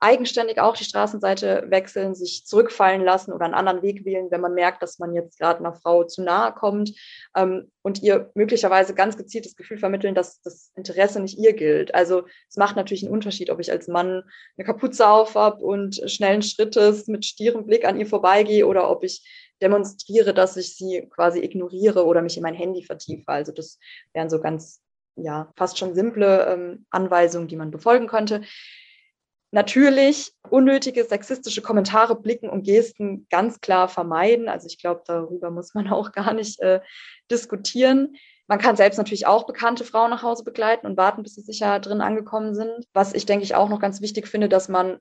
[0.00, 4.54] eigenständig auch die Straßenseite wechseln, sich zurückfallen lassen oder einen anderen Weg wählen, wenn man
[4.54, 6.92] merkt, dass man jetzt gerade einer Frau zu nahe kommt
[7.36, 11.94] ähm, und ihr möglicherweise ganz gezielt das Gefühl vermitteln, dass das Interesse nicht ihr gilt.
[11.94, 14.22] Also es macht natürlich einen Unterschied, ob ich als Mann
[14.56, 19.04] eine Kapuze auf habe und schnellen Schrittes mit stierem Blick an ihr vorbeigehe oder ob
[19.04, 19.22] ich
[19.60, 23.28] demonstriere, dass ich sie quasi ignoriere oder mich in mein Handy vertiefe.
[23.28, 23.78] Also das
[24.14, 24.80] wären so ganz
[25.16, 28.42] ja, fast schon simple ähm, Anweisungen, die man befolgen könnte.
[29.52, 34.48] Natürlich unnötige sexistische Kommentare, Blicken und Gesten ganz klar vermeiden.
[34.48, 36.80] Also ich glaube, darüber muss man auch gar nicht äh,
[37.30, 38.14] diskutieren.
[38.46, 41.78] Man kann selbst natürlich auch bekannte Frauen nach Hause begleiten und warten, bis sie sicher
[41.80, 42.86] drin angekommen sind.
[42.92, 44.98] Was ich denke ich auch noch ganz wichtig finde, dass man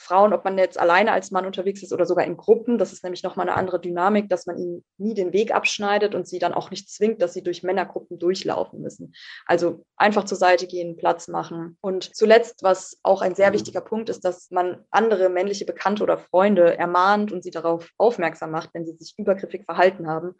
[0.00, 3.04] Frauen, ob man jetzt alleine als Mann unterwegs ist oder sogar in Gruppen, das ist
[3.04, 6.54] nämlich nochmal eine andere Dynamik, dass man ihnen nie den Weg abschneidet und sie dann
[6.54, 9.12] auch nicht zwingt, dass sie durch Männergruppen durchlaufen müssen.
[9.44, 11.76] Also einfach zur Seite gehen, Platz machen.
[11.82, 16.16] Und zuletzt, was auch ein sehr wichtiger Punkt ist, dass man andere männliche Bekannte oder
[16.16, 20.34] Freunde ermahnt und sie darauf aufmerksam macht, wenn sie sich übergriffig verhalten haben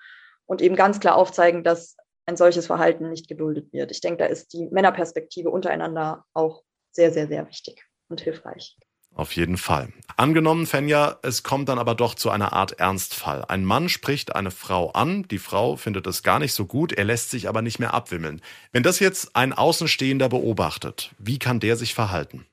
[0.46, 3.90] und eben ganz klar aufzeigen, dass ein solches Verhalten nicht geduldet wird.
[3.90, 8.78] Ich denke, da ist die Männerperspektive untereinander auch sehr, sehr, sehr wichtig und hilfreich.
[9.20, 9.92] Auf jeden Fall.
[10.16, 13.44] Angenommen, Fenja, es kommt dann aber doch zu einer Art Ernstfall.
[13.46, 17.04] Ein Mann spricht eine Frau an, die Frau findet es gar nicht so gut, er
[17.04, 18.40] lässt sich aber nicht mehr abwimmeln.
[18.72, 22.46] Wenn das jetzt ein Außenstehender beobachtet, wie kann der sich verhalten?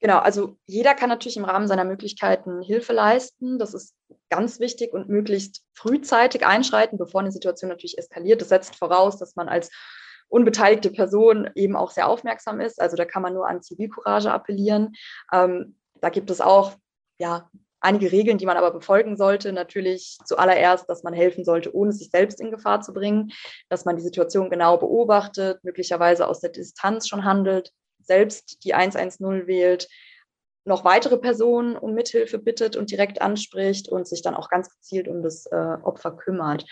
[0.00, 3.58] Genau, also jeder kann natürlich im Rahmen seiner Möglichkeiten Hilfe leisten.
[3.58, 3.94] Das ist
[4.30, 8.40] ganz wichtig und möglichst frühzeitig einschreiten, bevor eine Situation natürlich eskaliert.
[8.40, 9.68] Das setzt voraus, dass man als
[10.28, 12.80] unbeteiligte Person eben auch sehr aufmerksam ist.
[12.80, 14.94] Also da kann man nur an Zivilcourage appellieren.
[15.32, 16.72] Ähm, da gibt es auch
[17.18, 19.52] ja, einige Regeln, die man aber befolgen sollte.
[19.52, 23.32] Natürlich zuallererst, dass man helfen sollte, ohne sich selbst in Gefahr zu bringen,
[23.68, 27.72] dass man die Situation genau beobachtet, möglicherweise aus der Distanz schon handelt,
[28.02, 29.88] selbst die 110 wählt,
[30.64, 35.08] noch weitere Personen um Mithilfe bittet und direkt anspricht und sich dann auch ganz gezielt
[35.08, 36.66] um das äh, Opfer kümmert.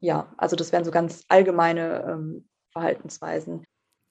[0.00, 3.64] Ja, also das wären so ganz allgemeine ähm, Verhaltensweisen.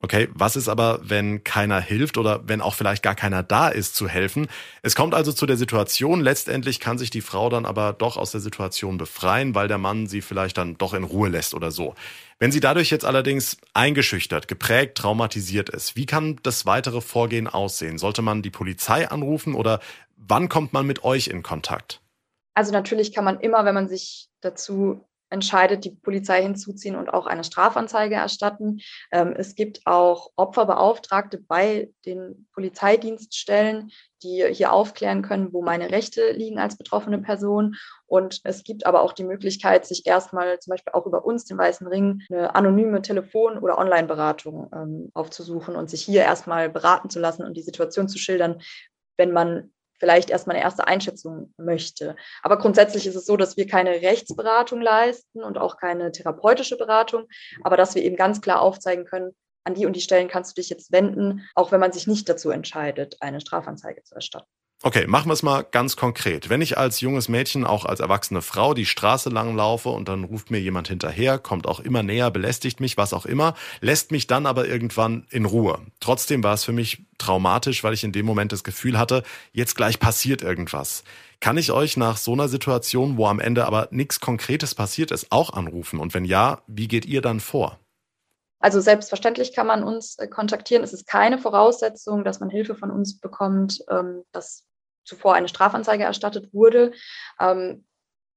[0.04, 3.96] Okay, was ist aber, wenn keiner hilft oder wenn auch vielleicht gar keiner da ist
[3.96, 4.48] zu helfen?
[4.82, 8.32] Es kommt also zu der Situation, letztendlich kann sich die Frau dann aber doch aus
[8.32, 11.94] der Situation befreien, weil der Mann sie vielleicht dann doch in Ruhe lässt oder so.
[12.40, 18.00] Wenn sie dadurch jetzt allerdings eingeschüchtert, geprägt, traumatisiert ist, wie kann das weitere Vorgehen aussehen?
[18.00, 19.80] Sollte man die Polizei anrufen oder
[20.18, 22.02] wann kommt man mit euch in Kontakt?
[22.56, 27.26] Also natürlich kann man immer, wenn man sich dazu entscheidet, die Polizei hinzuziehen und auch
[27.26, 28.82] eine Strafanzeige erstatten.
[29.12, 33.92] Ähm, es gibt auch Opferbeauftragte bei den Polizeidienststellen,
[34.24, 37.76] die hier aufklären können, wo meine Rechte liegen als betroffene Person.
[38.06, 41.58] Und es gibt aber auch die Möglichkeit, sich erstmal zum Beispiel auch über uns, den
[41.58, 47.20] Weißen Ring, eine anonyme Telefon- oder Online-Beratung ähm, aufzusuchen und sich hier erstmal beraten zu
[47.20, 48.62] lassen und die Situation zu schildern,
[49.18, 49.72] wenn man
[50.02, 52.16] vielleicht erstmal eine erste Einschätzung möchte.
[52.42, 57.28] Aber grundsätzlich ist es so, dass wir keine Rechtsberatung leisten und auch keine therapeutische Beratung,
[57.64, 60.62] aber dass wir eben ganz klar aufzeigen können, an die und die Stellen kannst du
[60.62, 64.50] dich jetzt wenden, auch wenn man sich nicht dazu entscheidet, eine Strafanzeige zu erstatten.
[64.84, 66.50] Okay, machen wir es mal ganz konkret.
[66.50, 70.24] Wenn ich als junges Mädchen, auch als erwachsene Frau, die Straße lang laufe und dann
[70.24, 74.26] ruft mir jemand hinterher, kommt auch immer näher, belästigt mich, was auch immer, lässt mich
[74.26, 75.78] dann aber irgendwann in Ruhe.
[76.00, 79.22] Trotzdem war es für mich traumatisch, weil ich in dem Moment das Gefühl hatte,
[79.52, 81.04] jetzt gleich passiert irgendwas.
[81.42, 85.32] Kann ich euch nach so einer Situation, wo am Ende aber nichts Konkretes passiert ist,
[85.32, 86.00] auch anrufen?
[86.00, 87.78] Und wenn ja, wie geht ihr dann vor?
[88.58, 90.84] Also selbstverständlich kann man uns äh, kontaktieren.
[90.84, 94.66] Es ist keine Voraussetzung, dass man Hilfe von uns bekommt, ähm, dass
[95.04, 96.94] zuvor eine Strafanzeige erstattet wurde.
[97.40, 97.86] Ähm,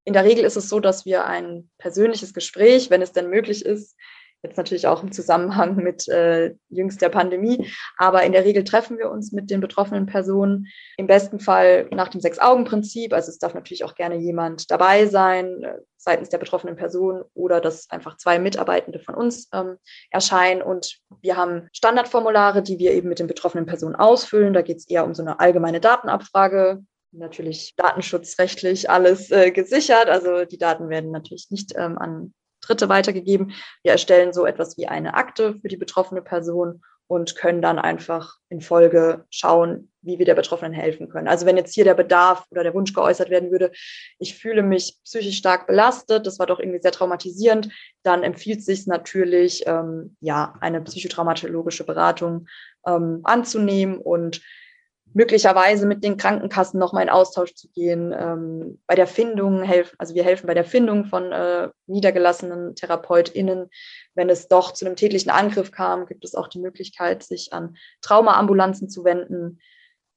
[0.05, 3.65] in der Regel ist es so, dass wir ein persönliches Gespräch, wenn es denn möglich
[3.65, 3.97] ist,
[4.45, 7.67] Jetzt natürlich auch im Zusammenhang mit äh, jüngst der Pandemie.
[7.97, 10.67] Aber in der Regel treffen wir uns mit den betroffenen Personen.
[10.99, 13.15] Im besten Fall nach dem Sechs-Augen-Prinzip.
[13.15, 17.63] Also es darf natürlich auch gerne jemand dabei sein, äh, seitens der betroffenen Person oder
[17.63, 19.79] dass einfach zwei Mitarbeitende von uns ähm,
[20.11, 20.61] erscheinen.
[20.61, 24.53] Und wir haben Standardformulare, die wir eben mit den betroffenen Personen ausfüllen.
[24.53, 30.11] Da geht es eher um so eine allgemeine Datenabfrage, natürlich datenschutzrechtlich alles äh, gesichert.
[30.11, 32.35] Also die Daten werden natürlich nicht ähm, an
[32.67, 33.53] Dritte weitergegeben.
[33.83, 38.37] Wir erstellen so etwas wie eine Akte für die betroffene Person und können dann einfach
[38.49, 41.29] in Folge schauen, wie wir der Betroffenen helfen können.
[41.29, 43.73] Also wenn jetzt hier der Bedarf oder der Wunsch geäußert werden würde,
[44.19, 47.69] ich fühle mich psychisch stark belastet, das war doch irgendwie sehr traumatisierend,
[48.03, 52.47] dann empfiehlt sich natürlich, ähm, ja, eine psychotraumatologische Beratung
[52.87, 54.41] ähm, anzunehmen und
[55.15, 60.15] möglicherweise mit den Krankenkassen nochmal in Austausch zu gehen, ähm, bei der Findung helfen, also
[60.15, 63.71] wir helfen bei der Findung von äh, niedergelassenen TherapeutInnen.
[64.15, 67.77] Wenn es doch zu einem tätlichen Angriff kam, gibt es auch die Möglichkeit, sich an
[68.03, 69.61] Traumaambulanzen zu wenden.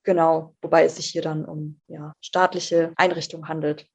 [0.03, 3.87] Genau, wobei es sich hier dann um ja, staatliche Einrichtungen handelt,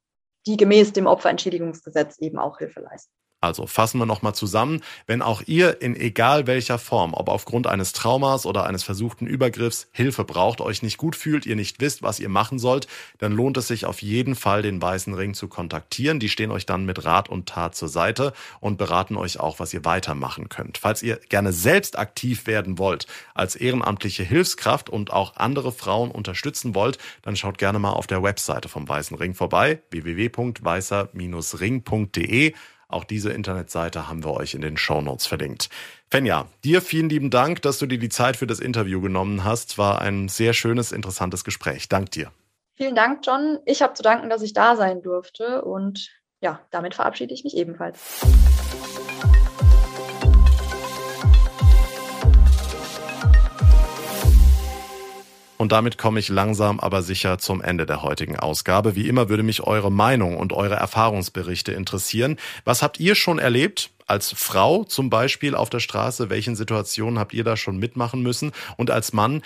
[0.47, 3.13] die gemäß dem Opferentschädigungsgesetz eben auch Hilfe leisten.
[3.43, 7.91] Also fassen wir nochmal zusammen, wenn auch ihr in egal welcher Form, ob aufgrund eines
[7.91, 12.21] Traumas oder eines versuchten Übergriffs Hilfe braucht, euch nicht gut fühlt, ihr nicht wisst, was
[12.21, 12.87] ihr machen sollt,
[13.17, 16.21] dann lohnt es sich auf jeden Fall, den Weißen Ring zu kontaktieren.
[16.21, 19.73] Die stehen euch dann mit Rat und Tat zur Seite und beraten euch auch, was
[19.73, 20.77] ihr weitermachen könnt.
[20.77, 26.75] Falls ihr gerne selbst aktiv werden wollt, als ehrenamtliche Hilfskraft und auch andere Frauen unterstützen
[26.75, 32.53] wollt, dann schaut gerne mal auf der Webseite vom Weißen Ring vorbei, www.weißer-ring.de.
[32.93, 35.69] Auch diese Internetseite haben wir euch in den Show Notes verlinkt.
[36.11, 39.79] Fenja, dir vielen lieben Dank, dass du dir die Zeit für das Interview genommen hast.
[39.79, 41.89] War ein sehr schönes, interessantes Gespräch.
[41.89, 42.31] Dank dir.
[42.75, 43.57] Vielen Dank, John.
[43.65, 47.57] Ich habe zu danken, dass ich da sein durfte und ja, damit verabschiede ich mich
[47.57, 47.99] ebenfalls.
[55.57, 58.95] Und damit komme ich langsam aber sicher zum Ende der heutigen Ausgabe.
[58.95, 62.37] Wie immer würde mich eure Meinung und eure Erfahrungsberichte interessieren.
[62.65, 63.91] Was habt ihr schon erlebt?
[64.05, 68.51] Als Frau zum Beispiel auf der Straße, welchen Situationen habt ihr da schon mitmachen müssen?
[68.75, 69.41] Und als Mann,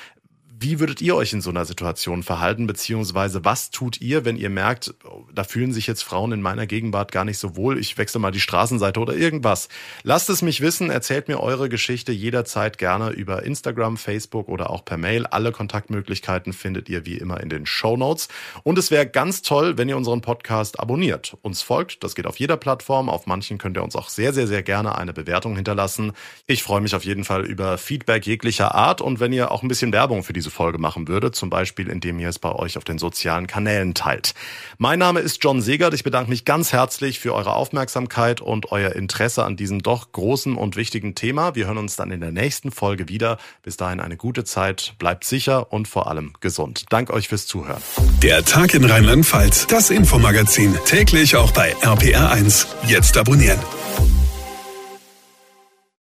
[0.59, 4.49] wie würdet ihr euch in so einer Situation verhalten, beziehungsweise was tut ihr, wenn ihr
[4.49, 4.93] merkt,
[5.33, 8.31] da fühlen sich jetzt Frauen in meiner Gegenwart gar nicht so wohl, ich wechsle mal
[8.31, 9.69] die Straßenseite oder irgendwas.
[10.03, 14.83] Lasst es mich wissen, erzählt mir eure Geschichte jederzeit gerne über Instagram, Facebook oder auch
[14.83, 15.27] per Mail.
[15.27, 18.27] Alle Kontaktmöglichkeiten findet ihr wie immer in den Show Notes.
[18.63, 22.03] Und es wäre ganz toll, wenn ihr unseren Podcast abonniert, uns folgt.
[22.03, 23.09] Das geht auf jeder Plattform.
[23.09, 26.13] Auf manchen könnt ihr uns auch sehr, sehr, sehr gerne eine Bewertung hinterlassen.
[26.47, 29.67] Ich freue mich auf jeden Fall über Feedback jeglicher Art und wenn ihr auch ein
[29.67, 32.77] bisschen Werbung für diese diese Folge machen würde, zum Beispiel indem ihr es bei euch
[32.77, 34.33] auf den sozialen Kanälen teilt.
[34.77, 35.93] Mein Name ist John Segert.
[35.93, 40.55] Ich bedanke mich ganz herzlich für eure Aufmerksamkeit und euer Interesse an diesem doch großen
[40.55, 41.55] und wichtigen Thema.
[41.55, 43.37] Wir hören uns dann in der nächsten Folge wieder.
[43.61, 46.85] Bis dahin eine gute Zeit, bleibt sicher und vor allem gesund.
[46.89, 47.81] Dank euch fürs Zuhören.
[48.23, 52.67] Der Tag in Rheinland-Pfalz, das Infomagazin, täglich auch bei RPR1.
[52.87, 53.59] Jetzt abonnieren.